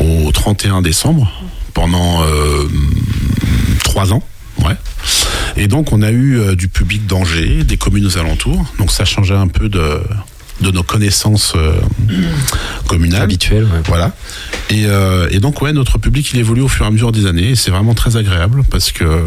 au 0.01 0.31
31 0.33 0.83
décembre 0.83 1.31
pendant 1.75 2.22
euh, 2.22 2.68
trois 3.83 4.12
ans. 4.12 4.22
Ouais. 4.64 4.77
Et 5.57 5.68
donc 5.68 5.93
on 5.93 6.01
a 6.03 6.11
eu 6.11 6.39
euh, 6.39 6.55
du 6.55 6.68
public 6.68 7.07
d'Angers, 7.07 7.64
des 7.64 7.77
communes 7.77 8.07
aux 8.07 8.18
alentours. 8.18 8.64
Donc 8.79 8.91
ça 8.91 9.05
changeait 9.05 9.35
un 9.35 9.49
peu 9.49 9.68
de, 9.68 10.01
de 10.61 10.70
nos 10.70 10.83
connaissances 10.83 11.53
euh, 11.57 11.75
communales. 12.87 13.22
habituels 13.22 13.64
ouais. 13.64 13.83
Voilà. 13.87 14.12
Et, 14.70 14.87
euh, 14.87 15.29
et 15.31 15.41
donc 15.41 15.61
ouais, 15.61 15.72
notre 15.72 15.99
public 15.99 16.31
il 16.33 16.39
évolue 16.39 16.62
au 16.62 16.68
fur 16.68 16.85
et 16.85 16.89
à 16.89 16.91
mesure 16.91 17.12
des 17.12 17.27
années 17.27 17.51
et 17.51 17.57
c'est 17.57 17.70
vraiment 17.70 17.95
très 17.95 18.16
agréable 18.16 18.62
parce 18.70 18.93
que 18.93 19.25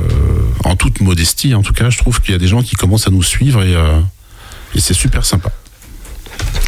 en 0.63 0.75
toute 0.75 1.01
modestie, 1.01 1.53
en 1.53 1.61
tout 1.61 1.73
cas, 1.73 1.89
je 1.89 1.97
trouve 1.97 2.21
qu'il 2.21 2.31
y 2.31 2.35
a 2.35 2.39
des 2.39 2.47
gens 2.47 2.63
qui 2.63 2.75
commencent 2.75 3.07
à 3.07 3.11
nous 3.11 3.23
suivre 3.23 3.61
et, 3.63 3.73
et 4.75 4.79
c'est 4.79 4.93
super 4.93 5.25
sympa. 5.25 5.51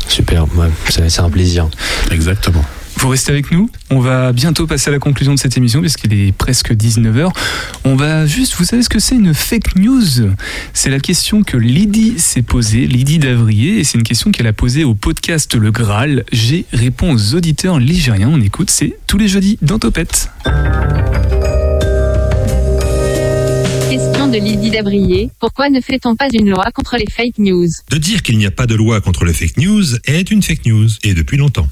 Super, 0.07 0.43
ouais, 0.55 0.69
c'est 0.89 1.19
un 1.19 1.29
plaisir. 1.29 1.67
Exactement. 2.11 2.63
Vous 2.99 3.07
restez 3.07 3.31
avec 3.31 3.51
nous. 3.51 3.69
On 3.89 3.99
va 3.99 4.33
bientôt 4.33 4.67
passer 4.67 4.89
à 4.89 4.91
la 4.91 4.99
conclusion 4.99 5.33
de 5.33 5.39
cette 5.39 5.55
émission 5.55 5.79
puisqu'il 5.79 6.13
est 6.13 6.33
presque 6.33 6.73
19h. 6.73 7.31
On 7.85 7.95
va 7.95 8.25
juste, 8.25 8.55
vous 8.55 8.65
savez 8.65 8.83
ce 8.83 8.89
que 8.89 8.99
c'est 8.99 9.15
une 9.15 9.33
fake 9.33 9.77
news? 9.77 10.33
C'est 10.73 10.89
la 10.89 10.99
question 10.99 11.43
que 11.43 11.55
Lydie 11.55 12.19
s'est 12.19 12.41
posée, 12.41 12.87
Lydie 12.87 13.19
Davrier, 13.19 13.79
et 13.79 13.83
c'est 13.85 13.97
une 13.97 14.03
question 14.03 14.31
qu'elle 14.31 14.47
a 14.47 14.53
posée 14.53 14.83
au 14.83 14.95
podcast 14.95 15.55
Le 15.55 15.71
Graal. 15.71 16.25
J'ai 16.33 16.65
répond 16.73 17.13
aux 17.13 17.35
auditeurs 17.35 17.79
ligériens. 17.79 18.29
On 18.29 18.41
écoute, 18.41 18.69
c'est 18.69 18.97
tous 19.07 19.17
les 19.17 19.29
jeudis 19.29 19.57
dans 19.61 19.79
Topette. 19.79 20.29
Lydie 24.37 24.69
Dabrier. 24.69 25.29
Pourquoi 25.39 25.69
ne 25.69 25.81
fait-on 25.81 26.15
pas 26.15 26.27
une 26.31 26.49
loi 26.49 26.65
contre 26.73 26.97
les 26.97 27.07
fake 27.09 27.39
news? 27.39 27.67
De 27.89 27.97
dire 27.97 28.21
qu'il 28.21 28.37
n'y 28.37 28.45
a 28.45 28.51
pas 28.51 28.67
de 28.67 28.75
loi 28.75 29.01
contre 29.01 29.25
le 29.25 29.33
fake 29.33 29.57
news 29.57 29.83
est 30.05 30.31
une 30.31 30.41
fake 30.41 30.65
news, 30.65 30.87
et 31.03 31.13
depuis 31.13 31.37
longtemps. 31.37 31.67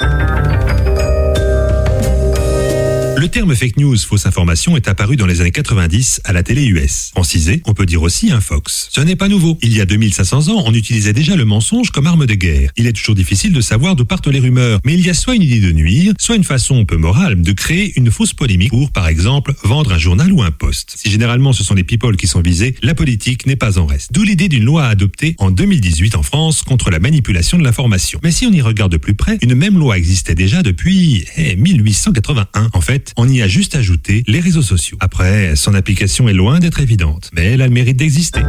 Le 3.20 3.30
terme 3.30 3.56
fake 3.56 3.78
news, 3.78 3.98
fausse 3.98 4.28
information, 4.28 4.78
est 4.78 4.88
apparu 4.88 5.16
dans 5.16 5.26
les 5.26 5.42
années 5.42 5.50
90 5.50 6.22
à 6.24 6.34
la 6.34 6.44
télé 6.44 6.68
US. 6.68 7.10
Francisé, 7.14 7.64
on 7.66 7.74
peut 7.74 7.88
dire 7.88 8.04
aussi 8.04 8.32
un 8.32 8.42
fox. 8.42 8.90
Ce 8.92 9.02
n'est 9.02 9.16
pas 9.16 9.28
nouveau. 9.28 9.58
Il 9.64 9.76
y 9.76 9.82
a 9.82 9.88
2500 9.88 10.50
ans, 10.50 10.62
on 10.68 10.74
utilisait 10.76 11.14
déjà 11.14 11.36
le 11.36 11.44
mensonge 11.44 11.90
comme 11.90 12.06
arme 12.06 12.28
de 12.28 12.36
guerre. 12.36 12.70
Il 12.78 12.86
est 12.86 12.94
toujours 12.94 13.16
difficile 13.16 13.54
de 13.54 13.62
savoir 13.62 13.96
d'où 13.96 14.06
partent 14.06 14.28
les 14.28 14.38
rumeurs, 14.38 14.80
mais 14.86 14.94
il 14.94 15.04
y 15.04 15.10
a 15.10 15.16
soit 15.16 15.34
une 15.34 15.42
idée 15.42 15.60
de 15.60 15.72
nuire, 15.72 16.14
soit 16.20 16.36
une 16.36 16.44
façon 16.44 16.86
peu 16.86 16.98
morale 16.98 17.42
de 17.42 17.52
créer 17.54 17.92
une 17.98 18.12
fausse 18.12 18.34
polémique 18.34 18.70
pour, 18.70 18.92
par 18.92 19.08
exemple, 19.08 19.56
vendre 19.64 19.94
un 19.94 19.98
journal 19.98 20.32
ou 20.32 20.44
un 20.44 20.52
poste. 20.52 20.94
Si 20.96 21.10
généralement 21.10 21.54
ce 21.54 21.64
sont 21.64 21.74
les 21.74 21.84
people 21.84 22.18
qui 22.18 22.28
sont 22.28 22.42
visés, 22.42 22.76
la 22.84 22.94
politique 22.94 23.48
n'est 23.48 23.56
pas 23.56 23.80
en 23.80 23.88
reste. 23.88 24.14
D'où 24.14 24.22
l'idée 24.22 24.48
d'une 24.48 24.64
loi 24.64 24.86
adoptée 24.86 25.34
en 25.40 25.50
2018 25.50 26.16
en 26.16 26.22
France 26.22 26.62
contre 26.62 26.92
la 26.92 27.00
manipulation 27.00 27.58
de 27.58 27.64
l'information. 27.64 28.20
Mais 28.22 28.32
si 28.32 28.46
on 28.46 28.52
y 28.52 28.62
regarde 28.62 28.92
de 28.92 28.98
plus 28.98 29.16
près, 29.16 29.40
une 29.42 29.56
même 29.56 29.80
loi 29.80 29.98
existait 29.98 30.36
déjà 30.36 30.62
depuis 30.62 31.26
eh, 31.36 31.56
1881. 31.56 32.70
En 32.74 32.82
fait, 32.82 33.07
on 33.16 33.28
y 33.28 33.42
a 33.42 33.48
juste 33.48 33.76
ajouté 33.76 34.24
les 34.28 34.40
réseaux 34.40 34.62
sociaux. 34.62 34.98
Après, 35.00 35.56
son 35.56 35.74
application 35.74 36.28
est 36.28 36.34
loin 36.34 36.60
d'être 36.60 36.80
évidente, 36.80 37.30
mais 37.34 37.46
elle 37.46 37.62
a 37.62 37.68
le 37.68 37.74
mérite 37.74 37.98
d'exister. 37.98 38.42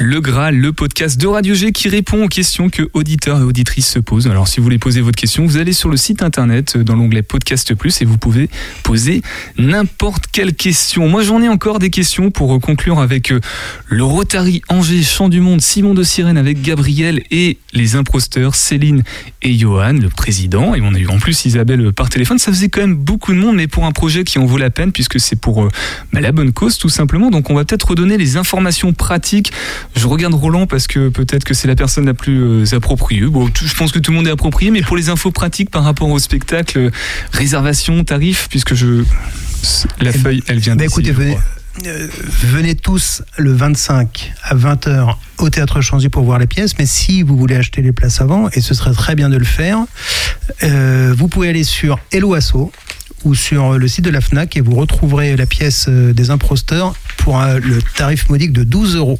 Le 0.00 0.20
Graal, 0.20 0.54
le 0.54 0.72
podcast 0.72 1.20
de 1.20 1.26
Radio 1.26 1.56
G 1.56 1.72
qui 1.72 1.88
répond 1.88 2.22
aux 2.22 2.28
questions 2.28 2.70
que 2.70 2.88
auditeurs 2.92 3.40
et 3.40 3.42
auditrices 3.42 3.88
se 3.88 3.98
posent. 3.98 4.28
Alors 4.28 4.46
si 4.46 4.58
vous 4.58 4.62
voulez 4.62 4.78
poser 4.78 5.00
votre 5.00 5.18
question, 5.18 5.44
vous 5.44 5.56
allez 5.56 5.72
sur 5.72 5.88
le 5.88 5.96
site 5.96 6.22
internet 6.22 6.76
euh, 6.76 6.84
dans 6.84 6.94
l'onglet 6.94 7.22
Podcast 7.22 7.74
Plus 7.74 8.00
et 8.00 8.04
vous 8.04 8.16
pouvez 8.16 8.48
poser 8.84 9.22
n'importe 9.56 10.26
quelle 10.30 10.54
question. 10.54 11.08
Moi 11.08 11.24
j'en 11.24 11.42
ai 11.42 11.48
encore 11.48 11.80
des 11.80 11.90
questions 11.90 12.30
pour 12.30 12.54
euh, 12.54 12.60
conclure 12.60 13.00
avec 13.00 13.32
euh, 13.32 13.40
le 13.88 14.04
Rotary 14.04 14.62
Angers 14.68 15.02
Chant 15.02 15.28
du 15.28 15.40
Monde, 15.40 15.60
Simon 15.60 15.94
de 15.94 16.04
Sirène 16.04 16.38
avec 16.38 16.62
Gabriel 16.62 17.20
et 17.32 17.58
les 17.72 17.96
imposteurs 17.96 18.54
Céline 18.54 19.02
et 19.42 19.58
Johan, 19.58 19.94
le 19.94 20.10
président. 20.10 20.76
Et 20.76 20.80
on 20.80 20.94
a 20.94 20.98
eu 20.98 21.08
en 21.08 21.18
plus 21.18 21.44
Isabelle 21.44 21.92
par 21.92 22.08
téléphone. 22.08 22.38
Ça 22.38 22.52
faisait 22.52 22.68
quand 22.68 22.82
même 22.82 22.94
beaucoup 22.94 23.32
de 23.32 23.38
monde, 23.38 23.56
mais 23.56 23.66
pour 23.66 23.84
un 23.84 23.92
projet 23.92 24.22
qui 24.22 24.38
en 24.38 24.46
vaut 24.46 24.58
la 24.58 24.70
peine 24.70 24.92
puisque 24.92 25.18
c'est 25.18 25.40
pour 25.40 25.68
bah, 26.12 26.20
la 26.20 26.30
bonne 26.30 26.52
cause 26.52 26.78
tout 26.78 26.88
simplement. 26.88 27.30
Donc 27.30 27.50
on 27.50 27.54
va 27.54 27.64
peut-être 27.64 27.88
redonner 27.88 28.16
les 28.16 28.36
informations 28.36 28.92
pratiques. 28.92 29.50
Je 29.96 30.06
regarde 30.06 30.34
Roland 30.34 30.66
parce 30.66 30.86
que 30.86 31.08
peut-être 31.08 31.44
que 31.44 31.54
c'est 31.54 31.68
la 31.68 31.74
personne 31.74 32.06
la 32.06 32.14
plus 32.14 32.64
euh, 32.64 32.76
appropriée. 32.76 33.22
Bon, 33.22 33.48
je 33.54 33.74
pense 33.74 33.92
que 33.92 33.98
tout 33.98 34.10
le 34.12 34.16
monde 34.16 34.26
est 34.26 34.32
approprié, 34.32 34.70
mais 34.70 34.82
pour 34.82 34.96
les 34.96 35.08
infos 35.08 35.32
pratiques 35.32 35.70
par 35.70 35.84
rapport 35.84 36.08
au 36.08 36.18
spectacle, 36.18 36.78
euh, 36.78 36.90
réservation, 37.32 38.04
tarif, 38.04 38.46
puisque 38.48 38.74
je 38.74 39.04
la 40.00 40.12
feuille, 40.12 40.42
elle 40.46 40.58
vient 40.58 40.76
Bah, 40.76 40.84
d'ici, 40.84 41.00
écoutez, 41.00 41.12
venez, 41.12 41.36
euh, 41.86 42.08
venez 42.42 42.74
tous 42.74 43.22
le 43.36 43.52
25 43.52 44.32
à 44.42 44.54
20h 44.54 45.16
au 45.38 45.50
Théâtre 45.50 45.80
Chanzy 45.80 46.08
pour 46.08 46.24
voir 46.24 46.38
les 46.38 46.46
pièces, 46.46 46.78
mais 46.78 46.86
si 46.86 47.22
vous 47.22 47.36
voulez 47.36 47.56
acheter 47.56 47.82
les 47.82 47.92
places 47.92 48.20
avant, 48.20 48.48
et 48.50 48.60
ce 48.60 48.74
serait 48.74 48.92
très 48.92 49.14
bien 49.14 49.28
de 49.28 49.36
le 49.36 49.44
faire, 49.44 49.78
euh, 50.62 51.14
vous 51.16 51.28
pouvez 51.28 51.48
aller 51.48 51.64
sur 51.64 51.98
Hello 52.12 52.34
Asso 52.34 52.72
ou 53.24 53.34
sur 53.34 53.78
le 53.78 53.88
site 53.88 54.04
de 54.04 54.10
la 54.10 54.20
FNAC 54.20 54.56
et 54.56 54.60
vous 54.60 54.74
retrouverez 54.74 55.36
la 55.36 55.46
pièce 55.46 55.88
des 55.88 56.30
imposteurs 56.30 56.94
pour 57.16 57.40
le 57.40 57.82
tarif 57.96 58.28
modique 58.28 58.52
de 58.52 58.62
12 58.62 58.96
euros. 58.96 59.18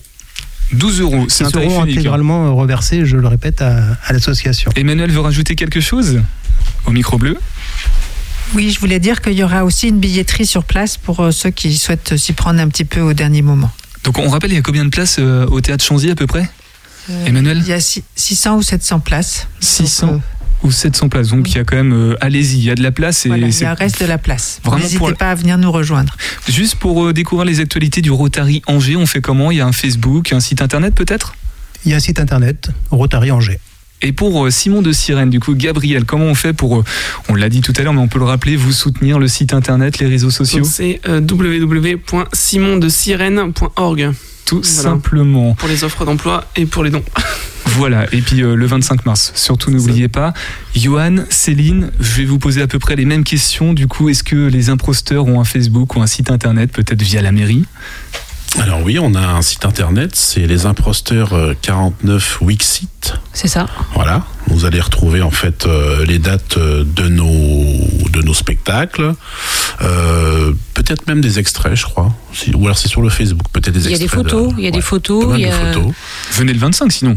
12 0.72 1.00
euros, 1.00 1.26
c'est 1.28 1.44
un 1.44 1.46
Qui 1.48 1.52
tarif 1.54 1.70
seront 1.70 1.84
unique, 1.84 1.96
hein. 1.96 2.00
intégralement 2.00 2.46
euh, 2.46 2.50
reversés, 2.50 3.06
je 3.06 3.16
le 3.16 3.26
répète, 3.28 3.62
à, 3.62 3.96
à 4.06 4.12
l'association. 4.12 4.70
Emmanuel 4.76 5.10
veut 5.10 5.20
rajouter 5.20 5.54
quelque 5.54 5.80
chose 5.80 6.20
au 6.86 6.90
micro 6.90 7.16
bleu? 7.18 7.36
Oui, 8.54 8.70
je 8.70 8.80
voulais 8.80 8.98
dire 9.00 9.20
qu'il 9.20 9.34
y 9.34 9.42
aura 9.42 9.64
aussi 9.64 9.88
une 9.88 9.98
billetterie 9.98 10.46
sur 10.46 10.64
place 10.64 10.96
pour 10.96 11.20
euh, 11.20 11.30
ceux 11.30 11.50
qui 11.50 11.76
souhaitent 11.76 12.16
s'y 12.16 12.32
prendre 12.32 12.60
un 12.60 12.68
petit 12.68 12.84
peu 12.84 13.00
au 13.00 13.12
dernier 13.12 13.42
moment. 13.42 13.70
Donc 14.04 14.18
on 14.18 14.28
rappelle, 14.28 14.52
il 14.52 14.54
y 14.56 14.58
a 14.58 14.62
combien 14.62 14.84
de 14.84 14.90
places 14.90 15.16
euh, 15.18 15.46
au 15.46 15.60
théâtre 15.60 15.84
Chanzy 15.84 16.10
à 16.10 16.14
peu 16.14 16.26
près? 16.26 16.48
Euh, 17.10 17.26
Emmanuel? 17.26 17.58
Il 17.62 17.68
y 17.68 17.72
a 17.72 17.80
six- 17.80 18.04
600 18.16 18.56
ou 18.56 18.62
700 18.62 19.00
places. 19.00 19.48
600 19.60 20.20
ou 20.62 20.70
700 20.72 21.08
places. 21.08 21.28
Donc 21.28 21.50
il 21.50 21.56
y 21.56 21.58
a 21.58 21.64
quand 21.64 21.76
même, 21.76 21.92
euh, 21.92 22.14
allez-y, 22.20 22.58
il 22.58 22.64
y 22.64 22.70
a 22.70 22.74
de 22.74 22.82
la 22.82 22.90
place. 22.92 23.26
Et 23.26 23.28
Voilà, 23.28 23.46
il 23.46 23.50
y 23.50 23.52
c'est 23.52 23.64
a 23.64 23.72
un 23.72 23.74
reste 23.74 24.00
de 24.00 24.06
la 24.06 24.18
place. 24.18 24.60
Vraiment 24.64 24.82
N'hésitez 24.82 24.98
pour- 24.98 25.14
pas 25.14 25.30
à 25.30 25.34
venir 25.34 25.58
nous 25.58 25.70
rejoindre. 25.72 26.16
Juste 26.48 26.76
pour 26.76 27.06
euh, 27.06 27.12
découvrir 27.12 27.44
les 27.44 27.60
actualités 27.60 28.00
du 28.02 28.10
Rotary 28.10 28.62
Angers, 28.66 28.96
on 28.96 29.06
fait 29.06 29.20
comment? 29.20 29.50
Il 29.50 29.58
y 29.58 29.60
a 29.60 29.66
un 29.66 29.72
Facebook, 29.72 30.32
un 30.32 30.40
site 30.40 30.62
internet 30.62 30.94
peut-être? 30.94 31.34
Il 31.84 31.90
y 31.90 31.94
a 31.94 31.98
un 31.98 32.00
site 32.00 32.18
internet, 32.20 32.70
Rotary 32.90 33.30
Angers. 33.30 33.58
Et 34.00 34.12
pour 34.12 34.46
euh, 34.46 34.50
Simon 34.50 34.80
de 34.82 34.92
Sirène, 34.92 35.28
du 35.30 35.40
coup, 35.40 35.54
Gabriel, 35.56 36.04
comment 36.04 36.26
on 36.26 36.34
fait 36.36 36.52
pour, 36.52 36.84
on 37.28 37.34
l'a 37.34 37.48
dit 37.48 37.60
tout 37.62 37.72
à 37.76 37.82
l'heure, 37.82 37.92
mais 37.92 38.00
on 38.00 38.06
peut 38.08 38.20
le 38.20 38.26
rappeler, 38.26 38.54
vous 38.56 38.70
soutenir 38.72 39.18
le 39.18 39.26
site 39.26 39.52
internet, 39.54 39.98
les 39.98 40.06
réseaux 40.06 40.30
sociaux? 40.30 40.62
C'est 40.64 41.00
euh, 41.08 41.20
www.simondesirène.org. 41.20 44.12
Tout 44.48 44.62
simplement. 44.62 45.54
Pour 45.54 45.68
les 45.68 45.84
offres 45.84 46.04
d'emploi 46.04 46.44
et 46.56 46.66
pour 46.66 46.84
les 46.84 46.90
dons. 46.90 47.04
Voilà, 47.72 48.06
et 48.12 48.22
puis 48.22 48.42
euh, 48.42 48.56
le 48.56 48.66
25 48.66 49.04
mars, 49.04 49.30
surtout 49.34 49.70
n'oubliez 49.70 50.08
pas. 50.08 50.32
Johan, 50.74 51.16
Céline, 51.28 51.90
je 52.00 52.14
vais 52.14 52.24
vous 52.24 52.38
poser 52.38 52.62
à 52.62 52.66
peu 52.66 52.78
près 52.78 52.96
les 52.96 53.04
mêmes 53.04 53.24
questions. 53.24 53.74
Du 53.74 53.86
coup, 53.86 54.08
est-ce 54.08 54.24
que 54.24 54.34
les 54.34 54.70
imposteurs 54.70 55.26
ont 55.26 55.38
un 55.38 55.44
Facebook 55.44 55.94
ou 55.94 56.00
un 56.00 56.06
site 56.06 56.30
internet, 56.30 56.72
peut-être 56.72 57.02
via 57.02 57.20
la 57.20 57.30
mairie? 57.30 57.66
Alors 58.58 58.82
oui, 58.82 58.98
on 58.98 59.14
a 59.14 59.20
un 59.20 59.42
site 59.42 59.64
internet, 59.66 60.16
c'est 60.16 60.46
les 60.46 60.66
imposteurs 60.66 61.34
euh, 61.34 61.54
49 61.60 62.38
Wixit. 62.40 63.14
C'est 63.32 63.48
ça. 63.48 63.66
Voilà, 63.94 64.24
vous 64.48 64.64
allez 64.64 64.80
retrouver 64.80 65.22
en 65.22 65.30
fait 65.30 65.66
euh, 65.66 66.04
les 66.04 66.18
dates 66.18 66.56
euh, 66.56 66.84
de 66.84 67.08
nos 67.08 67.28
de 68.10 68.22
nos 68.22 68.34
spectacles, 68.34 69.14
Euh, 69.82 70.52
peut-être 70.74 71.06
même 71.06 71.20
des 71.20 71.38
extraits, 71.38 71.74
je 71.76 71.84
crois. 71.84 72.12
Si- 72.32 72.52
Ou 72.54 72.64
alors 72.64 72.76
c'est 72.78 72.88
sur 72.88 73.00
le 73.02 73.08
Facebook, 73.10 73.46
peut-être 73.52 73.74
des 73.74 73.80
Il 73.86 73.90
y 73.90 73.94
a 73.94 73.96
extraits. 73.96 74.00
des 74.24 74.30
photos, 74.30 74.54
de- 74.54 74.58
il 74.58 74.64
y 74.64 74.68
a 74.68 74.70
des 74.72 74.80
photos, 74.80 75.24
pas 75.24 75.30
mal 75.30 75.40
il 75.40 75.46
y 75.46 75.48
de 75.48 75.54
a- 75.54 75.72
photos. 75.72 75.92
Venez 76.32 76.52
le 76.52 76.58
25 76.58 76.90
sinon, 76.90 77.16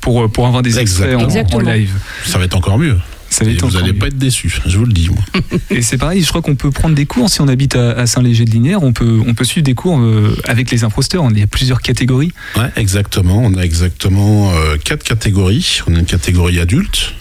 pour, 0.00 0.28
pour 0.30 0.46
avoir 0.46 0.62
des 0.62 0.78
extraits 0.80 1.14
en- 1.16 1.20
en, 1.20 1.24
Exactement. 1.24 1.70
live. 1.70 1.92
Ça 2.26 2.38
va 2.38 2.44
être 2.44 2.56
encore 2.56 2.78
mieux. 2.78 2.98
Ça 3.32 3.46
Et 3.46 3.54
vous 3.54 3.70
n'allez 3.70 3.94
pas 3.94 4.08
être 4.08 4.18
déçus, 4.18 4.60
je 4.66 4.76
vous 4.76 4.84
le 4.84 4.92
dis. 4.92 5.08
Moi. 5.08 5.42
Et 5.70 5.80
c'est 5.80 5.96
pareil, 5.96 6.22
je 6.22 6.28
crois 6.28 6.42
qu'on 6.42 6.54
peut 6.54 6.70
prendre 6.70 6.94
des 6.94 7.06
cours 7.06 7.30
si 7.30 7.40
on 7.40 7.48
habite 7.48 7.76
à, 7.76 7.92
à 7.92 8.06
Saint-Léger-de-Linière, 8.06 8.82
on 8.82 8.92
peut, 8.92 9.20
on 9.26 9.32
peut 9.32 9.44
suivre 9.44 9.64
des 9.64 9.74
cours 9.74 9.98
euh, 9.98 10.36
avec 10.44 10.70
les 10.70 10.84
imposteurs. 10.84 11.26
Il 11.30 11.38
y 11.38 11.42
a 11.42 11.46
plusieurs 11.46 11.80
catégories. 11.80 12.32
Ouais, 12.56 12.70
exactement. 12.76 13.40
On 13.42 13.54
a 13.54 13.62
exactement 13.62 14.52
euh, 14.52 14.76
quatre 14.76 15.02
catégories. 15.02 15.80
On 15.86 15.94
a 15.94 16.00
une 16.00 16.04
catégorie 16.04 16.60
adulte. 16.60 17.14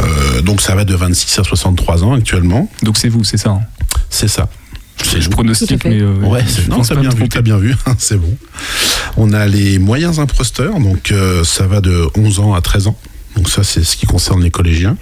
Euh, 0.00 0.40
donc 0.42 0.60
ça 0.60 0.74
va 0.74 0.84
de 0.84 0.94
26 0.94 1.38
à 1.40 1.44
63 1.44 2.04
ans 2.04 2.14
actuellement. 2.14 2.70
Donc 2.82 2.96
c'est 2.96 3.08
vous, 3.08 3.24
c'est 3.24 3.36
ça 3.36 3.50
hein 3.50 3.62
C'est 4.08 4.28
ça. 4.28 4.48
C'est 5.02 5.20
Je 5.20 5.30
pronostique, 5.30 5.84
mais, 5.84 6.00
euh, 6.00 6.14
ouais, 6.20 6.44
je 6.46 6.70
non, 6.70 6.82
t'as 6.82 6.94
bien 6.94 7.10
vu, 7.10 7.28
t'as 7.28 7.42
bien 7.42 7.58
vu, 7.58 7.74
c'est 7.98 8.18
bon. 8.18 8.36
On 9.16 9.32
a 9.32 9.46
les 9.46 9.78
moyens 9.78 10.20
imposteurs, 10.20 10.78
donc 10.78 11.10
euh, 11.10 11.44
ça 11.44 11.66
va 11.66 11.80
de 11.80 12.06
11 12.16 12.40
ans 12.40 12.54
à 12.54 12.60
13 12.60 12.88
ans. 12.88 12.98
Donc 13.36 13.48
ça, 13.48 13.64
c'est 13.64 13.84
ce 13.84 13.96
qui 13.96 14.06
concerne 14.06 14.42
les 14.42 14.50
collégiens. 14.50 14.96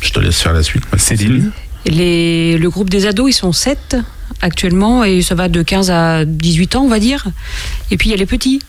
Je 0.00 0.10
te 0.10 0.20
laisse 0.20 0.40
faire 0.40 0.52
la 0.52 0.62
suite. 0.62 0.84
Céline. 0.96 1.52
Les, 1.86 2.58
le 2.58 2.68
groupe 2.68 2.90
des 2.90 3.06
ados, 3.06 3.30
ils 3.30 3.32
sont 3.32 3.52
7 3.52 3.96
actuellement 4.42 5.04
et 5.04 5.22
ça 5.22 5.34
va 5.34 5.48
de 5.48 5.62
15 5.62 5.90
à 5.90 6.24
18 6.24 6.76
ans, 6.76 6.82
on 6.82 6.88
va 6.88 6.98
dire. 6.98 7.26
Et 7.90 7.96
puis 7.96 8.08
il 8.08 8.12
y 8.12 8.14
a 8.14 8.18
les 8.18 8.26
petits, 8.26 8.60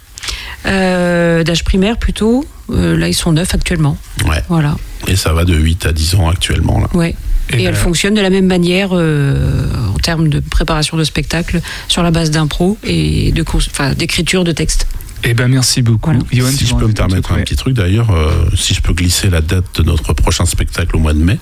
euh, 0.66 1.44
d'âge 1.44 1.64
primaire 1.64 1.98
plutôt. 1.98 2.46
Euh, 2.70 2.98
là, 2.98 3.08
ils 3.08 3.14
sont 3.14 3.32
9 3.32 3.54
actuellement. 3.54 3.98
Ouais. 4.28 4.44
Voilà. 4.50 4.76
Et 5.08 5.16
ça 5.16 5.34
va 5.34 5.46
de 5.46 5.56
8 5.56 5.86
à 5.86 5.92
10 5.92 6.16
ans 6.16 6.30
actuellement. 6.30 6.80
Là. 6.80 6.88
Ouais. 6.94 7.16
Et, 7.54 7.64
elle 7.64 7.76
fonctionne 7.76 8.14
de 8.14 8.22
la 8.22 8.30
même 8.30 8.46
manière 8.46 8.90
euh, 8.92 9.70
en 9.96 9.98
termes 10.00 10.28
de 10.28 10.40
préparation 10.40 10.98
de 10.98 11.04
spectacle 11.06 11.62
sur 11.88 12.04
la 12.04 12.12
base 12.12 12.30
d'impro 12.30 12.78
et 12.84 13.32
de 13.32 13.46
d'écriture 13.94 14.44
de 14.44 14.52
texte. 14.52 14.88
Eh 15.24 15.34
ben 15.34 15.48
merci 15.48 15.82
beaucoup. 15.82 16.12
Johan, 16.32 16.50
si 16.52 16.66
je 16.66 16.76
peux 16.76 16.88
me 16.88 16.94
permettre 16.94 17.32
un 17.32 17.42
petit 17.42 17.56
truc 17.56 17.74
d'ailleurs, 17.74 18.12
euh, 18.12 18.32
si 18.56 18.74
je 18.74 18.82
peux 18.82 18.94
glisser 18.94 19.30
la 19.30 19.42
date 19.42 19.66
de 19.76 19.84
notre 19.84 20.14
prochain 20.14 20.46
spectacle 20.46 20.96
au 20.96 21.00
mois 21.00 21.14
de 21.14 21.20
mai. 21.20 21.40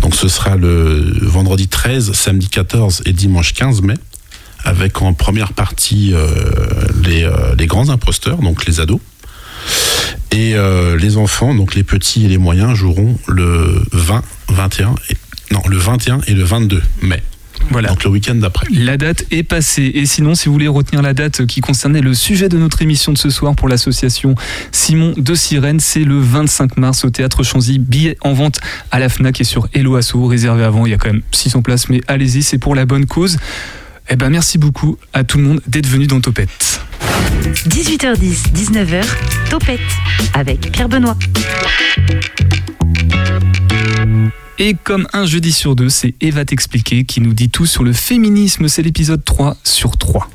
Donc 0.00 0.14
ce 0.14 0.28
sera 0.28 0.56
le 0.56 1.12
vendredi 1.22 1.68
13, 1.68 2.12
samedi 2.12 2.48
14 2.48 3.02
et 3.06 3.12
dimanche 3.12 3.52
15 3.52 3.82
mai, 3.82 3.94
avec 4.64 5.02
en 5.02 5.12
première 5.12 5.52
partie 5.52 6.12
euh, 6.14 6.28
les, 7.02 7.24
euh, 7.24 7.54
les 7.58 7.66
grands 7.66 7.90
imposteurs, 7.90 8.38
donc 8.38 8.64
les 8.66 8.80
ados. 8.80 9.00
Et 10.30 10.54
euh, 10.54 10.96
les 10.96 11.18
enfants, 11.18 11.54
donc 11.54 11.74
les 11.74 11.84
petits 11.84 12.24
et 12.24 12.28
les 12.28 12.38
moyens, 12.38 12.74
joueront 12.74 13.18
le 13.28 13.84
20, 13.92 14.22
21 14.48 14.94
et, 15.10 15.16
non, 15.52 15.62
le 15.68 15.76
21 15.76 16.20
et 16.26 16.32
le 16.32 16.42
22 16.42 16.82
mai. 17.02 17.22
Voilà. 17.72 17.88
Donc 17.88 18.04
le 18.04 18.10
week-end 18.10 18.34
d'après. 18.34 18.66
La 18.70 18.96
date 18.96 19.24
est 19.30 19.42
passée. 19.42 19.90
Et 19.94 20.06
sinon, 20.06 20.34
si 20.34 20.46
vous 20.46 20.52
voulez 20.52 20.68
retenir 20.68 21.02
la 21.02 21.14
date 21.14 21.46
qui 21.46 21.60
concernait 21.60 22.00
le 22.02 22.14
sujet 22.14 22.48
de 22.48 22.58
notre 22.58 22.82
émission 22.82 23.12
de 23.12 23.18
ce 23.18 23.30
soir 23.30 23.54
pour 23.54 23.68
l'association 23.68 24.34
Simon 24.70 25.14
de 25.16 25.34
Sirène, 25.34 25.80
c'est 25.80 26.04
le 26.04 26.18
25 26.18 26.76
mars 26.76 27.04
au 27.04 27.10
Théâtre 27.10 27.42
Chanzy. 27.42 27.78
Billets 27.78 28.16
en 28.20 28.34
vente 28.34 28.60
à 28.90 28.98
la 28.98 29.08
FNAC 29.08 29.40
et 29.40 29.44
sur 29.44 29.68
Hello 29.72 29.96
Asso. 29.96 30.24
Réservé 30.26 30.64
avant, 30.64 30.86
il 30.86 30.90
y 30.90 30.94
a 30.94 30.98
quand 30.98 31.12
même 31.12 31.22
600 31.32 31.62
places, 31.62 31.88
mais 31.88 32.00
allez-y, 32.08 32.42
c'est 32.42 32.58
pour 32.58 32.74
la 32.74 32.84
bonne 32.84 33.06
cause. 33.06 33.38
Eh 34.08 34.16
ben, 34.16 34.30
merci 34.30 34.58
beaucoup 34.58 34.98
à 35.12 35.24
tout 35.24 35.38
le 35.38 35.44
monde 35.44 35.60
d'être 35.66 35.86
venu 35.86 36.06
dans 36.06 36.20
Topette. 36.20 36.80
18h10, 37.68 38.52
19h, 38.52 39.04
Topette 39.48 39.80
avec 40.34 40.70
Pierre 40.72 40.88
Benoît. 40.88 41.16
Et 44.58 44.74
comme 44.74 45.06
un 45.12 45.24
jeudi 45.24 45.52
sur 45.52 45.74
deux, 45.74 45.88
c'est 45.88 46.14
Eva 46.20 46.44
t'expliquer 46.44 47.04
qui 47.04 47.20
nous 47.20 47.32
dit 47.32 47.50
tout 47.50 47.66
sur 47.66 47.84
le 47.84 47.92
féminisme. 47.92 48.68
C'est 48.68 48.82
l'épisode 48.82 49.24
3 49.24 49.56
sur 49.64 49.96
3. 49.96 50.28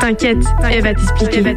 T'inquiète, 0.00 0.44
elle 0.70 0.82
va 0.82 0.94
t'expliquer. 0.94 1.54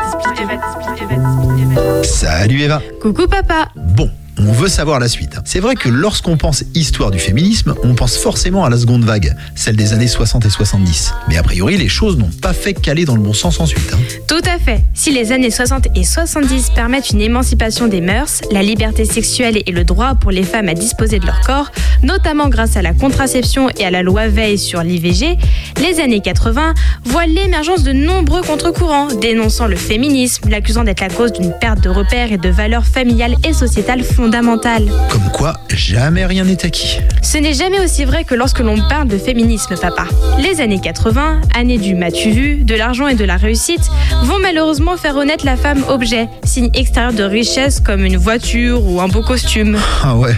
Salut 2.04 2.62
Eva. 2.62 2.82
Coucou 3.02 3.28
papa. 3.28 3.70
Bon, 3.76 4.10
on 4.40 4.52
veut 4.52 4.68
savoir 4.68 5.00
la 5.00 5.08
suite. 5.08 5.38
C'est 5.46 5.60
vrai 5.60 5.76
que 5.76 5.90
lorsqu'on 5.90 6.38
pense 6.38 6.64
histoire 6.76 7.12
du 7.12 7.20
féminisme, 7.20 7.74
on 7.84 7.96
pense 7.96 8.18
forcément 8.18 8.66
à 8.66 8.70
la 8.70 8.78
seconde 8.78 9.04
vague, 9.04 9.36
celle 9.56 9.76
des 9.76 9.94
années 9.94 10.08
60 10.08 10.46
et 10.46 10.50
70. 10.50 11.14
Mais 11.28 11.38
a 11.38 11.44
priori, 11.44 11.78
les 11.78 11.88
choses 11.88 12.18
n'ont 12.18 12.30
pas 12.42 12.54
fait 12.54 12.74
qu'aller 12.74 13.06
dans 13.06 13.16
le 13.16 13.22
bon 13.22 13.34
sens 13.34 13.60
ensuite. 13.60 13.92
hein. 13.94 13.98
Tout 14.28 14.42
à 14.46 14.60
fait. 14.60 14.82
Si 14.94 15.12
les 15.12 15.32
années 15.32 15.50
60 15.50 15.88
et 15.96 16.04
70 16.04 16.70
permettent 16.76 17.10
une 17.10 17.22
émancipation 17.22 17.88
des 17.88 18.02
mœurs, 18.02 18.42
la 18.52 18.62
liberté 18.62 19.06
sexuelle 19.06 19.62
et 19.66 19.72
le 19.72 19.84
droit 19.84 20.16
pour 20.16 20.32
les 20.32 20.44
femmes 20.44 20.70
à 20.70 20.74
disposer 20.76 21.20
de 21.20 21.26
leur 21.26 21.42
corps, 21.42 21.72
notamment 22.04 22.48
grâce 22.50 22.78
à 22.78 22.82
la 22.82 22.94
contraception 22.94 23.70
et 23.78 23.86
à 23.86 23.92
la 23.92 24.04
loi 24.04 24.28
Veil 24.28 24.58
sur 24.60 24.84
l'IVG, 24.84 25.38
les 25.82 26.00
années 26.00 26.22
80 26.22 26.74
voient 27.06 27.26
l'émergence 27.26 27.84
de 27.84 27.94
nombreux 27.94 28.42
contre-courants, 28.42 29.08
dénonçant 29.08 29.68
le 29.68 29.76
féminisme, 29.76 30.50
l'accusant 30.50 30.84
d'être 30.84 31.02
la 31.02 31.10
cause 31.10 31.32
d'une 31.34 31.54
perte 31.60 31.82
de 31.82 31.90
repères 31.90 32.32
et 32.32 32.38
de 32.38 32.50
valeurs 32.50 32.86
familiales 32.86 33.36
et 33.44 33.54
sociétales 33.54 34.04
fondamentales. 34.04 34.27
Comme 35.10 35.30
quoi, 35.32 35.54
jamais 35.70 36.26
rien 36.26 36.44
n'est 36.44 36.66
acquis. 36.66 37.00
Ce 37.22 37.38
n'est 37.38 37.54
jamais 37.54 37.80
aussi 37.80 38.04
vrai 38.04 38.26
que 38.26 38.36
lorsque 38.36 38.60
l'on 38.60 38.78
parle 38.90 39.08
de 39.08 39.18
féminisme, 39.18 39.76
papa. 39.78 40.06
Les 40.38 40.60
années 40.60 40.82
80, 40.82 41.42
années 41.56 41.78
du 41.78 41.96
m'as-tu 41.96 42.32
vu, 42.32 42.64
de 42.64 42.76
l'argent 42.76 43.08
et 43.08 43.16
de 43.16 43.24
la 43.24 43.38
réussite, 43.38 43.90
vont 44.24 44.40
malheureusement 44.40 44.98
faire 44.98 45.16
renaître 45.16 45.46
la 45.46 45.56
femme 45.56 45.82
objet, 45.88 46.28
signe 46.44 46.70
extérieur 46.74 47.14
de 47.14 47.24
richesse 47.24 47.80
comme 47.80 48.04
une 48.04 48.18
voiture 48.18 48.86
ou 48.86 49.00
un 49.00 49.08
beau 49.08 49.22
costume. 49.22 49.78
Ah 50.04 50.18
ouais, 50.18 50.36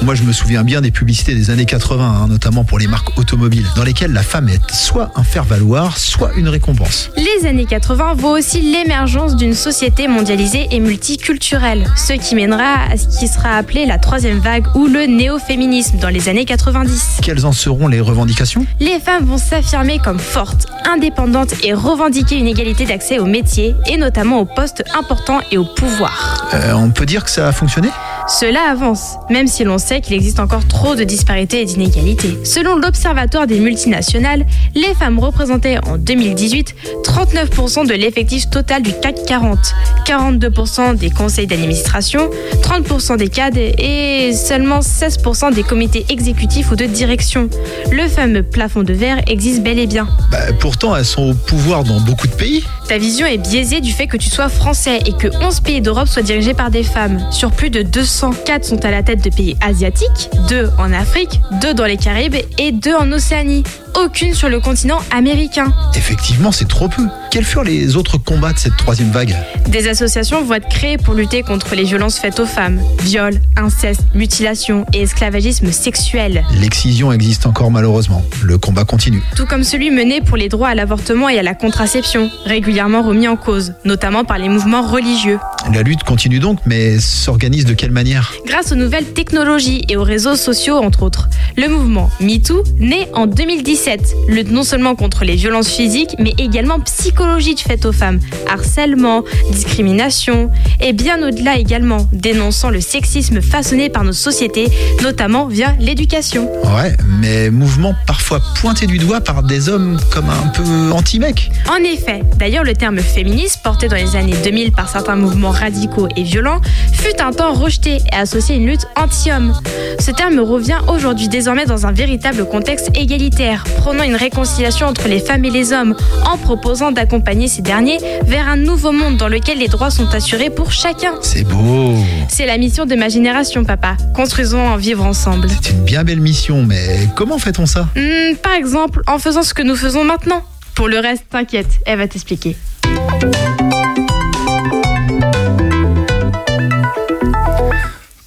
moi 0.00 0.14
je 0.14 0.22
me 0.22 0.32
souviens 0.32 0.64
bien 0.64 0.80
des 0.80 0.90
publicités 0.90 1.34
des 1.34 1.50
années 1.50 1.66
80, 1.66 2.04
hein, 2.04 2.28
notamment 2.28 2.64
pour 2.64 2.78
les 2.78 2.86
marques 2.86 3.18
automobiles, 3.18 3.66
dans 3.76 3.84
lesquelles 3.84 4.12
la 4.12 4.22
femme 4.22 4.48
est 4.48 4.70
soit 4.72 5.10
un 5.14 5.24
faire-valoir, 5.24 5.98
soit 5.98 6.32
une 6.36 6.48
récompense. 6.48 7.10
Les 7.16 7.46
années 7.46 7.66
80 7.66 8.14
voient 8.14 8.38
aussi 8.38 8.62
l'émergence 8.62 9.36
d'une 9.36 9.54
société 9.54 10.08
mondialisée 10.08 10.68
et 10.70 10.80
multiculturelle, 10.80 11.86
ce 11.96 12.14
qui 12.14 12.34
mènera 12.34 12.90
à 12.90 12.96
ce 12.96 13.18
qui 13.18 13.25
sera 13.26 13.50
appelé 13.56 13.86
la 13.86 13.98
troisième 13.98 14.38
vague 14.38 14.64
ou 14.74 14.86
le 14.86 15.06
néo-féminisme 15.06 15.98
dans 15.98 16.08
les 16.08 16.28
années 16.28 16.44
90. 16.44 17.18
Quelles 17.22 17.46
en 17.46 17.52
seront 17.52 17.88
les 17.88 18.00
revendications? 18.00 18.64
Les 18.80 18.98
femmes 19.00 19.24
vont 19.24 19.38
s'affirmer 19.38 19.98
comme 19.98 20.18
fortes, 20.18 20.66
indépendantes 20.90 21.54
et 21.64 21.72
revendiquer 21.74 22.36
une 22.36 22.46
égalité 22.46 22.84
d'accès 22.86 23.18
aux 23.18 23.26
métiers 23.26 23.74
et 23.86 23.96
notamment 23.96 24.40
aux 24.40 24.44
postes 24.44 24.84
importants 24.98 25.40
et 25.50 25.58
au 25.58 25.64
pouvoir. 25.64 26.48
Euh, 26.54 26.72
On 26.74 26.90
peut 26.90 27.06
dire 27.06 27.24
que 27.24 27.30
ça 27.30 27.48
a 27.48 27.52
fonctionné? 27.52 27.88
Cela 28.28 28.70
avance, 28.70 29.16
même 29.30 29.46
si 29.46 29.62
l'on 29.62 29.78
sait 29.78 30.00
qu'il 30.00 30.14
existe 30.14 30.40
encore 30.40 30.66
trop 30.66 30.96
de 30.96 31.04
disparités 31.04 31.60
et 31.60 31.64
d'inégalités. 31.64 32.36
Selon 32.42 32.76
l'Observatoire 32.76 33.46
des 33.46 33.60
multinationales, 33.60 34.44
les 34.74 34.94
femmes 34.94 35.20
représentaient 35.20 35.78
en 35.86 35.96
2018 35.96 36.74
39% 37.04 37.86
de 37.86 37.94
l'effectif 37.94 38.50
total 38.50 38.82
du 38.82 38.92
CAC 39.00 39.24
40, 39.26 39.58
42% 40.06 40.96
des 40.96 41.10
conseils 41.10 41.46
d'administration, 41.46 42.28
30% 42.62 43.16
des 43.16 43.28
cadres 43.28 43.58
et 43.58 44.32
seulement 44.32 44.80
16% 44.80 45.54
des 45.54 45.62
comités 45.62 46.04
exécutifs 46.08 46.72
ou 46.72 46.76
de 46.76 46.86
direction. 46.86 47.48
Le 47.92 48.08
fameux 48.08 48.42
plafond 48.42 48.82
de 48.82 48.92
verre 48.92 49.20
existe 49.28 49.62
bel 49.62 49.78
et 49.78 49.86
bien. 49.86 50.08
Bah, 50.32 50.38
Pourtant, 50.58 50.96
elles 50.96 51.04
sont 51.04 51.30
au 51.30 51.34
pouvoir 51.34 51.84
dans 51.84 52.00
beaucoup 52.00 52.26
de 52.26 52.34
pays. 52.34 52.64
Ta 52.88 52.98
vision 52.98 53.26
est 53.26 53.38
biaisée 53.38 53.80
du 53.80 53.90
fait 53.90 54.06
que 54.06 54.16
tu 54.16 54.30
sois 54.30 54.48
français 54.48 55.00
et 55.06 55.12
que 55.12 55.26
11 55.44 55.60
pays 55.60 55.80
d'Europe 55.80 56.06
soient 56.06 56.22
dirigés 56.22 56.54
par 56.54 56.70
des 56.70 56.84
femmes. 56.84 57.18
Sur 57.32 57.50
plus 57.50 57.68
de 57.68 57.82
204 57.82 58.64
sont 58.64 58.84
à 58.84 58.92
la 58.92 59.02
tête 59.02 59.24
de 59.24 59.30
pays 59.30 59.56
asiatiques, 59.60 60.30
2 60.48 60.70
en 60.78 60.92
Afrique, 60.92 61.40
2 61.60 61.74
dans 61.74 61.84
les 61.84 61.96
Caraïbes 61.96 62.36
et 62.58 62.70
2 62.70 62.94
en 62.94 63.10
Océanie. 63.10 63.64
Aucune 63.98 64.34
sur 64.34 64.50
le 64.50 64.60
continent 64.60 64.98
américain. 65.10 65.72
Effectivement, 65.94 66.52
c'est 66.52 66.68
trop 66.68 66.86
peu. 66.86 67.02
Quels 67.30 67.46
furent 67.46 67.64
les 67.64 67.96
autres 67.96 68.18
combats 68.18 68.52
de 68.52 68.58
cette 68.58 68.76
troisième 68.76 69.10
vague? 69.10 69.34
Des 69.68 69.88
associations 69.88 70.44
vont 70.44 70.54
être 70.54 70.68
créées 70.68 70.98
pour 70.98 71.14
lutter 71.14 71.42
contre 71.42 71.74
les 71.74 71.84
violences 71.84 72.18
faites 72.18 72.38
aux 72.38 72.46
femmes, 72.46 72.78
viols, 73.02 73.40
inceste, 73.56 74.02
mutilation 74.14 74.84
et 74.92 75.02
esclavagisme 75.02 75.72
sexuel. 75.72 76.44
L'excision 76.60 77.10
existe 77.10 77.46
encore 77.46 77.70
malheureusement. 77.70 78.22
Le 78.42 78.58
combat 78.58 78.84
continue. 78.84 79.22
Tout 79.34 79.46
comme 79.46 79.64
celui 79.64 79.90
mené 79.90 80.20
pour 80.20 80.36
les 80.36 80.50
droits 80.50 80.68
à 80.68 80.74
l'avortement 80.74 81.30
et 81.30 81.38
à 81.38 81.42
la 81.42 81.54
contraception, 81.54 82.30
régulièrement 82.44 83.02
remis 83.02 83.28
en 83.28 83.36
cause, 83.36 83.72
notamment 83.86 84.24
par 84.24 84.36
les 84.36 84.50
mouvements 84.50 84.82
religieux. 84.82 85.38
La 85.72 85.82
lutte 85.82 86.04
continue 86.04 86.38
donc, 86.38 86.58
mais 86.66 86.98
s'organise 86.98 87.64
de 87.64 87.72
quelle 87.72 87.92
manière? 87.92 88.34
Grâce 88.46 88.72
aux 88.72 88.76
nouvelles 88.76 89.12
technologies 89.14 89.84
et 89.88 89.96
aux 89.96 90.04
réseaux 90.04 90.36
sociaux, 90.36 90.76
entre 90.76 91.02
autres. 91.02 91.28
Le 91.56 91.68
mouvement 91.68 92.10
MeToo, 92.20 92.62
né 92.78 93.08
en 93.14 93.26
2017, 93.26 93.85
lutte 94.28 94.50
non 94.50 94.62
seulement 94.62 94.94
contre 94.94 95.24
les 95.24 95.36
violences 95.36 95.68
physiques, 95.68 96.16
mais 96.18 96.34
également 96.38 96.80
psychologiques 96.80 97.64
faites 97.66 97.86
aux 97.86 97.92
femmes, 97.92 98.18
harcèlement, 98.50 99.22
discrimination, 99.50 100.50
et 100.80 100.92
bien 100.92 101.22
au-delà 101.26 101.56
également, 101.56 102.08
dénonçant 102.12 102.70
le 102.70 102.80
sexisme 102.80 103.40
façonné 103.40 103.88
par 103.88 104.04
nos 104.04 104.12
sociétés, 104.12 104.68
notamment 105.02 105.46
via 105.46 105.74
l'éducation. 105.78 106.50
Ouais, 106.76 106.96
mais 107.20 107.50
mouvement 107.50 107.94
parfois 108.06 108.40
pointé 108.60 108.86
du 108.86 108.98
doigt 108.98 109.20
par 109.20 109.42
des 109.42 109.68
hommes 109.68 109.98
comme 110.12 110.28
un 110.30 110.48
peu 110.48 110.92
anti-mecs. 110.92 111.50
En 111.70 111.82
effet, 111.84 112.22
d'ailleurs 112.38 112.64
le 112.64 112.74
terme 112.74 112.98
féministe, 112.98 113.60
porté 113.62 113.88
dans 113.88 113.96
les 113.96 114.16
années 114.16 114.36
2000 114.42 114.72
par 114.72 114.88
certains 114.88 115.16
mouvements 115.16 115.50
radicaux 115.50 116.08
et 116.16 116.22
violents, 116.22 116.60
fut 116.92 117.20
un 117.20 117.32
temps 117.32 117.52
rejeté 117.52 117.98
et 118.12 118.16
associé 118.16 118.56
à 118.56 118.58
une 118.58 118.66
lutte 118.66 118.86
anti-homme. 118.96 119.52
Ce 119.98 120.10
terme 120.10 120.40
revient 120.40 120.78
aujourd'hui 120.88 121.28
désormais 121.28 121.66
dans 121.66 121.86
un 121.86 121.92
véritable 121.92 122.46
contexte 122.46 122.90
égalitaire, 122.94 123.64
prônant 123.74 124.02
une 124.04 124.16
réconciliation 124.16 124.86
entre 124.86 125.08
les 125.08 125.20
femmes 125.20 125.44
et 125.44 125.50
les 125.50 125.72
hommes, 125.72 125.94
en 126.24 126.36
proposant 126.36 126.92
d'accompagner 126.92 127.48
ces 127.48 127.62
derniers 127.62 127.98
vers 128.24 128.48
un 128.48 128.56
nouveau 128.56 128.92
monde 128.92 129.16
dans 129.16 129.28
lequel 129.28 129.58
les 129.58 129.68
droits 129.68 129.90
sont 129.90 130.08
assurés 130.14 130.50
pour 130.50 130.72
chacun. 130.72 131.14
C'est 131.20 131.44
beau. 131.44 131.94
C'est 132.28 132.46
la 132.46 132.58
mission 132.58 132.86
de 132.86 132.94
ma 132.94 133.08
génération, 133.08 133.64
papa. 133.64 133.96
Construisons 134.14 134.60
en 134.60 134.76
vivre 134.76 135.04
ensemble. 135.04 135.48
C'est 135.62 135.72
une 135.72 135.84
bien 135.84 136.04
belle 136.04 136.20
mission, 136.20 136.62
mais 136.62 137.08
comment 137.14 137.38
fait-on 137.38 137.66
ça? 137.66 137.88
Hmm, 137.96 138.36
par 138.42 138.52
exemple, 138.52 139.02
en 139.06 139.18
faisant 139.18 139.42
ce 139.42 139.54
que 139.54 139.62
nous 139.62 139.76
faisons 139.76 140.04
maintenant. 140.04 140.42
Pour 140.74 140.88
le 140.88 140.98
reste, 140.98 141.24
t'inquiète, 141.30 141.80
elle 141.86 141.98
va 141.98 142.06
t'expliquer. 142.06 142.54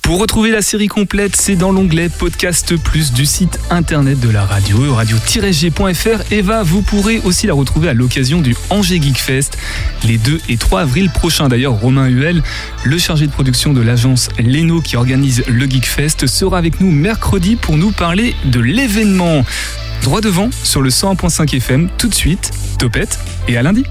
Pour 0.09 0.19
retrouver 0.19 0.49
la 0.49 0.63
série 0.63 0.87
complète, 0.87 1.35
c'est 1.35 1.55
dans 1.55 1.71
l'onglet 1.71 2.09
Podcast 2.09 2.75
Plus 2.77 3.13
du 3.13 3.27
site 3.27 3.59
internet 3.69 4.19
de 4.19 4.31
la 4.31 4.43
radio, 4.43 4.95
radio-g.fr. 4.95 6.33
Eva, 6.33 6.63
vous 6.63 6.81
pourrez 6.81 7.19
aussi 7.25 7.45
la 7.45 7.53
retrouver 7.53 7.89
à 7.89 7.93
l'occasion 7.93 8.41
du 8.41 8.55
Angers 8.71 8.99
Geek 8.99 9.19
Fest 9.19 9.59
les 10.03 10.17
2 10.17 10.41
et 10.49 10.57
3 10.57 10.81
avril 10.81 11.11
prochains. 11.11 11.47
D'ailleurs, 11.47 11.73
Romain 11.73 12.07
Huel, 12.07 12.41
le 12.85 12.97
chargé 12.97 13.27
de 13.27 13.31
production 13.31 13.71
de 13.71 13.81
l'agence 13.81 14.29
Leno 14.39 14.81
qui 14.81 14.95
organise 14.95 15.43
le 15.47 15.69
Geek 15.69 15.85
Fest, 15.85 16.25
sera 16.25 16.57
avec 16.57 16.81
nous 16.81 16.89
mercredi 16.89 17.55
pour 17.55 17.77
nous 17.77 17.91
parler 17.91 18.33
de 18.45 18.59
l'événement. 18.59 19.45
Droit 20.01 20.21
devant 20.21 20.49
sur 20.63 20.81
le 20.81 20.89
101.5 20.89 21.55
FM, 21.55 21.87
tout 21.99 22.07
de 22.07 22.15
suite, 22.15 22.49
Topette 22.79 23.19
et 23.47 23.57
à 23.57 23.61
lundi. 23.61 23.85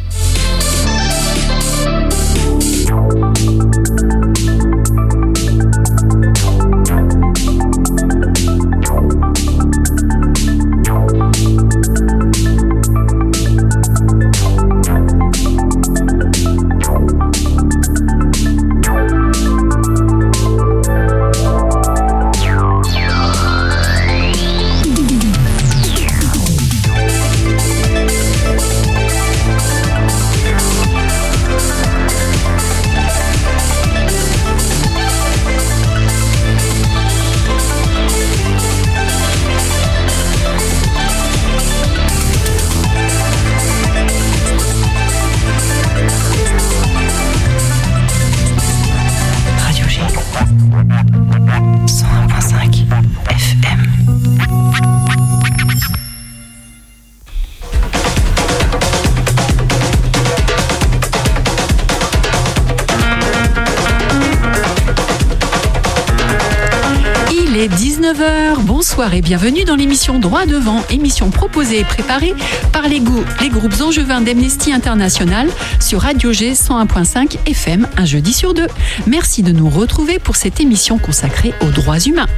19h. 68.09 68.63
Bonsoir 68.63 69.13
et 69.13 69.21
bienvenue 69.21 69.65
dans 69.65 69.77
l'émission 69.77 70.19
Droit 70.19 70.47
devant, 70.47 70.83
émission 70.89 71.31
proposée 71.31 71.81
et 71.81 71.85
préparée 71.85 72.35
par 72.73 72.89
les, 72.89 73.03
les 73.43 73.49
groupes 73.51 73.83
angevins 73.83 74.23
d'Amnesty 74.23 74.73
International 74.73 75.47
sur 75.79 76.01
Radio 76.01 76.33
G 76.33 76.53
101.5 76.53 77.37
FM 77.45 77.87
un 77.99 78.05
jeudi 78.07 78.33
sur 78.33 78.55
deux. 78.55 78.69
Merci 79.07 79.43
de 79.43 79.53
nous 79.53 79.69
retrouver 79.69 80.19
pour 80.19 80.37
cette 80.37 80.59
émission 80.59 80.97
consacrée 80.97 81.53
aux 81.61 81.71
droits 81.71 81.99
humains. 81.99 82.29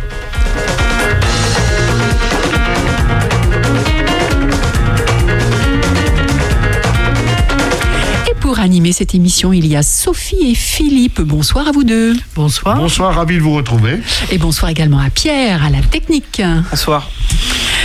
Animer 8.61 8.93
cette 8.93 9.15
émission, 9.15 9.53
il 9.53 9.67
y 9.67 9.77
a 9.77 9.83
Sophie 9.83 10.51
et 10.51 10.55
Philippe. 10.55 11.21
Bonsoir 11.21 11.69
à 11.69 11.73
vous 11.73 11.85
deux. 11.85 12.15
Bonsoir. 12.35 12.77
Bonsoir, 12.77 13.15
ravi 13.15 13.37
de 13.37 13.43
vous 13.43 13.55
retrouver. 13.55 13.99
Et 14.31 14.39
bonsoir 14.39 14.71
également 14.71 14.99
à 14.99 15.11
Pierre, 15.11 15.65
à 15.65 15.71
la 15.71 15.81
technique. 15.81 16.43
Bonsoir. 16.71 17.09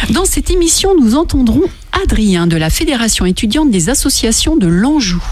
Dans 0.10 0.26
cette 0.26 0.50
émission, 0.50 0.92
nous 1.00 1.16
entendrons 1.16 1.64
Adrien 2.04 2.46
de 2.46 2.58
la 2.58 2.70
Fédération 2.70 3.26
étudiante 3.26 3.72
des 3.72 3.90
associations 3.90 4.58
de 4.58 4.68
l'Anjou. 4.68 5.24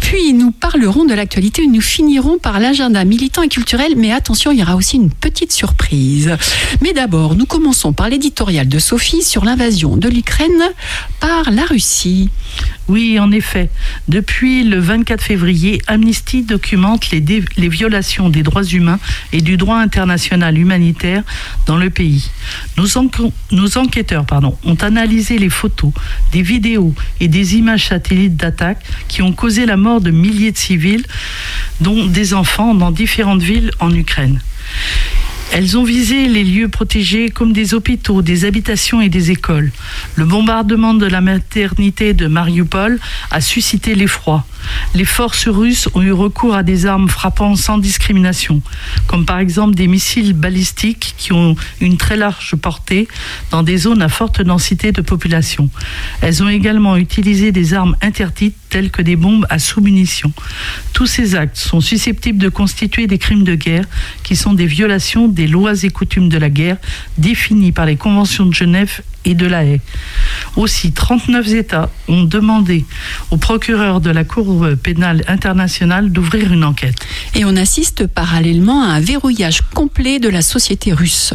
Puis 0.00 0.34
nous 0.34 0.50
parlerons 0.50 1.04
de 1.04 1.14
l'actualité 1.14 1.62
et 1.62 1.66
nous 1.66 1.80
finirons 1.80 2.38
par 2.38 2.60
l'agenda 2.60 3.04
militant 3.04 3.42
et 3.42 3.48
culturel. 3.48 3.94
Mais 3.96 4.12
attention, 4.12 4.50
il 4.50 4.58
y 4.58 4.62
aura 4.62 4.76
aussi 4.76 4.96
une 4.96 5.10
petite 5.10 5.52
surprise. 5.52 6.36
Mais 6.82 6.92
d'abord, 6.92 7.34
nous 7.34 7.46
commençons 7.46 7.92
par 7.92 8.08
l'éditorial 8.08 8.68
de 8.68 8.78
Sophie 8.78 9.22
sur 9.22 9.44
l'invasion 9.44 9.96
de 9.96 10.08
l'Ukraine 10.08 10.62
par 11.18 11.50
la 11.50 11.64
Russie. 11.64 12.28
Oui, 12.90 13.20
en 13.20 13.30
effet. 13.30 13.70
Depuis 14.08 14.64
le 14.64 14.80
24 14.80 15.22
février, 15.22 15.80
Amnesty 15.86 16.42
documente 16.42 17.12
les, 17.12 17.20
violations 17.68 18.28
des 18.28 18.42
droits 18.42 18.64
humains 18.64 18.98
et 19.32 19.40
du 19.40 19.56
droit 19.56 19.76
international 19.76 20.58
humanitaire 20.58 21.22
dans 21.66 21.76
le 21.76 21.88
pays. 21.90 22.28
Nos, 22.76 23.78
enquêteurs 23.78 24.26
ont 24.64 24.74
analysé 24.80 25.38
les 25.38 25.50
photos, 25.50 25.92
des 26.32 26.42
vidéos 26.42 26.92
et 27.20 27.28
des 27.28 27.54
images 27.54 27.86
satellites 27.86 28.36
d'attaques 28.36 28.84
qui 29.06 29.22
ont 29.22 29.32
causé 29.32 29.66
la 29.66 29.76
mort 29.76 30.00
de 30.00 30.10
milliers 30.10 30.50
de 30.50 30.58
civils, 30.58 31.06
dont 31.80 32.06
des 32.06 32.34
enfants, 32.34 32.74
dans 32.74 32.90
différentes 32.90 33.42
villes 33.42 33.70
en 33.78 33.94
Ukraine. 33.94 34.40
Elles 35.52 35.76
ont 35.76 35.82
visé 35.82 36.28
les 36.28 36.44
lieux 36.44 36.68
protégés 36.68 37.28
comme 37.28 37.52
des 37.52 37.74
hôpitaux, 37.74 38.22
des 38.22 38.44
habitations 38.44 39.00
et 39.00 39.08
des 39.08 39.32
écoles. 39.32 39.72
Le 40.14 40.24
bombardement 40.24 40.94
de 40.94 41.06
la 41.06 41.20
maternité 41.20 42.14
de 42.14 42.28
Mariupol 42.28 43.00
a 43.32 43.40
suscité 43.40 43.96
l'effroi. 43.96 44.46
Les 44.94 45.04
forces 45.04 45.48
russes 45.48 45.88
ont 45.94 46.02
eu 46.02 46.12
recours 46.12 46.54
à 46.54 46.62
des 46.62 46.86
armes 46.86 47.08
frappant 47.08 47.56
sans 47.56 47.78
discrimination, 47.78 48.62
comme 49.08 49.26
par 49.26 49.40
exemple 49.40 49.74
des 49.74 49.88
missiles 49.88 50.34
balistiques 50.34 51.14
qui 51.18 51.32
ont 51.32 51.56
une 51.80 51.96
très 51.96 52.16
large 52.16 52.54
portée 52.54 53.08
dans 53.50 53.64
des 53.64 53.76
zones 53.76 54.02
à 54.02 54.08
forte 54.08 54.42
densité 54.42 54.92
de 54.92 55.00
population. 55.00 55.68
Elles 56.20 56.44
ont 56.44 56.48
également 56.48 56.96
utilisé 56.96 57.50
des 57.50 57.74
armes 57.74 57.96
interdites 58.02 58.56
telles 58.70 58.90
que 58.90 59.02
des 59.02 59.16
bombes 59.16 59.46
à 59.50 59.58
sous-munitions. 59.58 60.32
Tous 60.94 61.06
ces 61.06 61.34
actes 61.34 61.58
sont 61.58 61.80
susceptibles 61.80 62.38
de 62.38 62.48
constituer 62.48 63.06
des 63.06 63.18
crimes 63.18 63.44
de 63.44 63.54
guerre 63.54 63.84
qui 64.22 64.36
sont 64.36 64.54
des 64.54 64.66
violations 64.66 65.28
des 65.28 65.46
lois 65.46 65.74
et 65.82 65.90
coutumes 65.90 66.28
de 66.28 66.38
la 66.38 66.48
guerre 66.48 66.76
définies 67.18 67.72
par 67.72 67.84
les 67.84 67.96
conventions 67.96 68.46
de 68.46 68.54
Genève 68.54 69.02
et 69.24 69.34
de 69.34 69.46
la 69.46 69.64
Haye. 69.64 69.80
Aussi, 70.56 70.92
39 70.92 71.48
États 71.48 71.90
ont 72.08 72.22
demandé 72.22 72.86
au 73.30 73.36
procureur 73.36 74.00
de 74.00 74.10
la 74.10 74.24
Cour 74.24 74.66
pénale 74.82 75.24
internationale 75.28 76.10
d'ouvrir 76.10 76.52
une 76.52 76.64
enquête. 76.64 76.96
Et 77.34 77.44
on 77.44 77.56
assiste 77.56 78.06
parallèlement 78.06 78.82
à 78.82 78.94
un 78.94 79.00
verrouillage 79.00 79.60
complet 79.74 80.18
de 80.18 80.28
la 80.28 80.42
société 80.42 80.92
russe. 80.92 81.34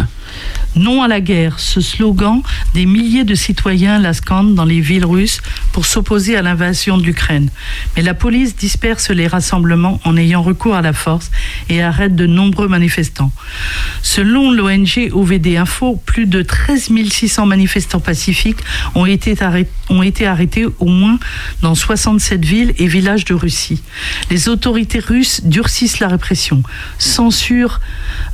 Non 0.76 1.04
à 1.04 1.08
la 1.08 1.22
guerre, 1.22 1.60
ce 1.60 1.80
slogan, 1.80 2.42
des 2.74 2.86
milliers 2.86 3.24
de 3.24 3.36
citoyens 3.36 3.98
la 3.98 4.14
scandent 4.14 4.56
dans 4.56 4.66
les 4.66 4.82
villes 4.82 5.06
russes 5.06 5.42
pour 5.72 5.86
s'opposer 5.86 6.36
à 6.36 6.42
l'invasion 6.42 6.98
de 6.98 7.04
l'Ukraine. 7.04 7.50
Mais 7.96 8.02
la 8.02 8.14
police 8.14 8.58
disperse 8.58 9.10
les 9.10 9.28
rassemblements 9.28 10.02
en 10.04 10.18
ayant 10.18 10.42
recours 10.42 10.76
à 10.76 10.82
la 10.82 10.92
force 10.92 11.32
et 11.70 11.82
arrête 11.82 12.16
de 12.16 12.26
nombreux 12.26 12.68
manifestants. 12.68 13.32
Selon 14.02 14.52
l'ONG 14.52 15.10
OVD 15.14 15.56
Info, 15.56 16.02
plus 16.06 16.26
de 16.26 16.42
13 16.42 16.90
600 17.10 17.46
manifestants 17.46 18.02
pacifiques 18.02 18.60
ont 18.96 19.06
été, 19.06 19.36
arrêtés, 19.42 20.66
au 20.80 20.88
moins 20.88 21.20
dans 21.62 21.76
67 21.76 22.44
villes 22.44 22.74
et 22.78 22.88
villages 22.88 23.26
de 23.26 23.34
Russie. 23.34 23.82
Les 24.30 24.50
autorités 24.50 25.00
russes 25.00 25.42
durcissent 25.46 26.00
la 26.00 26.08
répression, 26.08 26.64
censurent 26.98 27.80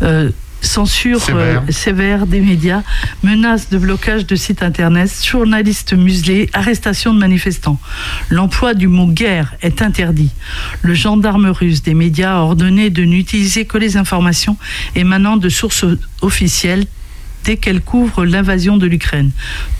euh, 0.02 0.32
censure 0.62 1.22
Sévère. 1.22 1.64
euh, 1.68 1.72
sévère 1.72 2.28
des 2.28 2.40
médias, 2.40 2.84
menaces 3.24 3.70
de 3.70 3.78
blocage 3.78 4.26
de 4.26 4.36
sites 4.36 4.64
internet, 4.64 5.12
journalistes 5.24 5.94
muselés, 5.94 6.50
arrestation 6.54 7.14
de 7.14 7.20
manifestants. 7.20 7.80
L'emploi 8.30 8.74
du 8.74 8.88
mot 8.88 9.08
guerre 9.08 9.56
est 9.62 9.82
interdit. 9.82 10.30
Le 10.82 10.94
gendarme 10.94 11.48
russe 11.48 11.82
des 11.84 11.94
médias 11.94 12.38
a 12.38 12.42
ordonné 12.42 12.90
de 12.90 13.04
n'utiliser 13.04 13.66
que 13.66 13.78
les 13.78 13.98
informations 13.98 14.58
émanant 14.96 15.38
de 15.38 15.50
sources 15.50 15.86
officielles 16.22 16.86
dès 17.44 17.58
qu'elles 17.58 17.82
couvrent 17.82 18.26
l'invasion 18.26 18.78
de 18.78 18.88
l'Ukraine. 18.88 19.32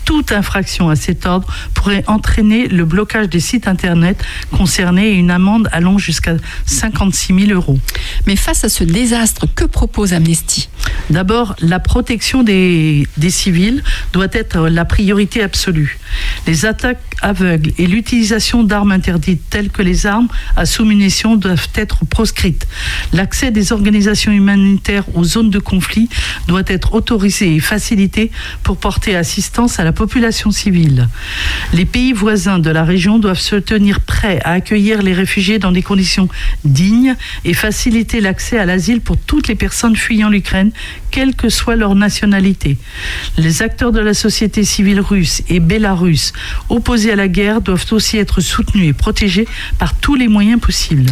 Toute 0.04 0.32
infraction 0.32 0.88
à 0.88 0.96
cet 0.96 1.26
ordre 1.26 1.46
pourrait 1.74 2.04
entraîner 2.06 2.66
le 2.68 2.84
blocage 2.84 3.28
des 3.28 3.40
sites 3.40 3.68
Internet 3.68 4.22
concernés 4.50 5.10
et 5.10 5.14
une 5.14 5.30
amende 5.30 5.68
allant 5.72 5.98
jusqu'à 5.98 6.34
56 6.66 7.46
000 7.46 7.52
euros. 7.52 7.78
Mais 8.26 8.36
face 8.36 8.64
à 8.64 8.68
ce 8.68 8.84
désastre, 8.84 9.46
que 9.54 9.64
propose 9.64 10.12
Amnesty? 10.12 10.68
D'abord, 11.10 11.54
la 11.60 11.78
protection 11.78 12.42
des, 12.42 13.06
des 13.16 13.30
civils 13.30 13.82
doit 14.12 14.28
être 14.32 14.68
la 14.68 14.84
priorité 14.84 15.42
absolue. 15.42 15.98
Les 16.46 16.66
attaques 16.66 17.11
aveugles 17.22 17.72
et 17.78 17.86
l'utilisation 17.86 18.64
d'armes 18.64 18.92
interdites 18.92 19.42
telles 19.48 19.70
que 19.70 19.82
les 19.82 20.06
armes 20.06 20.28
à 20.56 20.66
sous-munitions 20.66 21.36
doivent 21.36 21.68
être 21.74 22.04
proscrites. 22.04 22.66
L'accès 23.12 23.50
des 23.50 23.72
organisations 23.72 24.32
humanitaires 24.32 25.04
aux 25.14 25.24
zones 25.24 25.50
de 25.50 25.58
conflit 25.58 26.08
doit 26.48 26.62
être 26.66 26.94
autorisé 26.94 27.54
et 27.54 27.60
facilité 27.60 28.30
pour 28.62 28.76
porter 28.76 29.16
assistance 29.16 29.78
à 29.78 29.84
la 29.84 29.92
population 29.92 30.50
civile. 30.50 31.08
Les 31.72 31.84
pays 31.84 32.12
voisins 32.12 32.58
de 32.58 32.70
la 32.70 32.84
région 32.84 33.18
doivent 33.18 33.38
se 33.38 33.56
tenir 33.56 34.00
prêts 34.00 34.40
à 34.44 34.52
accueillir 34.52 35.02
les 35.02 35.14
réfugiés 35.14 35.58
dans 35.58 35.72
des 35.72 35.82
conditions 35.82 36.28
dignes 36.64 37.14
et 37.44 37.54
faciliter 37.54 38.20
l'accès 38.20 38.58
à 38.58 38.66
l'asile 38.66 39.00
pour 39.00 39.16
toutes 39.16 39.48
les 39.48 39.54
personnes 39.54 39.96
fuyant 39.96 40.28
l'Ukraine, 40.28 40.72
quelle 41.10 41.34
que 41.34 41.48
soit 41.48 41.76
leur 41.76 41.94
nationalité. 41.94 42.78
Les 43.36 43.62
acteurs 43.62 43.92
de 43.92 44.00
la 44.00 44.14
société 44.14 44.64
civile 44.64 45.00
russe 45.00 45.42
et 45.48 45.60
bélarusse 45.60 46.32
opposés 46.68 47.11
à 47.12 47.16
la 47.16 47.28
guerre 47.28 47.60
doivent 47.60 47.86
aussi 47.92 48.18
être 48.18 48.40
soutenus 48.40 48.88
et 48.88 48.92
protégés 48.92 49.46
par 49.78 49.94
tous 49.94 50.14
les 50.14 50.28
moyens 50.28 50.60
possibles. 50.60 51.06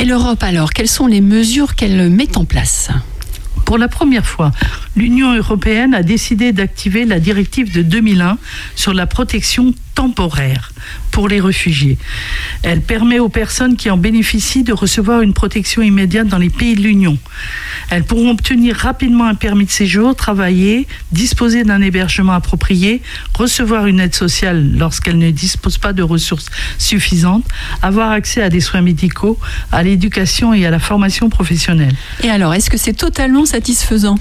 Et 0.00 0.04
l'Europe 0.04 0.42
alors, 0.42 0.72
quelles 0.72 0.88
sont 0.88 1.06
les 1.06 1.20
mesures 1.20 1.74
qu'elle 1.74 2.10
met 2.10 2.36
en 2.36 2.44
place? 2.44 2.90
Pour 3.64 3.78
la 3.78 3.88
première 3.88 4.26
fois, 4.26 4.52
l'Union 4.96 5.34
européenne 5.34 5.94
a 5.94 6.02
décidé 6.02 6.52
d'activer 6.52 7.04
la 7.04 7.20
directive 7.20 7.72
de 7.72 7.82
2001 7.82 8.38
sur 8.74 8.94
la 8.94 9.06
protection 9.06 9.74
temporaire 9.94 10.72
pour 11.10 11.28
les 11.28 11.40
réfugiés. 11.40 11.96
Elle 12.62 12.82
permet 12.82 13.18
aux 13.18 13.28
personnes 13.28 13.76
qui 13.76 13.90
en 13.90 13.96
bénéficient 13.96 14.62
de 14.62 14.72
recevoir 14.72 15.22
une 15.22 15.32
protection 15.32 15.82
immédiate 15.82 16.28
dans 16.28 16.38
les 16.38 16.50
pays 16.50 16.74
de 16.74 16.82
l'Union. 16.82 17.18
Elles 17.90 18.04
pourront 18.04 18.30
obtenir 18.30 18.76
rapidement 18.76 19.24
un 19.24 19.34
permis 19.34 19.64
de 19.64 19.70
séjour, 19.70 20.14
travailler, 20.14 20.86
disposer 21.12 21.64
d'un 21.64 21.80
hébergement 21.80 22.32
approprié, 22.32 23.00
recevoir 23.34 23.86
une 23.86 24.00
aide 24.00 24.14
sociale 24.14 24.72
lorsqu'elles 24.76 25.18
ne 25.18 25.30
disposent 25.30 25.78
pas 25.78 25.92
de 25.92 26.02
ressources 26.02 26.46
suffisantes, 26.78 27.46
avoir 27.80 28.10
accès 28.10 28.42
à 28.42 28.50
des 28.50 28.60
soins 28.60 28.82
médicaux, 28.82 29.38
à 29.72 29.82
l'éducation 29.82 30.52
et 30.52 30.66
à 30.66 30.70
la 30.70 30.78
formation 30.78 31.30
professionnelle. 31.30 31.94
Et 32.22 32.28
alors, 32.28 32.52
est-ce 32.54 32.68
que 32.68 32.76
c'est 32.76 32.92
totalement 32.92 33.46
satisfaisant? 33.46 34.18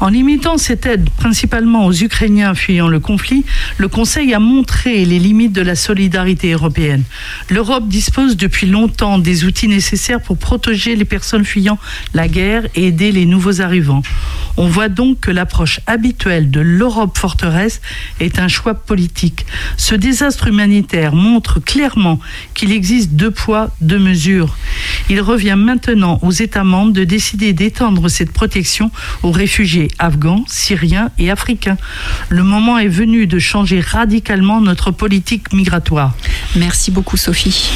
En 0.00 0.08
limitant 0.08 0.56
cette 0.56 0.86
aide 0.86 1.10
principalement 1.10 1.84
aux 1.84 1.92
Ukrainiens 1.92 2.54
fuyant 2.54 2.88
le 2.88 3.00
conflit, 3.00 3.44
le 3.76 3.86
Conseil 3.86 4.32
a 4.32 4.38
montré 4.38 5.04
les 5.04 5.18
limites 5.18 5.52
de 5.52 5.60
la 5.60 5.74
solidarité 5.74 6.52
européenne. 6.52 7.02
L'Europe 7.50 7.86
dispose 7.86 8.38
depuis 8.38 8.66
longtemps 8.66 9.18
des 9.18 9.44
outils 9.44 9.68
nécessaires 9.68 10.22
pour 10.22 10.38
protéger 10.38 10.96
les 10.96 11.04
personnes 11.04 11.44
fuyant 11.44 11.78
la 12.14 12.28
guerre 12.28 12.66
et 12.74 12.86
aider 12.86 13.12
les 13.12 13.26
nouveaux 13.26 13.60
arrivants. 13.60 14.02
On 14.56 14.68
voit 14.68 14.88
donc 14.88 15.20
que 15.20 15.30
l'approche 15.30 15.80
habituelle 15.86 16.50
de 16.50 16.60
l'Europe 16.60 17.18
forteresse 17.18 17.82
est 18.20 18.38
un 18.38 18.48
choix 18.48 18.74
politique. 18.74 19.44
Ce 19.76 19.94
désastre 19.94 20.48
humanitaire 20.48 21.14
montre 21.14 21.60
clairement 21.60 22.20
qu'il 22.54 22.72
existe 22.72 23.12
deux 23.12 23.30
poids, 23.30 23.70
deux 23.82 23.98
mesures. 23.98 24.56
Il 25.10 25.20
revient 25.20 25.56
maintenant 25.58 26.18
aux 26.22 26.30
États 26.30 26.64
membres 26.64 26.92
de 26.92 27.04
décider 27.04 27.52
d'étendre 27.52 28.08
cette 28.08 28.32
protection 28.32 28.90
aux 29.22 29.30
réfugiés 29.30 29.89
afghans, 29.98 30.44
syriens 30.46 31.10
et 31.18 31.30
africains. 31.30 31.76
Le 32.28 32.42
moment 32.42 32.78
est 32.78 32.88
venu 32.88 33.26
de 33.26 33.38
changer 33.38 33.80
radicalement 33.80 34.60
notre 34.60 34.90
politique 34.90 35.52
migratoire. 35.52 36.12
Merci 36.56 36.90
beaucoup 36.90 37.16
Sophie. 37.16 37.68